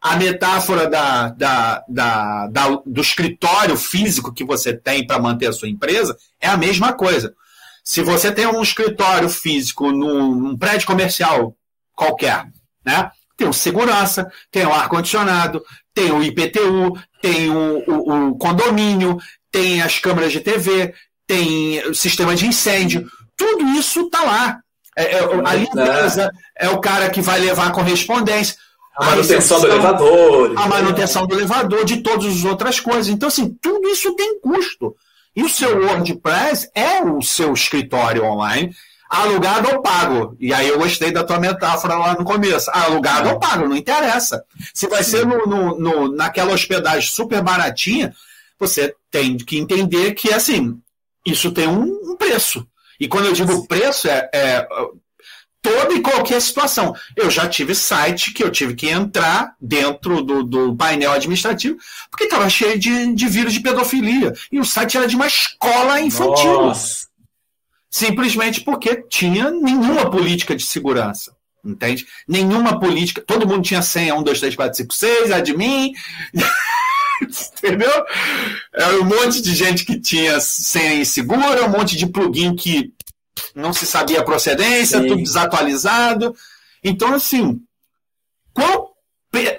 A 0.00 0.16
metáfora 0.16 0.88
da, 0.88 1.28
da, 1.28 1.84
da, 1.86 2.46
da 2.46 2.68
do 2.86 3.02
escritório 3.02 3.76
físico 3.76 4.32
que 4.32 4.42
você 4.42 4.72
tem 4.74 5.06
para 5.06 5.20
manter 5.20 5.48
a 5.48 5.52
sua 5.52 5.68
empresa 5.68 6.16
é 6.40 6.48
a 6.48 6.56
mesma 6.56 6.94
coisa. 6.94 7.34
Se 7.84 8.02
você 8.02 8.32
tem 8.32 8.46
um 8.46 8.62
escritório 8.62 9.28
físico 9.28 9.92
num, 9.92 10.34
num 10.34 10.56
prédio 10.56 10.86
comercial 10.86 11.54
qualquer, 11.94 12.46
né? 12.82 13.10
Tem 13.36 13.48
o 13.48 13.52
segurança, 13.52 14.30
tem 14.50 14.64
o 14.64 14.72
ar-condicionado, 14.72 15.62
tem 15.94 16.10
o 16.10 16.22
IPTU, 16.22 16.98
tem 17.20 17.50
o, 17.50 17.84
o, 17.86 18.28
o 18.30 18.38
condomínio, 18.38 19.18
tem 19.50 19.82
as 19.82 19.98
câmeras 19.98 20.32
de 20.32 20.40
TV, 20.40 20.94
tem 21.26 21.86
o 21.86 21.94
sistema 21.94 22.34
de 22.34 22.46
incêndio. 22.46 23.06
Tudo 23.36 23.64
isso 23.70 24.02
está 24.02 24.22
lá. 24.22 24.58
É, 24.96 25.18
é, 25.18 25.24
a 25.44 25.54
limpeza 25.54 26.30
é 26.58 26.68
o 26.68 26.80
cara 26.80 27.08
que 27.10 27.20
vai 27.20 27.40
levar 27.40 27.68
a 27.68 27.72
correspondência. 27.72 28.56
A 28.96 29.06
manutenção 29.06 29.60
do 29.60 29.66
elevador. 29.66 30.52
A 30.56 30.66
manutenção 30.66 31.26
do 31.26 31.34
elevador, 31.34 31.84
de 31.84 32.02
todas 32.02 32.26
as 32.26 32.44
outras 32.44 32.78
coisas. 32.78 33.08
Então, 33.08 33.28
assim, 33.28 33.56
tudo 33.60 33.88
isso 33.88 34.14
tem 34.14 34.38
custo. 34.40 34.94
E 35.34 35.42
o 35.42 35.48
seu 35.48 35.80
WordPress 35.80 36.70
é 36.74 37.02
o 37.02 37.22
seu 37.22 37.54
escritório 37.54 38.24
online 38.24 38.74
alugado 39.12 39.68
ou 39.70 39.82
pago. 39.82 40.34
E 40.40 40.54
aí 40.54 40.68
eu 40.68 40.78
gostei 40.78 41.12
da 41.12 41.22
tua 41.22 41.38
metáfora 41.38 41.96
lá 41.96 42.14
no 42.14 42.24
começo. 42.24 42.70
Alugado 42.72 43.28
ou 43.28 43.38
pago, 43.38 43.68
não 43.68 43.76
interessa. 43.76 44.42
Se 44.72 44.88
vai 44.88 45.04
ser 45.04 45.26
no, 45.26 45.44
no, 45.44 45.78
no, 45.78 46.16
naquela 46.16 46.54
hospedagem 46.54 47.10
super 47.10 47.42
baratinha, 47.42 48.14
você 48.58 48.94
tem 49.10 49.36
que 49.36 49.58
entender 49.58 50.14
que, 50.14 50.32
assim, 50.32 50.80
isso 51.26 51.52
tem 51.52 51.68
um, 51.68 51.82
um 51.82 52.16
preço. 52.16 52.66
E 52.98 53.06
quando 53.06 53.26
eu 53.26 53.34
digo 53.34 53.66
preço, 53.66 54.08
é, 54.08 54.30
é 54.32 54.66
toda 55.60 55.92
e 55.92 56.00
qualquer 56.00 56.40
situação. 56.40 56.94
Eu 57.14 57.30
já 57.30 57.46
tive 57.46 57.74
site 57.74 58.32
que 58.32 58.42
eu 58.42 58.50
tive 58.50 58.74
que 58.74 58.88
entrar 58.88 59.54
dentro 59.60 60.22
do, 60.22 60.42
do 60.42 60.74
painel 60.74 61.12
administrativo 61.12 61.76
porque 62.10 62.24
estava 62.24 62.48
cheio 62.48 62.78
de, 62.78 63.14
de 63.14 63.28
vírus 63.28 63.52
de 63.52 63.60
pedofilia. 63.60 64.32
E 64.50 64.58
o 64.58 64.64
site 64.64 64.96
era 64.96 65.06
de 65.06 65.16
uma 65.16 65.26
escola 65.26 66.00
infantil. 66.00 66.62
Nossa 66.62 67.11
simplesmente 67.92 68.62
porque 68.62 69.02
tinha 69.02 69.50
nenhuma 69.50 70.10
política 70.10 70.56
de 70.56 70.64
segurança. 70.64 71.36
Entende? 71.62 72.06
Nenhuma 72.26 72.80
política. 72.80 73.22
Todo 73.24 73.46
mundo 73.46 73.62
tinha 73.62 73.82
senha 73.82 74.16
1, 74.16 74.22
2, 74.22 74.40
3, 74.40 74.56
4, 74.56 74.76
5, 74.78 74.94
6, 74.94 75.30
admin. 75.30 75.92
Entendeu? 77.22 77.92
Era 78.74 79.00
um 79.00 79.04
monte 79.04 79.40
de 79.40 79.54
gente 79.54 79.84
que 79.84 80.00
tinha 80.00 80.40
senha 80.40 80.94
insegura, 80.94 81.64
um 81.64 81.68
monte 81.68 81.96
de 81.96 82.06
plugin 82.06 82.56
que 82.56 82.92
não 83.54 83.72
se 83.72 83.86
sabia 83.86 84.20
a 84.20 84.24
procedência, 84.24 85.00
Sim. 85.00 85.06
tudo 85.06 85.22
desatualizado. 85.22 86.34
Então, 86.82 87.14
assim, 87.14 87.60
qual, 88.52 88.96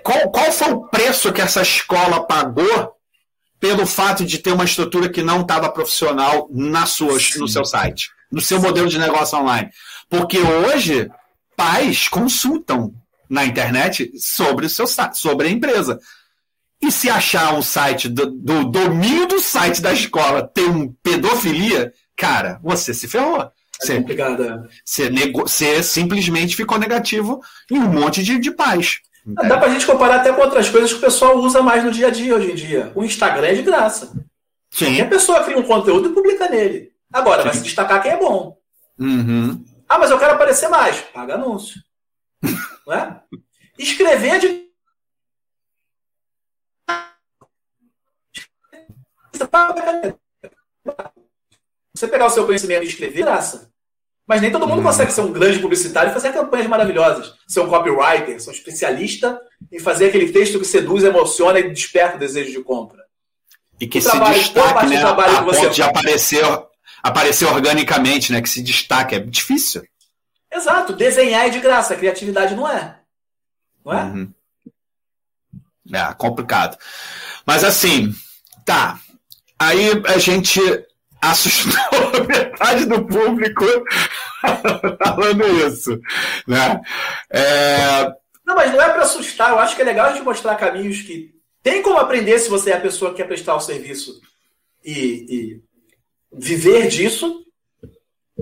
qual, 0.04 0.32
qual 0.32 0.52
foi 0.52 0.74
o 0.74 0.88
preço 0.88 1.32
que 1.32 1.40
essa 1.40 1.62
escola 1.62 2.26
pagou 2.26 2.94
pelo 3.60 3.86
fato 3.86 4.26
de 4.26 4.40
ter 4.40 4.52
uma 4.52 4.66
estrutura 4.66 5.08
que 5.08 5.22
não 5.22 5.42
estava 5.42 5.70
profissional 5.70 6.50
na 6.52 6.86
sua, 6.86 7.18
no 7.38 7.48
seu 7.48 7.64
site? 7.64 8.10
No 8.34 8.42
seu 8.42 8.60
modelo 8.60 8.90
de 8.90 8.98
negócio 8.98 9.38
online. 9.38 9.70
Porque 10.10 10.40
hoje, 10.40 11.10
pais 11.56 12.08
consultam 12.10 12.92
na 13.30 13.46
internet 13.46 14.12
sobre, 14.18 14.66
o 14.66 14.70
seu, 14.70 14.86
sobre 15.14 15.48
a 15.48 15.52
empresa. 15.52 16.00
E 16.82 16.92
se 16.92 17.10
achar 17.10 17.54
um 17.54 17.62
site 17.62 18.10
do, 18.10 18.26
do 18.26 18.66
domínio 18.66 19.28
do 19.28 19.40
site 19.40 19.82
da 19.82 19.94
escola 19.94 20.42
tem 20.46 20.66
um 20.66 20.92
pedofilia, 21.04 21.94
cara, 22.18 22.60
você 22.64 22.94
se 22.94 23.08
ferrou. 23.08 23.42
É 23.42 23.52
você, 23.80 23.94
é. 23.98 24.04
você, 24.84 25.10
nego, 25.10 25.42
você 25.42 25.84
simplesmente 25.84 26.56
ficou 26.56 26.80
negativo 26.80 27.40
em 27.72 27.78
um 27.78 27.88
monte 27.88 28.24
de, 28.24 28.40
de 28.40 28.52
pais. 28.52 29.00
Dá 29.26 29.58
pra 29.58 29.70
gente 29.70 29.86
comparar 29.86 30.18
até 30.18 30.34
com 30.34 30.42
outras 30.42 30.70
coisas 30.70 30.92
que 30.92 30.98
o 30.98 31.02
pessoal 31.02 31.38
usa 31.38 31.62
mais 31.62 31.84
no 31.84 31.92
dia 31.92 32.08
a 32.08 32.12
dia 32.12 32.36
hoje 32.36 32.52
em 32.52 32.56
dia. 32.56 32.92
O 32.96 33.04
Instagram 33.04 33.48
é 33.48 33.54
de 33.54 33.62
graça. 33.62 34.12
Sim. 34.72 35.00
a 35.00 35.06
pessoa 35.06 35.44
cria 35.44 35.58
um 35.58 35.64
conteúdo 35.64 36.10
e 36.10 36.14
publica 36.14 36.50
nele. 36.50 36.93
Agora, 37.14 37.43
Sim. 37.43 37.47
vai 37.47 37.57
se 37.57 37.64
destacar 37.64 38.01
quem 38.01 38.11
é 38.11 38.18
bom. 38.18 38.57
Uhum. 38.99 39.64
Ah, 39.88 39.99
mas 39.99 40.09
eu 40.09 40.18
quero 40.18 40.34
aparecer 40.34 40.68
mais. 40.68 40.99
Paga 41.14 41.36
anúncio. 41.36 41.80
Não 42.88 42.93
é? 42.93 43.22
Escrever 43.78 44.39
de. 44.39 44.64
Você 51.93 52.07
pegar 52.07 52.26
o 52.26 52.30
seu 52.30 52.45
conhecimento 52.45 52.84
e 52.84 52.88
escrever, 52.88 53.24
graça. 53.24 53.72
Mas 54.26 54.41
nem 54.41 54.51
todo 54.51 54.68
mundo 54.68 54.80
hum. 54.80 54.84
consegue 54.84 55.11
ser 55.11 55.22
um 55.22 55.32
grande 55.32 55.59
publicitário 55.59 56.09
e 56.09 56.14
fazer 56.14 56.34
campanhas 56.34 56.68
maravilhosas. 56.68 57.34
Ser 57.47 57.59
um 57.59 57.70
copywriter, 57.70 58.39
ser 58.39 58.49
um 58.49 58.53
especialista 58.53 59.39
em 59.72 59.80
fazer 59.80 60.07
aquele 60.07 60.32
texto 60.32 60.59
que 60.59 60.66
seduz, 60.66 61.03
emociona 61.03 61.59
e 61.59 61.70
desperta 61.70 62.16
o 62.16 62.20
desejo 62.20 62.51
de 62.51 62.64
compra. 62.64 63.03
E 63.80 63.88
que 63.88 63.99
o 63.99 64.01
se 64.01 64.09
trabalho, 64.09 64.36
destaque, 64.36 64.86
né? 64.88 65.03
A 65.03 65.43
ponto 65.43 65.70
de 65.70 65.82
aparecer, 65.84 66.43
aparecer 67.04 67.45
organicamente, 67.45 68.32
né? 68.32 68.41
Que 68.41 68.49
se 68.49 68.64
destaque. 68.64 69.16
É 69.16 69.20
difícil. 69.20 69.84
Exato. 70.51 70.93
Desenhar 70.93 71.45
é 71.45 71.49
de 71.49 71.60
graça, 71.60 71.95
criatividade 71.95 72.56
não 72.56 72.68
é. 72.68 72.99
Não 73.84 73.93
é? 73.93 74.04
Uhum. 74.04 74.34
É, 75.93 76.14
complicado. 76.14 76.78
Mas 77.45 77.64
assim, 77.64 78.16
tá. 78.66 78.99
Aí 79.60 79.89
a 80.08 80.18
gente 80.18 80.60
assustou 81.22 82.26
metade 82.26 82.86
do 82.86 83.06
público 83.06 83.66
falando 85.04 85.47
isso. 85.68 85.99
Né? 86.47 86.82
É... 87.30 88.06
Não, 88.45 88.56
mas 88.56 88.72
não 88.72 88.82
é 88.82 88.89
para 88.89 89.04
assustar. 89.04 89.51
Eu 89.51 89.60
acho 89.60 89.76
que 89.76 89.82
é 89.82 89.86
legal 89.86 90.08
a 90.08 90.14
gente 90.14 90.24
mostrar 90.24 90.56
caminhos 90.56 91.01
que 91.01 91.34
tem 91.62 91.82
como 91.82 91.97
aprender 91.97 92.39
se 92.39 92.49
você 92.49 92.72
é 92.72 92.76
a 92.76 92.82
pessoa 92.82 93.12
que 93.12 93.18
quer 93.18 93.28
prestar 93.28 93.56
o 93.56 93.60
serviço 93.60 94.22
e, 94.84 95.26
e 95.30 95.64
viver 96.34 96.88
disso. 96.88 97.42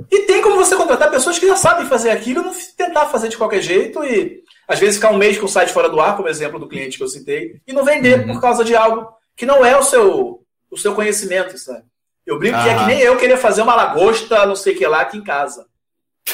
E 0.10 0.20
tem 0.22 0.42
como 0.42 0.56
você 0.56 0.76
contratar 0.76 1.12
pessoas 1.12 1.38
que 1.38 1.48
já 1.48 1.56
sabem 1.56 1.86
fazer 1.86 2.10
aquilo 2.10 2.42
e 2.42 2.46
não 2.46 2.54
tentar 2.78 3.08
fazer 3.08 3.28
de 3.28 3.38
qualquer 3.38 3.62
jeito 3.62 4.04
e 4.04 4.42
às 4.68 4.80
vezes 4.80 4.96
ficar 4.96 5.12
um 5.12 5.18
mês 5.18 5.38
com 5.38 5.46
o 5.46 5.50
site 5.50 5.74
fora 5.74 5.90
do 5.90 6.00
ar, 6.00 6.16
como 6.16 6.30
exemplo 6.30 6.60
do 6.60 6.68
cliente 6.68 6.98
que 6.98 7.04
eu 7.04 7.08
citei, 7.08 7.62
e 7.68 7.74
não 7.74 7.84
vender 7.84 8.22
uhum. 8.22 8.34
por 8.34 8.42
causa 8.42 8.64
de 8.64 8.76
algo 8.76 9.12
que 9.36 9.46
não 9.46 9.66
é 9.66 9.78
o 9.78 9.84
seu, 9.84 10.46
o 10.70 10.78
seu 10.78 10.96
conhecimento, 10.96 11.58
sabe? 11.58 11.84
Eu 12.26 12.40
brinco 12.40 12.62
que 12.62 12.70
é 12.70 12.78
que 12.78 12.86
nem 12.86 13.00
eu 13.02 13.18
querer 13.18 13.38
fazer 13.38 13.62
uma 13.62 13.76
lagosta, 13.76 14.46
não 14.46 14.56
sei 14.56 14.74
o 14.74 14.78
que 14.78 14.88
lá, 14.88 15.02
aqui 15.02 15.18
em 15.18 15.24
casa. 15.24 15.66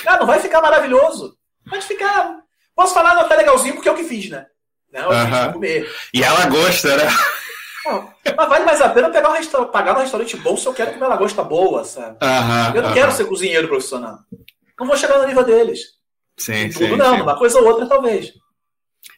Ah, 0.06 0.18
não 0.18 0.28
vai 0.28 0.40
ficar 0.40 0.62
maravilhoso. 0.62 1.36
Pode 1.68 1.86
ficar. 1.86 2.38
Posso 2.76 2.94
falar, 2.94 3.16
não 3.16 3.28
tá 3.28 3.36
legalzinho 3.36 3.74
porque 3.74 3.90
é 3.90 3.92
o 3.92 3.96
que 3.96 4.04
fiz, 4.04 4.30
né? 4.30 4.46
Não, 4.92 5.12
eu 5.12 5.54
comer. 5.54 5.90
E 6.14 6.24
a 6.24 6.34
lagosta, 6.34 6.96
né? 6.96 7.06
Não, 7.88 8.14
mas 8.36 8.50
vale 8.50 8.66
mais 8.66 8.82
a 8.82 8.90
pena 8.90 9.10
pegar 9.10 9.30
um 9.30 9.66
pagar 9.66 9.96
um 9.96 10.02
restaurante 10.02 10.36
bom 10.38 10.58
se 10.58 10.66
eu 10.66 10.74
quero 10.74 10.94
comer 10.94 11.08
lagosta 11.08 11.44
boa, 11.44 11.84
sabe? 11.84 12.18
eu 12.76 12.82
não 12.82 12.94
quero 12.94 13.12
ser 13.12 13.26
cozinheiro 13.26 13.68
profissional. 13.68 14.20
Não 14.80 14.86
vou 14.86 14.98
chegar 14.98 15.20
no 15.20 15.28
nível 15.28 15.44
deles. 15.44 15.80
Sim, 16.38 16.70
Tudo 16.70 16.86
sim, 16.86 16.96
não, 16.96 17.16
sim. 17.16 17.22
uma 17.22 17.38
coisa 17.38 17.60
ou 17.60 17.68
outra 17.68 17.88
talvez. 17.88 18.32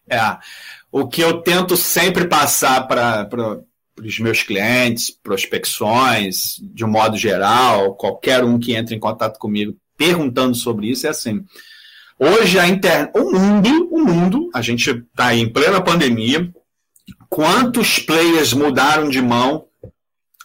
É. 0.10 0.38
O 0.92 1.08
que 1.08 1.22
eu 1.22 1.42
tento 1.42 1.76
sempre 1.76 2.28
passar 2.28 2.88
para 2.88 3.26
para 3.26 4.08
os 4.08 4.20
meus 4.20 4.44
clientes, 4.44 5.12
prospecções, 5.12 6.56
de 6.62 6.86
um 6.86 6.88
modo 6.88 7.18
geral, 7.18 7.96
qualquer 7.96 8.46
um 8.46 8.58
que 8.58 8.74
entre 8.74 8.96
em 8.96 9.00
contato 9.00 9.38
comigo 9.38 9.76
perguntando 9.98 10.56
sobre 10.56 10.88
isso, 10.88 11.06
é 11.06 11.10
assim. 11.10 11.44
Hoje 12.18 12.58
a 12.58 12.68
internet, 12.68 13.12
o 13.18 13.32
mundo, 13.32 13.90
o 13.92 14.00
mundo, 14.00 14.50
a 14.54 14.62
gente 14.62 14.90
está 14.90 15.36
em 15.36 15.52
plena 15.52 15.82
pandemia, 15.82 16.50
quantos 17.30 18.00
players 18.00 18.54
mudaram 18.54 19.10
de 19.10 19.22
mão 19.22 19.66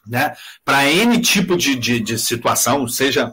né, 0.06 0.34
para 0.64 0.90
N 0.90 1.20
tipo 1.20 1.56
de, 1.56 1.74
de, 1.74 1.98
de 2.00 2.18
situação, 2.18 2.86
seja 2.86 3.32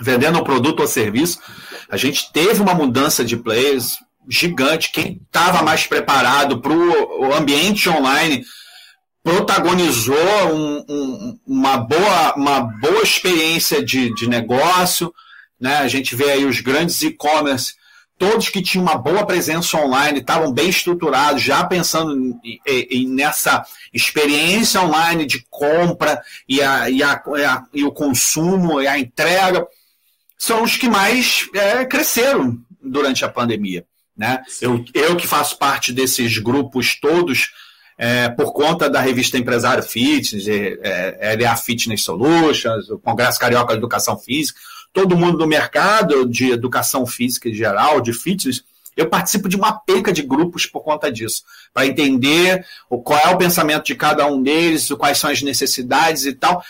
vendendo 0.00 0.38
um 0.38 0.44
produto 0.44 0.80
ou 0.80 0.86
serviço, 0.86 1.40
a 1.88 1.96
gente 1.96 2.32
teve 2.32 2.60
uma 2.60 2.74
mudança 2.74 3.24
de 3.24 3.36
players 3.36 3.96
gigante. 4.28 4.92
Quem 4.92 5.20
estava 5.24 5.62
mais 5.62 5.86
preparado 5.86 6.60
para 6.60 6.72
o 6.72 7.32
ambiente 7.32 7.88
online 7.88 8.44
protagonizou 9.22 10.16
um, 10.52 10.84
um, 10.88 11.38
uma, 11.46 11.78
boa, 11.78 12.34
uma 12.36 12.60
boa 12.60 13.02
experiência 13.02 13.84
de, 13.84 14.14
de 14.14 14.28
negócio. 14.28 15.12
Né? 15.60 15.78
A 15.78 15.88
gente 15.88 16.14
vê 16.14 16.30
aí 16.30 16.44
os 16.44 16.60
grandes 16.60 17.00
e-commerce, 17.02 17.74
todos 18.18 18.48
que 18.48 18.62
tinham 18.62 18.84
uma 18.84 18.96
boa 18.96 19.26
presença 19.26 19.76
online, 19.78 20.20
estavam 20.20 20.52
bem 20.52 20.68
estruturados, 20.68 21.42
já 21.42 21.64
pensando 21.64 22.16
em, 22.44 22.60
em, 22.66 23.08
nessa 23.08 23.64
experiência 23.92 24.80
online 24.80 25.26
de 25.26 25.44
compra 25.50 26.22
e, 26.48 26.62
a, 26.62 26.88
e, 26.88 27.02
a, 27.02 27.22
e, 27.36 27.44
a, 27.44 27.64
e 27.74 27.84
o 27.84 27.92
consumo 27.92 28.80
e 28.80 28.86
a 28.86 28.98
entrega, 28.98 29.66
são 30.38 30.62
os 30.62 30.76
que 30.76 30.88
mais 30.88 31.46
é, 31.54 31.84
cresceram 31.84 32.58
durante 32.82 33.24
a 33.24 33.28
pandemia. 33.28 33.84
Né? 34.16 34.42
Eu, 34.60 34.84
eu 34.94 35.16
que 35.16 35.26
faço 35.26 35.58
parte 35.58 35.92
desses 35.92 36.38
grupos 36.38 36.98
todos, 36.98 37.50
é, 37.98 38.28
por 38.28 38.52
conta 38.52 38.88
da 38.88 39.00
revista 39.00 39.38
Empresário 39.38 39.82
Fitness, 39.82 40.46
é, 40.48 40.78
é, 41.20 41.36
LA 41.36 41.56
Fitness 41.56 42.02
Solutions, 42.02 42.88
o 42.90 42.98
Congresso 42.98 43.38
Carioca 43.38 43.72
de 43.72 43.78
Educação 43.78 44.18
Física, 44.18 44.58
todo 44.92 45.16
mundo 45.16 45.38
do 45.38 45.46
mercado 45.46 46.28
de 46.28 46.50
educação 46.50 47.06
física 47.06 47.48
em 47.48 47.54
geral, 47.54 48.00
de 48.00 48.12
fitness, 48.12 48.64
eu 48.96 49.08
participo 49.08 49.48
de 49.48 49.56
uma 49.56 49.72
penca 49.72 50.12
de 50.12 50.22
grupos 50.22 50.64
por 50.64 50.80
conta 50.80 51.12
disso, 51.12 51.42
para 51.72 51.86
entender 51.86 52.64
qual 52.88 53.20
é 53.20 53.28
o 53.28 53.36
pensamento 53.36 53.84
de 53.84 53.94
cada 53.94 54.26
um 54.26 54.42
deles, 54.42 54.90
quais 54.92 55.18
são 55.18 55.30
as 55.30 55.42
necessidades 55.42 56.24
e 56.24 56.32
tal. 56.32 56.64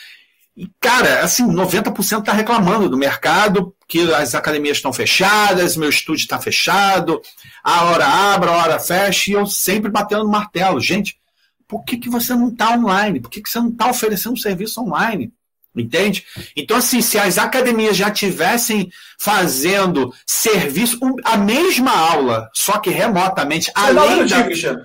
E, 0.57 0.69
cara, 0.81 1.23
assim, 1.23 1.47
90% 1.47 2.21
está 2.21 2.33
reclamando 2.33 2.89
do 2.89 2.97
mercado, 2.97 3.75
que 3.87 4.12
as 4.12 4.35
academias 4.35 4.79
estão 4.79 4.93
fechadas, 4.93 5.77
meu 5.77 5.91
estúdio 5.91 6.23
está 6.23 6.41
fechado, 6.41 7.21
a 7.62 7.85
hora 7.85 8.07
abre, 8.07 8.49
a 8.49 8.53
hora 8.55 8.81
fecha, 8.81 9.31
e 9.31 9.35
eu 9.35 9.47
sempre 9.47 9.91
batendo 9.91 10.25
no 10.25 10.31
martelo. 10.31 10.81
Gente, 10.81 11.21
por 11.69 11.85
que, 11.85 11.99
que 11.99 12.09
você 12.09 12.35
não 12.35 12.49
está 12.49 12.75
online? 12.75 13.21
Por 13.21 13.31
que, 13.31 13.43
que 13.43 13.51
você 13.51 13.59
não 13.61 13.69
está 13.69 13.89
oferecendo 13.89 14.33
um 14.33 14.39
serviço 14.39 14.81
online? 14.81 15.33
Entende? 15.77 16.24
Então, 16.57 16.77
assim, 16.79 17.03
se 17.03 17.18
as 17.18 17.37
academias 17.37 17.97
já 17.97 18.11
tivessem 18.11 18.91
fazendo 19.20 20.12
serviço, 20.27 20.99
a 21.24 21.37
mesma 21.37 21.93
aula, 21.93 22.49
só 22.55 22.79
que 22.79 22.91
remotamente, 22.91 23.66
Só 23.66 23.72
além 23.77 24.05
um 24.05 24.16
minutinho, 24.16 24.39
da... 24.39 24.45
Cristiano. 24.45 24.85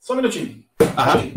Só 0.00 0.12
um 0.14 0.16
minutinho. 0.16 0.64
Aham. 0.96 1.32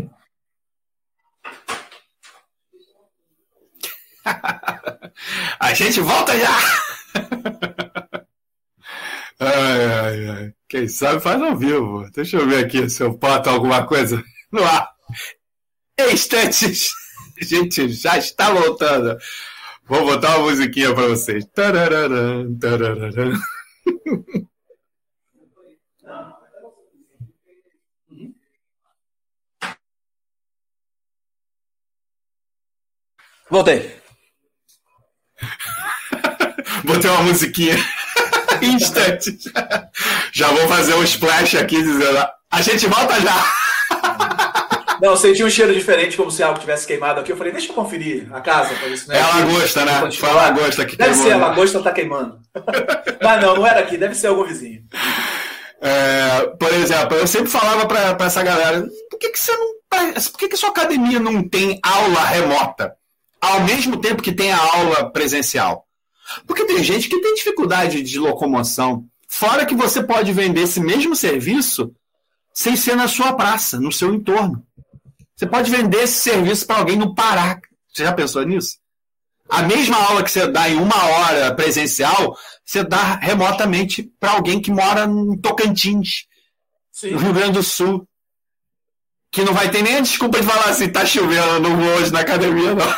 A 5.58 5.74
gente 5.74 6.00
volta 6.00 6.38
já! 6.38 6.58
ai, 9.40 9.84
ai, 9.84 10.28
ai. 10.28 10.52
Quem 10.68 10.88
sabe 10.88 11.20
faz 11.20 11.42
ao 11.42 11.56
vivo. 11.56 12.08
Deixa 12.12 12.36
eu 12.36 12.46
ver 12.48 12.64
aqui 12.64 12.88
se 12.88 13.02
eu 13.02 13.12
boto 13.16 13.50
alguma 13.50 13.84
coisa 13.86 14.22
no 14.52 14.62
ar. 14.62 14.88
Instantes, 16.12 16.90
a 17.40 17.44
gente 17.44 17.88
já 17.88 18.18
está 18.18 18.52
voltando. 18.52 19.16
Vou 19.86 20.04
botar 20.04 20.36
uma 20.38 20.50
musiquinha 20.50 20.94
para 20.94 21.08
vocês. 21.08 21.44
Tararara, 21.54 22.46
tararara. 22.60 23.32
Voltei. 33.50 34.00
Botei 36.84 37.10
uma 37.10 37.22
musiquinha. 37.24 37.76
Instante. 38.62 39.36
Já 40.32 40.48
vou 40.52 40.68
fazer 40.68 40.94
um 40.94 41.02
splash 41.02 41.56
aqui 41.56 41.82
dizendo: 41.82 42.26
a 42.50 42.62
gente 42.62 42.86
volta 42.86 43.20
já. 43.20 43.69
Não, 45.00 45.10
eu 45.10 45.16
senti 45.16 45.42
um 45.42 45.50
cheiro 45.50 45.72
diferente, 45.72 46.16
como 46.16 46.30
se 46.30 46.42
algo 46.42 46.58
tivesse 46.58 46.86
queimado 46.86 47.20
aqui. 47.20 47.32
Eu 47.32 47.36
falei, 47.36 47.52
deixa 47.52 47.68
eu 47.68 47.74
conferir 47.74 48.28
a 48.32 48.40
casa. 48.40 48.74
Pra 48.74 48.88
ver 48.88 48.98
se 48.98 49.08
não 49.08 49.14
é, 49.14 49.20
a 49.20 49.36
lagosta, 49.36 49.84
né? 49.84 50.10
Foi 50.12 50.28
a 50.28 50.32
lagosta 50.32 50.84
que 50.84 50.96
Deve 50.96 51.10
queimou, 51.10 51.26
ser, 51.26 51.32
a 51.32 51.38
né? 51.38 51.46
lagosta 51.46 51.82
tá 51.82 51.92
queimando. 51.92 52.38
Mas 53.22 53.42
não, 53.42 53.56
não 53.56 53.66
era 53.66 53.80
aqui, 53.80 53.96
deve 53.96 54.14
ser 54.14 54.26
algum 54.26 54.44
vizinho. 54.44 54.82
É, 55.80 56.46
por 56.58 56.72
exemplo, 56.74 57.16
eu 57.16 57.26
sempre 57.26 57.50
falava 57.50 57.86
para 57.86 58.26
essa 58.26 58.42
galera: 58.42 58.86
por 59.10 59.18
que, 59.18 59.30
que 59.30 59.38
você 59.38 59.52
não. 59.52 59.80
Por 60.30 60.38
que, 60.38 60.48
que 60.48 60.56
sua 60.56 60.68
academia 60.68 61.18
não 61.18 61.42
tem 61.48 61.80
aula 61.82 62.24
remota? 62.26 62.94
Ao 63.40 63.60
mesmo 63.60 63.96
tempo 63.96 64.22
que 64.22 64.32
tem 64.32 64.52
a 64.52 64.58
aula 64.58 65.10
presencial? 65.10 65.86
Porque 66.46 66.64
tem 66.64 66.84
gente 66.84 67.08
que 67.08 67.20
tem 67.20 67.34
dificuldade 67.34 68.02
de 68.02 68.18
locomoção. 68.18 69.04
Fora 69.26 69.64
que 69.64 69.74
você 69.74 70.02
pode 70.02 70.32
vender 70.32 70.62
esse 70.62 70.80
mesmo 70.80 71.16
serviço 71.16 71.92
sem 72.52 72.76
ser 72.76 72.96
na 72.96 73.08
sua 73.08 73.32
praça, 73.32 73.80
no 73.80 73.90
seu 73.90 74.12
entorno. 74.12 74.64
Você 75.40 75.46
pode 75.46 75.70
vender 75.70 76.02
esse 76.02 76.20
serviço 76.20 76.66
para 76.66 76.76
alguém 76.76 76.98
no 76.98 77.14
Pará. 77.14 77.58
Você 77.90 78.04
já 78.04 78.12
pensou 78.12 78.42
nisso? 78.42 78.76
A 79.48 79.62
mesma 79.62 79.96
aula 79.96 80.22
que 80.22 80.30
você 80.30 80.46
dá 80.46 80.68
em 80.68 80.76
uma 80.76 81.02
hora 81.02 81.54
presencial, 81.54 82.36
você 82.62 82.84
dá 82.84 83.14
remotamente 83.14 84.02
para 84.20 84.32
alguém 84.32 84.60
que 84.60 84.70
mora 84.70 85.06
em 85.06 85.40
Tocantins. 85.40 86.26
Sim. 86.92 87.12
no 87.12 87.18
Rio 87.20 87.32
Grande 87.32 87.52
do 87.52 87.62
Sul. 87.62 88.06
Que 89.32 89.42
não 89.42 89.54
vai 89.54 89.70
ter 89.70 89.80
nem 89.80 89.96
a 89.96 90.00
desculpa 90.00 90.38
de 90.38 90.46
falar 90.46 90.66
assim, 90.66 90.90
tá 90.90 91.06
chovendo, 91.06 91.60
não 91.60 91.74
vou 91.74 91.86
hoje 91.94 92.12
na 92.12 92.20
academia, 92.20 92.74
não. 92.74 92.94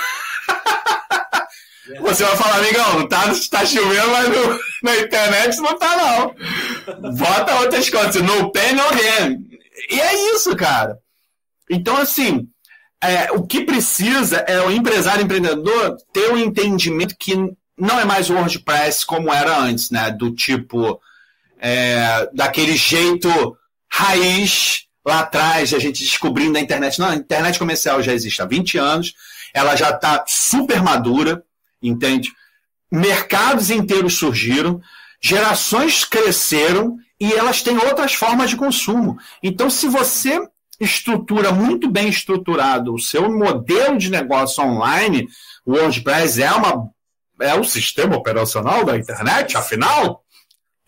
Você 2.03 2.25
vai 2.25 2.37
falar, 2.37 2.57
amigão, 2.57 3.09
tá, 3.09 3.23
tá 3.53 3.65
chovendo, 3.65 4.09
mas 4.09 4.29
no, 4.29 4.59
na 4.83 4.97
internet 4.97 5.59
não 5.59 5.79
tá, 5.79 5.97
não. 5.97 7.15
Bota 7.15 7.61
outras 7.61 7.89
coisas, 7.89 8.21
no 8.21 8.51
pen, 8.51 8.75
no 8.75 8.91
game. 8.91 9.61
E 9.91 10.01
é 10.01 10.35
isso, 10.35 10.57
cara. 10.57 10.99
Então, 11.73 11.97
assim, 11.97 12.47
é, 13.03 13.33
o 13.33 13.47
que 13.47 13.65
precisa 13.65 14.37
é 14.47 14.61
o 14.61 14.71
empresário 14.71 15.25
empreendedor 15.25 15.97
ter 16.13 16.31
um 16.31 16.37
entendimento 16.37 17.17
que 17.19 17.35
não 17.79 17.99
é 17.99 18.05
mais 18.05 18.29
WordPress 18.29 19.07
como 19.07 19.33
era 19.33 19.59
antes, 19.59 19.91
né? 19.91 20.11
Do 20.11 20.31
tipo, 20.35 21.01
é, 21.59 22.29
daquele 22.35 22.77
jeito 22.77 23.57
raiz 23.91 24.85
lá 25.05 25.21
atrás, 25.21 25.73
a 25.73 25.79
gente 25.79 26.05
descobrindo 26.05 26.59
a 26.59 26.61
internet. 26.61 26.99
Não, 26.99 27.09
a 27.09 27.17
internet 27.17 27.59
comercial 27.59 28.03
já 28.03 28.13
existe 28.13 28.43
há 28.43 28.45
20 28.45 28.77
anos, 28.77 29.15
ela 29.55 29.75
já 29.75 29.89
está 29.89 30.23
super 30.29 30.83
madura, 30.83 31.43
entende? 31.83 32.31
Mercados 32.91 33.71
inteiros 33.71 34.19
surgiram, 34.19 34.79
gerações 35.23 36.05
cresceram 36.05 36.99
e 37.19 37.33
elas 37.33 37.63
têm 37.63 37.79
outras 37.79 38.13
formas 38.13 38.51
de 38.51 38.57
consumo. 38.57 39.19
Então, 39.43 39.71
se 39.71 39.89
você 39.89 40.39
estrutura 40.85 41.53
muito 41.53 41.91
bem 41.91 42.09
estruturado 42.09 42.95
o 42.95 42.99
seu 42.99 43.31
modelo 43.31 43.97
de 43.97 44.11
negócio 44.11 44.63
online, 44.63 45.29
o 45.65 45.73
WordPress 45.73 46.43
é 46.43 46.51
uma 46.51 46.91
é 47.41 47.55
o 47.55 47.65
sistema 47.65 48.17
operacional 48.17 48.85
da 48.85 48.97
internet, 48.97 49.57
afinal, 49.57 50.23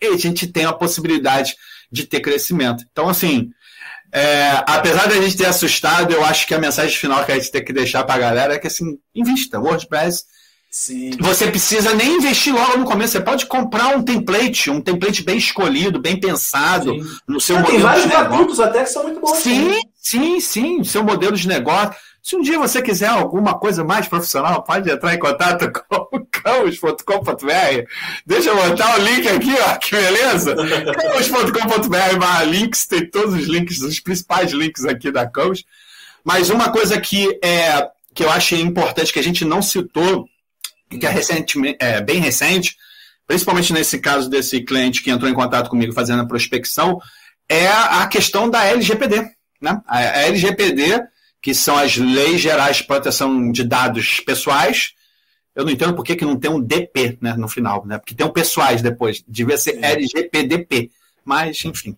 e 0.01 0.07
a 0.07 0.17
gente 0.17 0.47
tem 0.47 0.63
a 0.63 0.71
possibilidade 0.71 1.55
de 1.91 2.05
ter 2.05 2.21
crescimento. 2.21 2.85
Então, 2.91 3.09
assim, 3.09 3.49
é, 4.11 4.63
apesar 4.65 5.07
de 5.07 5.17
a 5.17 5.21
gente 5.21 5.35
ter 5.35 5.47
assustado, 5.47 6.13
eu 6.13 6.23
acho 6.23 6.47
que 6.47 6.53
a 6.53 6.59
mensagem 6.59 6.95
final 6.95 7.25
que 7.25 7.31
a 7.31 7.35
gente 7.35 7.51
tem 7.51 7.63
que 7.63 7.73
deixar 7.73 8.03
para 8.05 8.15
a 8.15 8.19
galera 8.19 8.53
é 8.53 8.59
que, 8.59 8.67
assim, 8.67 8.97
invista. 9.13 9.59
WordPress 9.59 10.23
Sim. 10.77 11.11
Você 11.21 11.47
precisa 11.47 11.93
nem 11.93 12.17
investir 12.17 12.53
logo 12.53 12.79
no 12.79 12.83
começo. 12.83 13.13
Você 13.13 13.21
pode 13.21 13.45
comprar 13.45 13.95
um 13.95 14.03
template, 14.03 14.69
um 14.69 14.81
template 14.81 15.23
bem 15.23 15.37
escolhido, 15.37 16.01
bem 16.01 16.19
pensado 16.19 16.91
sim. 16.91 17.17
no 17.25 17.39
seu 17.39 17.55
ah, 17.55 17.59
modelo. 17.61 17.77
Tem 17.77 17.87
vários 17.87 18.05
gratuitos 18.07 18.59
até 18.59 18.83
que 18.83 18.89
são 18.89 19.03
muito 19.03 19.21
bons. 19.21 19.37
Sim, 19.37 19.63
também. 19.63 19.89
sim, 19.95 20.39
sim. 20.41 20.83
Seu 20.83 21.01
modelo 21.01 21.37
de 21.37 21.47
negócio. 21.47 21.95
Se 22.21 22.35
um 22.35 22.41
dia 22.41 22.59
você 22.59 22.81
quiser 22.81 23.07
alguma 23.07 23.57
coisa 23.57 23.85
mais 23.85 24.09
profissional, 24.09 24.63
pode 24.63 24.91
entrar 24.91 25.15
em 25.15 25.17
contato 25.17 25.71
com 25.87 26.27
campos.com.br. 26.29 27.87
Deixa 28.25 28.49
eu 28.49 28.55
botar 28.57 28.99
o 28.99 29.01
link 29.01 29.29
aqui, 29.29 29.55
ó, 29.57 29.77
que 29.77 29.95
beleza? 29.95 30.57
campos.com.br 30.59 32.19
barra 32.19 32.43
links, 32.43 32.85
tem 32.85 33.09
todos 33.09 33.33
os 33.33 33.47
links, 33.47 33.79
os 33.79 34.01
principais 34.01 34.51
links 34.51 34.83
aqui 34.83 35.09
da 35.09 35.25
Campos. 35.25 35.63
Mas 36.21 36.49
uma 36.49 36.69
coisa 36.69 36.99
que, 36.99 37.39
é, 37.41 37.87
que 38.13 38.25
eu 38.25 38.29
achei 38.29 38.59
importante, 38.59 39.13
que 39.13 39.19
a 39.19 39.23
gente 39.23 39.45
não 39.45 39.61
citou, 39.61 40.27
que 40.89 41.05
é, 41.05 41.09
recentemente, 41.09 41.77
é 41.79 42.01
bem 42.01 42.19
recente, 42.19 42.75
principalmente 43.27 43.73
nesse 43.73 43.99
caso 43.99 44.29
desse 44.29 44.61
cliente 44.61 45.01
que 45.01 45.11
entrou 45.11 45.29
em 45.29 45.33
contato 45.33 45.69
comigo 45.69 45.93
fazendo 45.93 46.21
a 46.21 46.27
prospecção, 46.27 46.99
é 47.49 47.67
a 47.67 48.05
questão 48.07 48.49
da 48.49 48.65
LGPD. 48.65 49.29
Né? 49.61 49.81
A 49.87 50.01
LGPD, 50.23 51.01
que 51.41 51.53
são 51.53 51.77
as 51.77 51.97
Leis 51.97 52.41
Gerais 52.41 52.77
de 52.77 52.83
Proteção 52.83 53.51
de 53.51 53.63
Dados 53.63 54.19
Pessoais, 54.19 54.93
eu 55.55 55.63
não 55.63 55.71
entendo 55.71 55.95
por 55.95 56.03
que, 56.03 56.15
que 56.15 56.25
não 56.25 56.37
tem 56.37 56.51
um 56.51 56.59
DP 56.59 57.17
né, 57.21 57.33
no 57.37 57.47
final, 57.47 57.85
né? 57.85 57.97
porque 57.97 58.13
tem 58.13 58.25
um 58.25 58.31
pessoais 58.31 58.81
depois, 58.81 59.23
devia 59.27 59.57
ser 59.57 59.81
LGPDP, 59.83 60.91
mas 61.23 61.63
enfim. 61.63 61.95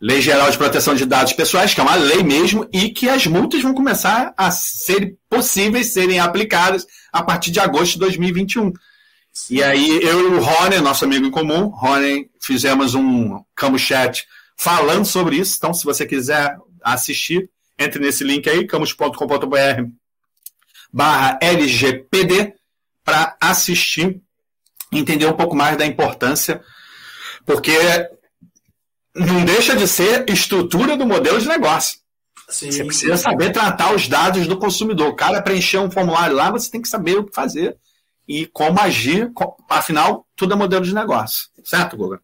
Lei 0.00 0.22
Geral 0.22 0.48
de 0.50 0.56
Proteção 0.56 0.94
de 0.94 1.04
Dados 1.04 1.32
Pessoais, 1.32 1.74
que 1.74 1.80
é 1.80 1.82
uma 1.82 1.96
lei 1.96 2.22
mesmo, 2.22 2.68
e 2.72 2.90
que 2.90 3.08
as 3.08 3.26
multas 3.26 3.62
vão 3.62 3.74
começar 3.74 4.32
a 4.36 4.50
ser 4.50 5.16
possíveis 5.28 5.92
serem 5.92 6.20
aplicadas 6.20 6.86
a 7.12 7.22
partir 7.22 7.50
de 7.50 7.58
agosto 7.58 7.94
de 7.94 8.00
2021. 8.00 8.72
Sim. 9.32 9.54
E 9.54 9.62
aí 9.62 10.02
eu 10.02 10.20
e 10.20 10.34
o 10.34 10.40
Rony, 10.40 10.78
nosso 10.78 11.04
amigo 11.04 11.26
em 11.26 11.30
comum, 11.30 11.66
Rony, 11.66 12.30
fizemos 12.40 12.94
um 12.94 13.42
Camus 13.56 13.82
Chat 13.82 14.26
falando 14.56 15.04
sobre 15.04 15.36
isso. 15.36 15.56
Então, 15.58 15.74
se 15.74 15.84
você 15.84 16.06
quiser 16.06 16.56
assistir, 16.82 17.50
entre 17.78 18.00
nesse 18.00 18.22
link 18.22 18.48
aí, 18.48 18.66
camus.com.br 18.66 19.90
barra 20.92 21.38
LGPD 21.40 22.54
para 23.04 23.36
assistir, 23.40 24.20
entender 24.92 25.26
um 25.26 25.36
pouco 25.36 25.54
mais 25.54 25.76
da 25.76 25.86
importância, 25.86 26.62
porque 27.44 27.72
não 29.18 29.44
deixa 29.44 29.76
de 29.76 29.86
ser 29.86 30.24
estrutura 30.28 30.96
do 30.96 31.06
modelo 31.06 31.40
de 31.40 31.48
negócio. 31.48 31.98
Sim, 32.48 32.70
você 32.70 32.84
precisa 32.84 33.16
saber 33.16 33.50
tratar 33.50 33.94
os 33.94 34.08
dados 34.08 34.46
do 34.46 34.56
consumidor. 34.56 35.08
O 35.08 35.16
cara 35.16 35.42
preencher 35.42 35.78
um 35.78 35.90
formulário 35.90 36.34
lá, 36.34 36.50
você 36.50 36.70
tem 36.70 36.80
que 36.80 36.88
saber 36.88 37.18
o 37.18 37.24
que 37.24 37.34
fazer 37.34 37.76
e 38.26 38.46
como 38.46 38.80
agir. 38.80 39.30
Afinal, 39.68 40.26
tudo 40.34 40.54
é 40.54 40.56
modelo 40.56 40.84
de 40.84 40.94
negócio. 40.94 41.48
Certo, 41.62 41.96
Guga? 41.96 42.20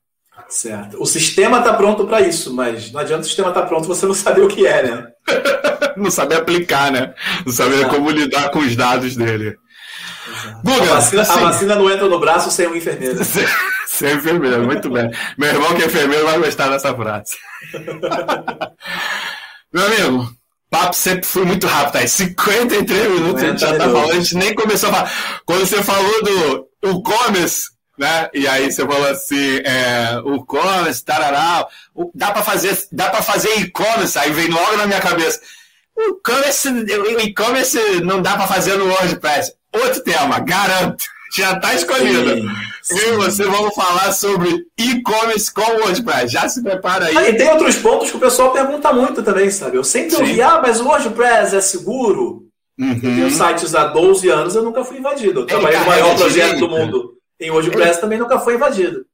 Certo. 0.49 1.01
O 1.01 1.07
sistema 1.07 1.59
está 1.59 1.75
pronto 1.75 2.07
para 2.07 2.21
isso, 2.21 2.53
mas 2.55 2.91
não 2.91 3.01
adianta 3.01 3.23
o 3.23 3.25
sistema 3.25 3.49
estar 3.49 3.63
tá 3.63 3.67
pronto 3.67 3.87
você 3.87 4.07
não 4.07 4.15
saber 4.15 4.43
o 4.43 4.49
que 4.49 4.67
é, 4.67 4.83
né? 4.83 5.07
não 5.97 6.11
saber 6.11 6.37
aplicar, 6.37 6.91
né? 6.91 7.15
Não 7.45 7.53
saber 7.53 7.87
como 7.89 8.11
lidar 8.11 8.51
com 8.51 8.61
os 8.61 8.75
dados 8.75 9.17
dele. 9.17 9.57
Guga, 10.65 10.83
a, 10.83 10.95
vacina, 10.95 11.23
assim, 11.23 11.33
a 11.33 11.37
vacina 11.37 11.75
não 11.77 11.91
entra 11.91 12.09
no 12.09 12.19
braço 12.19 12.51
sem 12.51 12.67
um 12.67 12.75
enfermeiro. 12.75 13.19
Sem 13.95 14.17
enfermeiro, 14.17 14.65
muito 14.65 14.91
bem. 14.91 15.09
Meu 15.39 15.51
irmão 15.51 15.73
que 15.77 15.83
é 15.83 15.87
enfermeiro 15.87 16.25
vai 16.25 16.37
gostar 16.41 16.69
dessa 16.69 16.93
frase. 16.93 17.37
Meu 19.73 19.87
amigo, 19.87 20.35
papo 20.69 20.95
sempre 20.95 21.25
foi 21.25 21.45
muito 21.45 21.69
rápido, 21.69 21.97
aí 21.97 22.09
53 22.09 23.11
minutos 23.11 23.43
a 23.43 23.47
gente 23.47 23.61
já 23.61 23.79
tá 23.79 23.85
falando, 23.85 24.11
a 24.11 24.15
gente 24.17 24.35
nem 24.37 24.53
começou 24.53 24.91
a 24.91 24.93
falar. 24.93 25.13
Quando 25.47 25.65
você 25.65 25.81
falou 25.81 26.25
do 26.25 26.69
e-commerce, 26.83 27.69
né? 27.97 28.29
E 28.35 28.49
aí 28.49 28.73
você 28.73 28.85
falou 28.85 29.09
assim, 29.09 29.61
é, 29.65 30.21
o 30.25 30.37
e-commerce, 30.37 31.05
tarará, 31.05 31.65
dá 32.13 32.33
para 32.33 32.43
fazer, 32.43 32.77
dá 32.91 33.11
para 33.11 33.23
fazer 33.23 33.61
e-commerce, 33.61 34.19
aí 34.19 34.33
vem 34.33 34.49
logo 34.49 34.77
na 34.77 34.89
minha 34.89 35.01
cabeça. 35.01 35.41
O 35.97 36.21
e-commerce 37.21 38.01
não 38.03 38.21
dá 38.21 38.37
para 38.37 38.49
fazer 38.49 38.77
no 38.77 38.89
WordPress. 38.89 39.55
Outro 39.73 40.03
tema, 40.03 40.41
garanto. 40.41 41.14
Já 41.37 41.53
está 41.53 41.75
escolhido. 41.75 42.49
Sim, 42.83 42.99
Eu 42.99 43.15
e 43.15 43.17
você 43.17 43.45
vamos 43.45 43.75
falar 43.75 44.13
sobre 44.13 44.67
e-commerce 44.79 45.53
com 45.53 45.63
WordPress. 45.63 46.33
Já 46.33 46.49
se 46.49 46.63
prepara 46.63 47.07
aí. 47.07 47.17
Ah, 47.17 47.29
e 47.29 47.37
tem 47.37 47.49
outros 47.49 47.77
pontos 47.77 48.11
que 48.11 48.17
o 48.17 48.21
pessoal 48.21 48.53
pergunta 48.53 48.93
muito 48.93 49.23
também, 49.23 49.51
sabe? 49.51 49.77
Eu 49.77 49.83
sempre 49.83 50.15
ouvi, 50.15 50.41
ah, 50.41 50.61
mas 50.63 50.81
o 50.81 50.87
WordPress 50.87 51.57
é 51.57 51.61
seguro? 51.61 52.45
Uhum. 52.79 52.93
Eu 52.93 53.01
tenho 53.01 53.31
sites 53.31 53.75
há 53.75 53.87
12 53.87 54.29
anos, 54.29 54.55
eu 54.55 54.63
nunca 54.63 54.85
fui 54.85 54.99
invadido. 54.99 55.41
Eu 55.41 55.47
trabalhei 55.47 55.79
no 55.81 55.87
maior 55.87 56.17
projeto 56.17 56.59
do 56.59 56.69
mundo 56.69 57.15
em 57.41 57.51
WordPress, 57.51 57.93
ele... 57.93 58.01
também 58.01 58.19
nunca 58.19 58.39
foi 58.39 58.55
invadido. 58.55 59.05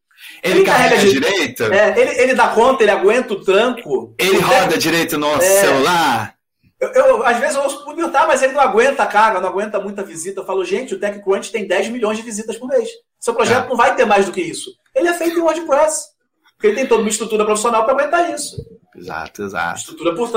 Ele, 0.43 0.59
ele 0.59 0.64
carrega, 0.64 0.97
carrega 0.97 1.11
direito? 1.11 1.62
É, 1.64 1.99
ele, 1.99 2.21
ele 2.21 2.35
dá 2.35 2.49
conta, 2.49 2.83
ele 2.83 2.91
aguenta 2.91 3.33
o 3.33 3.41
tranco. 3.43 4.14
Ele 4.18 4.39
roda 4.39 4.77
direito 4.77 5.16
no 5.16 5.35
é... 5.37 5.41
celular? 5.41 6.35
Eu, 6.81 6.89
eu, 6.93 7.26
às 7.26 7.39
vezes 7.39 7.57
eu 7.57 7.62
ouço 7.62 7.85
perguntar, 7.85 8.26
mas 8.26 8.43
ele 8.43 8.55
não 8.55 8.61
aguenta 8.61 9.07
carga, 9.07 9.41
não 9.41 9.51
aguenta 9.51 9.78
muita 9.78 10.03
visita. 10.03 10.41
Eu 10.41 10.47
falo, 10.47 10.64
gente, 10.64 10.95
o 10.95 10.99
TechCrunch 10.99 11.53
tem 11.53 11.66
10 11.66 11.91
milhões 11.91 12.16
de 12.16 12.22
visitas 12.22 12.57
por 12.57 12.68
mês. 12.68 12.89
Seu 13.18 13.35
projeto 13.35 13.66
é. 13.66 13.68
não 13.68 13.76
vai 13.76 13.95
ter 13.95 14.07
mais 14.07 14.24
do 14.24 14.33
que 14.33 14.41
isso. 14.41 14.70
Ele 14.95 15.09
é 15.09 15.14
feito 15.14 15.39
em 15.39 15.43
WordPress. 15.43 16.09
Porque 16.55 16.68
ele 16.68 16.76
tem 16.76 16.87
toda 16.87 17.03
uma 17.03 17.11
estrutura 17.11 17.45
profissional 17.45 17.85
para 17.85 17.93
aguentar 17.95 18.35
isso. 18.35 18.57
Exato, 18.97 19.43
exato. 19.43 19.68
Uma 19.68 19.76
estrutura 19.76 20.14
por, 20.14 20.31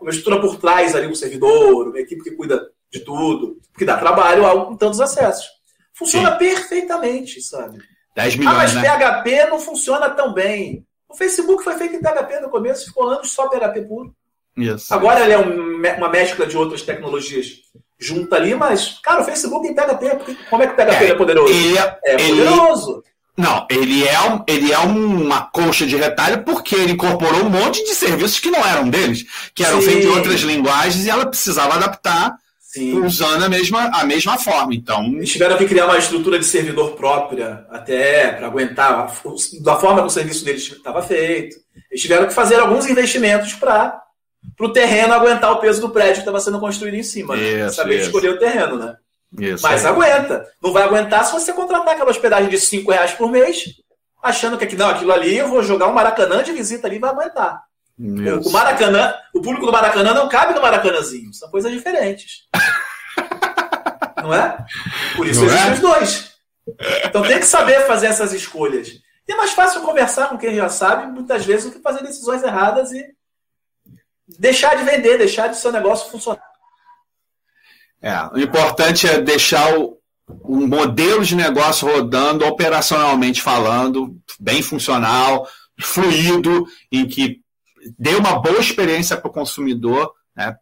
uma 0.00 0.10
estrutura 0.10 0.40
por 0.40 0.56
trás 0.56 0.94
ali, 0.94 1.06
um 1.06 1.14
servidor, 1.14 1.88
uma 1.88 2.00
equipe 2.00 2.22
que 2.22 2.30
cuida 2.32 2.70
de 2.90 3.00
tudo, 3.00 3.58
que 3.76 3.84
dá 3.84 3.96
trabalho, 3.96 4.46
algo 4.46 4.66
com 4.66 4.76
tantos 4.76 5.00
acessos. 5.00 5.46
Funciona 5.94 6.32
Sim. 6.32 6.38
perfeitamente, 6.38 7.42
sabe? 7.42 7.78
10 8.14 8.36
milhões, 8.36 8.54
ah, 8.54 8.58
mas 8.58 8.74
né? 8.74 8.82
PHP 8.82 9.50
não 9.50 9.60
funciona 9.60 10.10
tão 10.10 10.32
bem. 10.32 10.86
O 11.08 11.14
Facebook 11.14 11.62
foi 11.62 11.76
feito 11.76 11.96
em 11.96 12.00
PHP 12.00 12.40
no 12.40 12.50
começo, 12.50 12.86
ficou 12.86 13.08
anos 13.08 13.30
só 13.30 13.48
PHP 13.48 13.82
puro. 13.82 14.14
Isso. 14.56 14.92
Agora 14.92 15.20
ele 15.20 15.32
é 15.32 15.38
um, 15.38 15.76
uma 15.76 16.08
mescla 16.08 16.46
de 16.46 16.56
outras 16.56 16.82
tecnologias 16.82 17.46
junta 17.98 18.36
ali, 18.36 18.54
mas, 18.54 18.98
cara, 19.02 19.22
o 19.22 19.24
Facebook 19.24 19.66
em 19.66 19.74
PHP, 19.74 20.36
como 20.48 20.62
é 20.62 20.66
que 20.66 20.72
o 20.72 20.76
PHP 20.76 21.04
é, 21.04 21.10
é 21.10 21.14
poderoso? 21.14 21.52
Ele 21.52 21.78
é, 21.78 21.98
é 22.04 22.16
poderoso. 22.16 23.02
não, 23.36 23.66
ele 23.70 24.06
é, 24.06 24.20
um, 24.20 24.44
ele 24.46 24.72
é 24.72 24.78
uma 24.78 25.42
colcha 25.42 25.86
de 25.86 25.96
retalho 25.96 26.44
porque 26.44 26.76
ele 26.76 26.92
incorporou 26.92 27.44
um 27.44 27.50
monte 27.50 27.84
de 27.84 27.94
serviços 27.94 28.38
que 28.38 28.50
não 28.50 28.64
eram 28.64 28.88
deles, 28.88 29.24
que 29.54 29.64
eram 29.64 29.82
feitos 29.82 30.04
em 30.04 30.08
outras 30.08 30.40
linguagens 30.40 31.04
e 31.04 31.10
ela 31.10 31.26
precisava 31.26 31.74
adaptar 31.74 32.36
Sim. 32.60 33.00
usando 33.00 33.44
a 33.44 33.48
mesma, 33.48 33.90
a 33.92 34.04
mesma 34.04 34.38
forma. 34.38 34.74
Então, 34.74 35.04
eles 35.06 35.32
tiveram 35.32 35.56
que 35.56 35.66
criar 35.66 35.86
uma 35.86 35.98
estrutura 35.98 36.38
de 36.38 36.44
servidor 36.44 36.92
própria, 36.92 37.66
até 37.70 38.30
para 38.32 38.46
aguentar 38.46 39.12
da 39.62 39.76
forma 39.76 40.02
que 40.02 40.06
o 40.06 40.10
serviço 40.10 40.44
deles 40.44 40.70
estava 40.70 41.02
feito. 41.02 41.56
Eles 41.90 42.02
tiveram 42.02 42.28
que 42.28 42.34
fazer 42.34 42.56
alguns 42.56 42.86
investimentos 42.86 43.54
para 43.54 44.00
para 44.56 44.66
o 44.66 44.72
terreno 44.72 45.14
aguentar 45.14 45.52
o 45.52 45.60
peso 45.60 45.80
do 45.80 45.90
prédio 45.90 46.14
que 46.14 46.20
estava 46.20 46.40
sendo 46.40 46.60
construído 46.60 46.94
em 46.94 47.02
cima. 47.02 47.36
Né? 47.36 47.66
Isso, 47.66 47.76
Saber 47.76 47.96
isso. 47.96 48.06
escolher 48.06 48.30
o 48.30 48.38
terreno, 48.38 48.76
né? 48.76 48.96
Isso, 49.38 49.62
Mas 49.62 49.84
é. 49.84 49.88
aguenta. 49.88 50.46
Não 50.62 50.72
vai 50.72 50.82
aguentar 50.82 51.24
se 51.24 51.32
você 51.32 51.52
contratar 51.52 51.94
aquela 51.94 52.10
hospedagem 52.10 52.48
de 52.48 52.58
5 52.58 52.90
reais 52.90 53.12
por 53.12 53.30
mês, 53.30 53.64
achando 54.22 54.56
que 54.56 54.76
não, 54.76 54.88
aquilo 54.88 55.12
ali 55.12 55.36
eu 55.36 55.48
vou 55.48 55.62
jogar 55.62 55.88
um 55.88 55.92
maracanã 55.92 56.42
de 56.42 56.52
visita 56.52 56.86
ali 56.86 56.96
e 56.96 57.00
vai 57.00 57.10
aguentar. 57.10 57.62
O, 57.98 58.48
o 58.48 58.52
Maracanã, 58.52 59.12
o 59.34 59.42
público 59.42 59.66
do 59.66 59.72
Maracanã 59.72 60.14
não 60.14 60.28
cabe 60.28 60.54
no 60.54 60.62
Maracanãzinho. 60.62 61.34
São 61.34 61.50
coisas 61.50 61.72
diferentes. 61.72 62.44
não 64.22 64.32
é? 64.32 64.56
Por 65.16 65.26
isso 65.26 65.40
não 65.40 65.48
existem 65.48 65.70
é? 65.70 65.74
os 65.74 65.80
dois. 65.80 66.32
Então 67.04 67.22
tem 67.22 67.40
que 67.40 67.46
saber 67.46 67.86
fazer 67.86 68.06
essas 68.06 68.32
escolhas. 68.32 68.88
E 69.26 69.32
é 69.32 69.36
mais 69.36 69.50
fácil 69.50 69.82
conversar 69.82 70.28
com 70.28 70.38
quem 70.38 70.54
já 70.54 70.68
sabe, 70.68 71.10
muitas 71.10 71.44
vezes, 71.44 71.66
do 71.66 71.72
que 71.72 71.82
fazer 71.82 72.02
decisões 72.02 72.42
erradas 72.42 72.92
e 72.92 73.04
deixar 74.38 74.76
de 74.76 74.84
vender, 74.84 75.18
deixar 75.18 75.48
de 75.48 75.56
seu 75.56 75.72
negócio 75.72 76.10
funcionar. 76.10 76.42
É, 78.00 78.14
o 78.32 78.38
importante 78.38 79.08
é 79.08 79.20
deixar 79.20 79.78
o, 79.78 79.98
um 80.44 80.66
modelo 80.66 81.24
de 81.24 81.34
negócio 81.34 81.88
rodando 81.88 82.44
operacionalmente 82.46 83.42
falando, 83.42 84.16
bem 84.38 84.62
funcional, 84.62 85.48
fluido, 85.80 86.66
em 86.92 87.06
que 87.06 87.40
dê 87.98 88.14
uma 88.14 88.40
boa 88.40 88.58
experiência 88.58 89.16
para 89.16 89.28
o 89.28 89.32
consumidor, 89.32 90.12
né? 90.36 90.56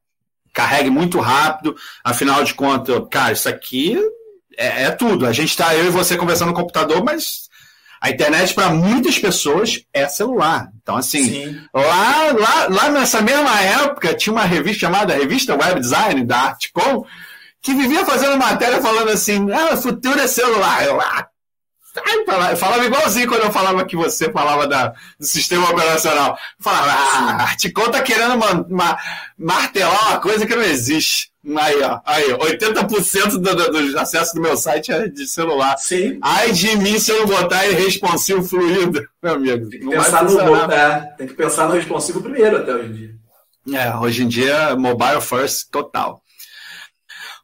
carregue 0.53 0.89
muito 0.89 1.21
rápido, 1.21 1.77
afinal 2.03 2.43
de 2.43 2.55
contas, 2.55 2.99
cara, 3.11 3.33
isso 3.33 3.49
aqui 3.49 3.99
é, 4.57 4.85
é 4.85 4.91
tudo. 4.91 5.27
A 5.27 5.33
gente 5.33 5.51
está, 5.51 5.75
eu 5.75 5.87
e 5.87 5.91
você, 5.91 6.17
conversando 6.17 6.49
no 6.49 6.55
computador, 6.55 7.05
mas 7.05 7.46
a 8.01 8.11
internet 8.11 8.55
para 8.55 8.71
muitas 8.71 9.19
pessoas 9.19 9.83
é 9.93 10.09
celular. 10.09 10.69
Então, 10.83 10.97
assim, 10.97 11.61
lá, 11.73 12.33
lá, 12.33 12.67
lá 12.69 12.89
nessa 12.91 13.21
mesma 13.23 13.61
época 13.61 14.15
tinha 14.15 14.33
uma 14.33 14.45
revista 14.45 14.81
chamada 14.81 15.15
Revista 15.15 15.55
Web 15.55 15.81
Design 15.81 16.25
da 16.25 16.37
Artcom, 16.39 17.05
que 17.63 17.75
vivia 17.75 18.05
fazendo 18.05 18.39
matéria 18.39 18.81
falando 18.81 19.11
assim, 19.11 19.51
ah, 19.51 19.75
o 19.75 19.77
futuro 19.77 20.21
é 20.21 20.27
celular. 20.27 20.85
Eu, 20.85 21.01
ah, 21.01 21.27
eu 22.51 22.57
falava 22.57 22.85
igualzinho 22.85 23.29
quando 23.29 23.43
eu 23.43 23.53
falava 23.53 23.85
que 23.85 23.97
você 23.97 24.31
falava 24.31 24.67
da, 24.67 24.89
do 25.19 25.27
sistema 25.27 25.71
operacional. 25.71 26.39
Eu 26.59 26.65
falava, 26.65 26.93
ah, 26.93 27.37
a 27.41 27.43
Articom 27.43 27.91
tá 27.91 28.03
querendo 28.03 28.39
martelar 29.39 30.09
uma 30.11 30.21
coisa 30.21 30.47
que 30.47 30.55
não 30.55 30.63
existe. 30.63 31.31
Aí, 31.55 31.81
ó, 31.83 32.01
aí, 32.05 32.25
80% 32.33 33.39
do, 33.39 33.39
do, 33.39 33.93
do 33.93 33.99
acesso 33.99 34.35
do 34.35 34.41
meu 34.41 34.57
site 34.57 34.91
é 34.91 35.07
de 35.07 35.29
celular. 35.29 35.77
Sim. 35.79 36.19
Ai 36.21 36.51
de 36.51 36.77
mim 36.77 36.99
se 36.99 37.13
eu 37.13 37.21
não 37.21 37.27
botar 37.27 37.61
responsivo 37.61 38.43
fluido, 38.43 39.07
meu 39.23 39.35
amigo. 39.35 39.71
Tem 39.71 39.81
que, 39.81 39.89
pensar 39.89 40.25
no, 40.25 40.41
é, 40.73 41.15
tem 41.17 41.27
que 41.29 41.35
pensar 41.35 41.69
no 41.69 41.75
responsivo 41.75 42.21
primeiro 42.21 42.57
até 42.57 42.75
hoje 42.75 42.89
em 42.89 42.93
dia. 42.93 43.15
É, 43.79 43.97
hoje 43.97 44.25
em 44.25 44.29
dia, 44.29 44.75
mobile 44.75 45.21
first 45.21 45.71
total. 45.71 46.21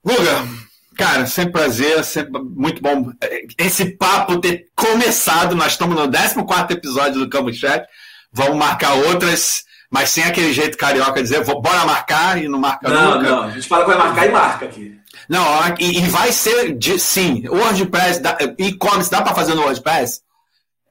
Guga, 0.05 0.49
cara, 0.97 1.27
sempre 1.27 1.53
prazer, 1.53 2.03
sempre 2.03 2.41
muito 2.43 2.83
bom 2.83 3.13
esse 3.57 3.97
papo 3.97 4.41
ter 4.41 4.67
começado. 4.75 5.55
Nós 5.55 5.73
estamos 5.73 5.95
no 5.95 6.11
14 6.11 6.73
episódio 6.73 7.21
do 7.21 7.31
Campo 7.31 7.53
Chat. 7.53 7.87
Vamos 8.33 8.57
marcar 8.57 8.95
outras, 8.95 9.63
mas 9.93 10.09
sem 10.09 10.25
aquele 10.25 10.55
jeito 10.55 10.79
carioca 10.79 11.23
dizer, 11.23 11.45
bora 11.45 11.85
marcar 11.85 12.43
e 12.43 12.49
não 12.49 12.59
marca 12.59 12.89
não, 12.89 13.17
nunca. 13.17 13.31
Não, 13.31 13.43
a 13.43 13.51
gente 13.51 13.69
fala 13.69 13.85
que 13.85 13.91
vai 13.91 13.99
marcar 13.99 14.27
e 14.27 14.31
marca 14.31 14.65
aqui. 14.65 14.99
Não, 15.29 15.45
e, 15.79 15.99
e 15.99 16.09
vai 16.09 16.33
ser, 16.33 16.75
de, 16.79 16.99
sim, 16.99 17.47
WordPress, 17.47 18.23
e-commerce, 18.59 19.11
dá 19.11 19.21
para 19.21 19.35
fazer 19.35 19.55
no 19.55 19.61
WordPress? 19.61 20.23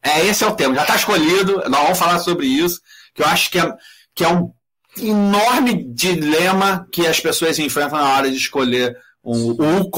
É, 0.04 0.24
esse 0.28 0.44
é 0.44 0.48
o 0.48 0.56
tema, 0.56 0.76
já 0.76 0.84
está 0.84 0.96
escolhido, 0.96 1.64
nós 1.68 1.82
vamos 1.82 1.98
falar 1.98 2.20
sobre 2.20 2.46
isso, 2.46 2.80
que 3.16 3.24
eu 3.24 3.26
acho 3.26 3.50
que 3.50 3.58
é, 3.58 3.74
que 4.14 4.24
é 4.24 4.28
um 4.28 4.54
enorme 5.00 5.84
dilema 5.96 6.88
que 6.92 7.08
as 7.08 7.20
pessoas 7.20 7.58
enfrentam 7.58 7.98
na 7.98 8.08
hora 8.08 8.30
de 8.30 8.38
escolher 8.38 8.96
o, 9.24 9.54
o, 9.54 9.92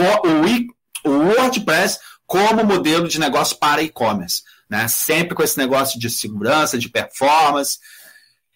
o 1.05 1.09
WordPress 1.09 1.99
como 2.25 2.63
modelo 2.63 3.09
de 3.09 3.19
negócio 3.19 3.57
para 3.57 3.81
e-commerce. 3.81 4.43
Né? 4.69 4.87
Sempre 4.87 5.35
com 5.35 5.43
esse 5.43 5.57
negócio 5.57 5.99
de 5.99 6.09
segurança, 6.09 6.77
de 6.77 6.87
performance. 6.87 7.79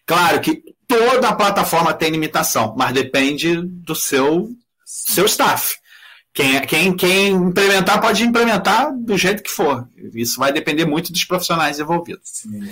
Claro 0.08 0.40
que 0.40 0.62
toda 0.88 1.28
a 1.28 1.34
plataforma 1.34 1.92
tem 1.92 2.10
limitação, 2.10 2.74
mas 2.76 2.94
depende 2.94 3.60
do 3.62 3.94
seu, 3.94 4.48
seu 4.86 5.26
staff. 5.26 5.76
Quem, 6.32 6.60
quem, 6.62 6.96
quem 6.96 7.28
implementar 7.28 8.00
pode 8.00 8.24
implementar 8.24 8.90
do 8.96 9.18
jeito 9.18 9.42
que 9.42 9.50
for. 9.50 9.86
Isso 10.14 10.40
vai 10.40 10.50
depender 10.50 10.86
muito 10.86 11.12
dos 11.12 11.24
profissionais 11.24 11.78
envolvidos. 11.78 12.22
Sim. 12.24 12.70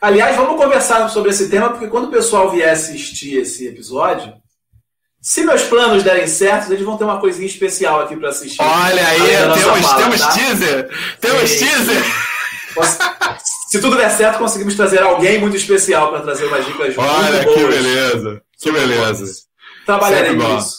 Aliás, 0.00 0.36
vamos 0.36 0.62
conversar 0.62 1.08
sobre 1.08 1.30
esse 1.30 1.48
tema, 1.48 1.70
porque 1.70 1.88
quando 1.88 2.06
o 2.06 2.10
pessoal 2.10 2.52
vier 2.52 2.70
assistir 2.70 3.38
esse 3.38 3.66
episódio, 3.66 4.32
se 5.20 5.42
meus 5.42 5.62
planos 5.62 6.04
derem 6.04 6.28
certo, 6.28 6.72
eles 6.72 6.84
vão 6.84 6.96
ter 6.96 7.02
uma 7.02 7.18
coisinha 7.18 7.46
especial 7.46 8.02
aqui 8.02 8.14
para 8.16 8.28
assistir. 8.28 8.62
Olha 8.62 9.08
aí, 9.08 9.20
temos, 9.20 9.82
fala, 9.82 10.02
temos 10.02 10.20
tá? 10.20 10.28
teaser! 10.28 10.90
Temos 11.20 11.50
Sim. 11.50 11.66
teaser! 11.66 12.04
Se 13.66 13.80
tudo 13.80 13.96
der 13.96 14.10
certo, 14.10 14.38
conseguimos 14.38 14.74
trazer 14.74 15.02
alguém 15.02 15.40
muito 15.40 15.56
especial 15.56 16.10
para 16.10 16.20
trazer 16.20 16.46
umas 16.46 16.64
dicas 16.64 16.96
Olha, 16.96 17.42
muito 17.42 17.44
boas. 17.44 17.56
que 17.56 17.66
beleza! 17.66 18.42
Que 18.60 18.72
beleza! 18.72 19.46
Trabalharei 19.84 20.32
nisso. 20.34 20.76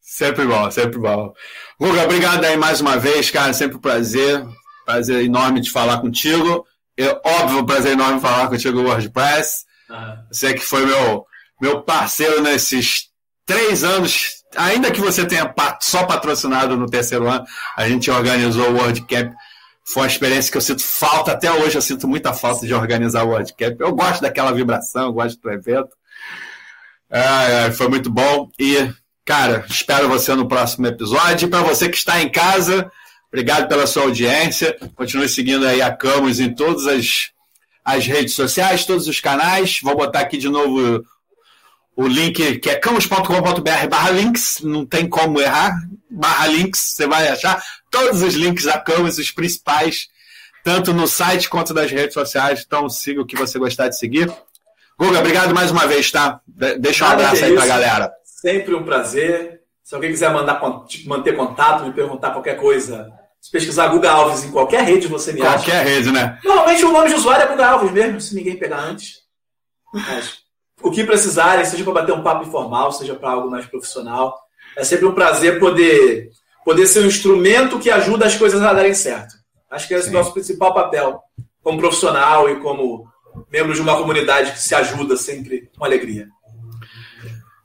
Sempre 0.00 0.44
bom, 0.44 0.70
sempre 0.70 0.98
bom. 0.98 1.32
Guga, 1.80 2.02
obrigado 2.02 2.44
aí 2.44 2.56
mais 2.56 2.80
uma 2.80 2.98
vez, 2.98 3.30
cara. 3.30 3.52
Sempre 3.52 3.78
um 3.78 3.80
prazer. 3.80 4.44
Prazer 4.84 5.24
enorme 5.24 5.60
de 5.60 5.70
falar 5.70 5.98
contigo. 6.00 6.66
É 6.98 7.20
óbvio, 7.24 7.64
prazer 7.64 7.92
enorme 7.92 8.20
falar 8.20 8.48
contigo 8.48 8.82
WordPress. 8.82 9.64
Uhum. 9.88 10.16
Você 10.30 10.52
que 10.52 10.60
foi 10.60 10.84
meu, 10.84 11.24
meu 11.60 11.82
parceiro 11.82 12.42
nesses 12.42 13.08
três 13.46 13.82
anos. 13.82 14.40
Ainda 14.56 14.90
que 14.90 15.00
você 15.00 15.24
tenha 15.24 15.54
só 15.80 16.04
patrocinado 16.04 16.76
no 16.76 16.86
terceiro 16.86 17.28
ano, 17.28 17.44
a 17.76 17.88
gente 17.88 18.10
organizou 18.10 18.70
o 18.70 18.76
WordCamp. 18.76 19.32
Foi 19.92 20.02
uma 20.02 20.08
experiência 20.08 20.50
que 20.50 20.56
eu 20.56 20.62
sinto 20.62 20.82
falta 20.82 21.32
até 21.32 21.50
hoje. 21.52 21.76
Eu 21.76 21.82
sinto 21.82 22.06
muita 22.06 22.32
falta 22.32 22.66
de 22.66 22.72
organizar 22.74 23.24
o 23.24 23.30
WordCamp. 23.30 23.80
Eu 23.80 23.94
gosto 23.94 24.20
daquela 24.22 24.52
vibração, 24.52 25.06
eu 25.06 25.12
gosto 25.12 25.40
do 25.40 25.50
evento. 25.50 25.90
É, 27.10 27.70
foi 27.72 27.88
muito 27.88 28.10
bom. 28.10 28.50
E, 28.58 28.88
cara, 29.24 29.64
espero 29.68 30.08
você 30.08 30.34
no 30.34 30.48
próximo 30.48 30.86
episódio. 30.86 31.46
E 31.46 31.50
para 31.50 31.62
você 31.62 31.88
que 31.88 31.96
está 31.96 32.22
em 32.22 32.30
casa, 32.30 32.90
Obrigado 33.32 33.68
pela 33.68 33.86
sua 33.86 34.02
audiência. 34.02 34.76
Continue 34.96 35.28
seguindo 35.28 35.64
aí 35.64 35.80
a 35.80 35.94
Camus 35.94 36.40
em 36.40 36.52
todas 36.52 36.86
as, 36.88 37.30
as 37.84 38.04
redes 38.04 38.34
sociais, 38.34 38.84
todos 38.84 39.06
os 39.06 39.20
canais. 39.20 39.78
Vou 39.82 39.96
botar 39.96 40.20
aqui 40.20 40.36
de 40.36 40.48
novo 40.48 41.04
o 42.00 42.08
link 42.08 42.58
que 42.60 42.70
é 42.70 42.76
camus.com.br 42.76 43.88
barra 43.90 44.10
links, 44.10 44.60
não 44.62 44.86
tem 44.86 45.06
como 45.06 45.38
errar, 45.38 45.78
barra 46.10 46.46
links, 46.46 46.94
você 46.94 47.06
vai 47.06 47.28
achar 47.28 47.62
todos 47.90 48.22
os 48.22 48.32
links 48.32 48.64
da 48.64 48.78
Camus, 48.78 49.18
os 49.18 49.30
principais, 49.30 50.08
tanto 50.64 50.94
no 50.94 51.06
site 51.06 51.50
quanto 51.50 51.74
nas 51.74 51.90
redes 51.90 52.14
sociais, 52.14 52.64
então 52.66 52.88
siga 52.88 53.20
o 53.20 53.26
que 53.26 53.36
você 53.36 53.58
gostar 53.58 53.88
de 53.88 53.98
seguir. 53.98 54.32
Guga, 54.98 55.18
obrigado 55.18 55.54
mais 55.54 55.70
uma 55.70 55.86
vez, 55.86 56.10
tá? 56.10 56.40
Deixa 56.78 57.04
um 57.04 57.08
Nada 57.08 57.22
abraço 57.22 57.44
aí 57.44 57.54
pra 57.54 57.66
galera. 57.66 58.12
Sempre 58.24 58.74
um 58.74 58.82
prazer. 58.82 59.60
Se 59.84 59.94
alguém 59.94 60.10
quiser 60.10 60.32
mandar, 60.32 60.58
manter 61.04 61.36
contato, 61.36 61.84
me 61.84 61.92
perguntar 61.92 62.30
qualquer 62.30 62.56
coisa, 62.56 63.12
se 63.38 63.50
pesquisar 63.50 63.88
Guga 63.88 64.10
Alves 64.10 64.42
em 64.44 64.50
qualquer 64.50 64.84
rede, 64.84 65.06
você 65.06 65.34
me 65.34 65.40
qualquer 65.40 65.54
acha. 65.54 65.64
Qualquer 65.64 65.84
rede, 65.84 66.12
né? 66.12 66.38
Normalmente 66.42 66.82
o 66.82 66.92
nome 66.92 67.10
de 67.10 67.14
usuário 67.16 67.44
é 67.44 67.46
Guga 67.48 67.66
Alves 67.66 67.92
mesmo, 67.92 68.20
se 68.22 68.34
ninguém 68.34 68.56
pegar 68.56 68.78
antes. 68.78 69.16
Mas, 69.92 70.39
o 70.82 70.90
que 70.90 71.04
precisarem, 71.04 71.64
seja 71.64 71.84
para 71.84 71.94
bater 71.94 72.12
um 72.12 72.22
papo 72.22 72.46
informal, 72.46 72.92
seja 72.92 73.14
para 73.14 73.30
algo 73.30 73.50
mais 73.50 73.66
profissional. 73.66 74.36
É 74.76 74.84
sempre 74.84 75.06
um 75.06 75.14
prazer 75.14 75.58
poder, 75.58 76.30
poder 76.64 76.86
ser 76.86 77.00
um 77.00 77.06
instrumento 77.06 77.78
que 77.78 77.90
ajuda 77.90 78.26
as 78.26 78.36
coisas 78.36 78.62
a 78.62 78.72
darem 78.72 78.94
certo. 78.94 79.34
Acho 79.70 79.86
que 79.86 79.94
esse 79.94 80.08
é 80.08 80.10
o 80.10 80.14
nosso 80.14 80.32
principal 80.32 80.74
papel 80.74 81.20
como 81.62 81.78
profissional 81.78 82.48
e 82.48 82.56
como 82.56 83.06
membro 83.50 83.74
de 83.74 83.80
uma 83.80 83.96
comunidade 83.96 84.52
que 84.52 84.60
se 84.60 84.74
ajuda 84.74 85.16
sempre 85.16 85.70
com 85.76 85.84
alegria. 85.84 86.28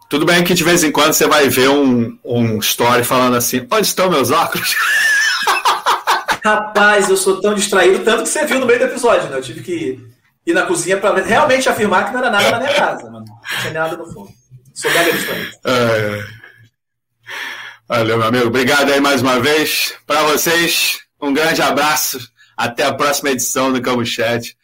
Tudo 0.10 0.26
bem 0.26 0.44
que 0.44 0.54
de 0.54 0.64
vez 0.64 0.84
em 0.84 0.92
quando 0.92 1.14
você 1.14 1.28
vai 1.28 1.50
ver 1.50 1.70
um, 1.70 2.18
um 2.24 2.60
story 2.60 3.04
falando 3.04 3.36
assim: 3.36 3.66
onde 3.72 3.88
estão 3.88 4.10
meus 4.10 4.30
óculos? 4.30 4.76
Rapaz, 6.44 7.10
eu 7.10 7.18
sou 7.18 7.42
tão 7.42 7.56
distraído, 7.56 8.04
tanto 8.04 8.22
que 8.22 8.30
você 8.30 8.46
viu 8.46 8.60
no 8.60 8.68
meio 8.68 8.78
do 8.78 8.86
episódio, 8.86 9.30
né? 9.30 9.38
Eu 9.38 9.42
tive 9.42 9.64
que 9.64 10.15
ir 10.46 10.54
na 10.54 10.66
cozinha 10.66 10.98
para 10.98 11.22
realmente 11.24 11.68
afirmar 11.68 12.06
que 12.06 12.14
não 12.14 12.20
era 12.20 12.30
nada 12.30 12.52
na 12.52 12.60
minha 12.60 12.74
casa, 12.74 13.10
mano. 13.10 13.26
Não 13.26 13.62
tinha 13.62 13.74
nada 13.74 13.98
no 13.98 14.06
fogo. 14.12 14.34
Sou 14.74 14.92
mega 14.92 15.12
distraído. 15.12 15.52
É. 15.66 16.24
Valeu, 17.88 18.18
meu 18.18 18.28
amigo. 18.28 18.48
Obrigado 18.48 18.92
aí 18.92 19.00
mais 19.00 19.22
uma 19.22 19.40
vez. 19.40 19.94
Para 20.06 20.24
vocês, 20.24 21.00
um 21.22 21.34
grande 21.34 21.62
abraço. 21.62 22.20
Até 22.58 22.84
a 22.84 22.94
próxima 22.94 23.32
edição 23.32 23.72
do 23.72 23.82
Cabo 23.82 24.06
Chat. 24.06 24.58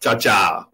Tchau, 0.00 0.16
tchau. 0.16 0.68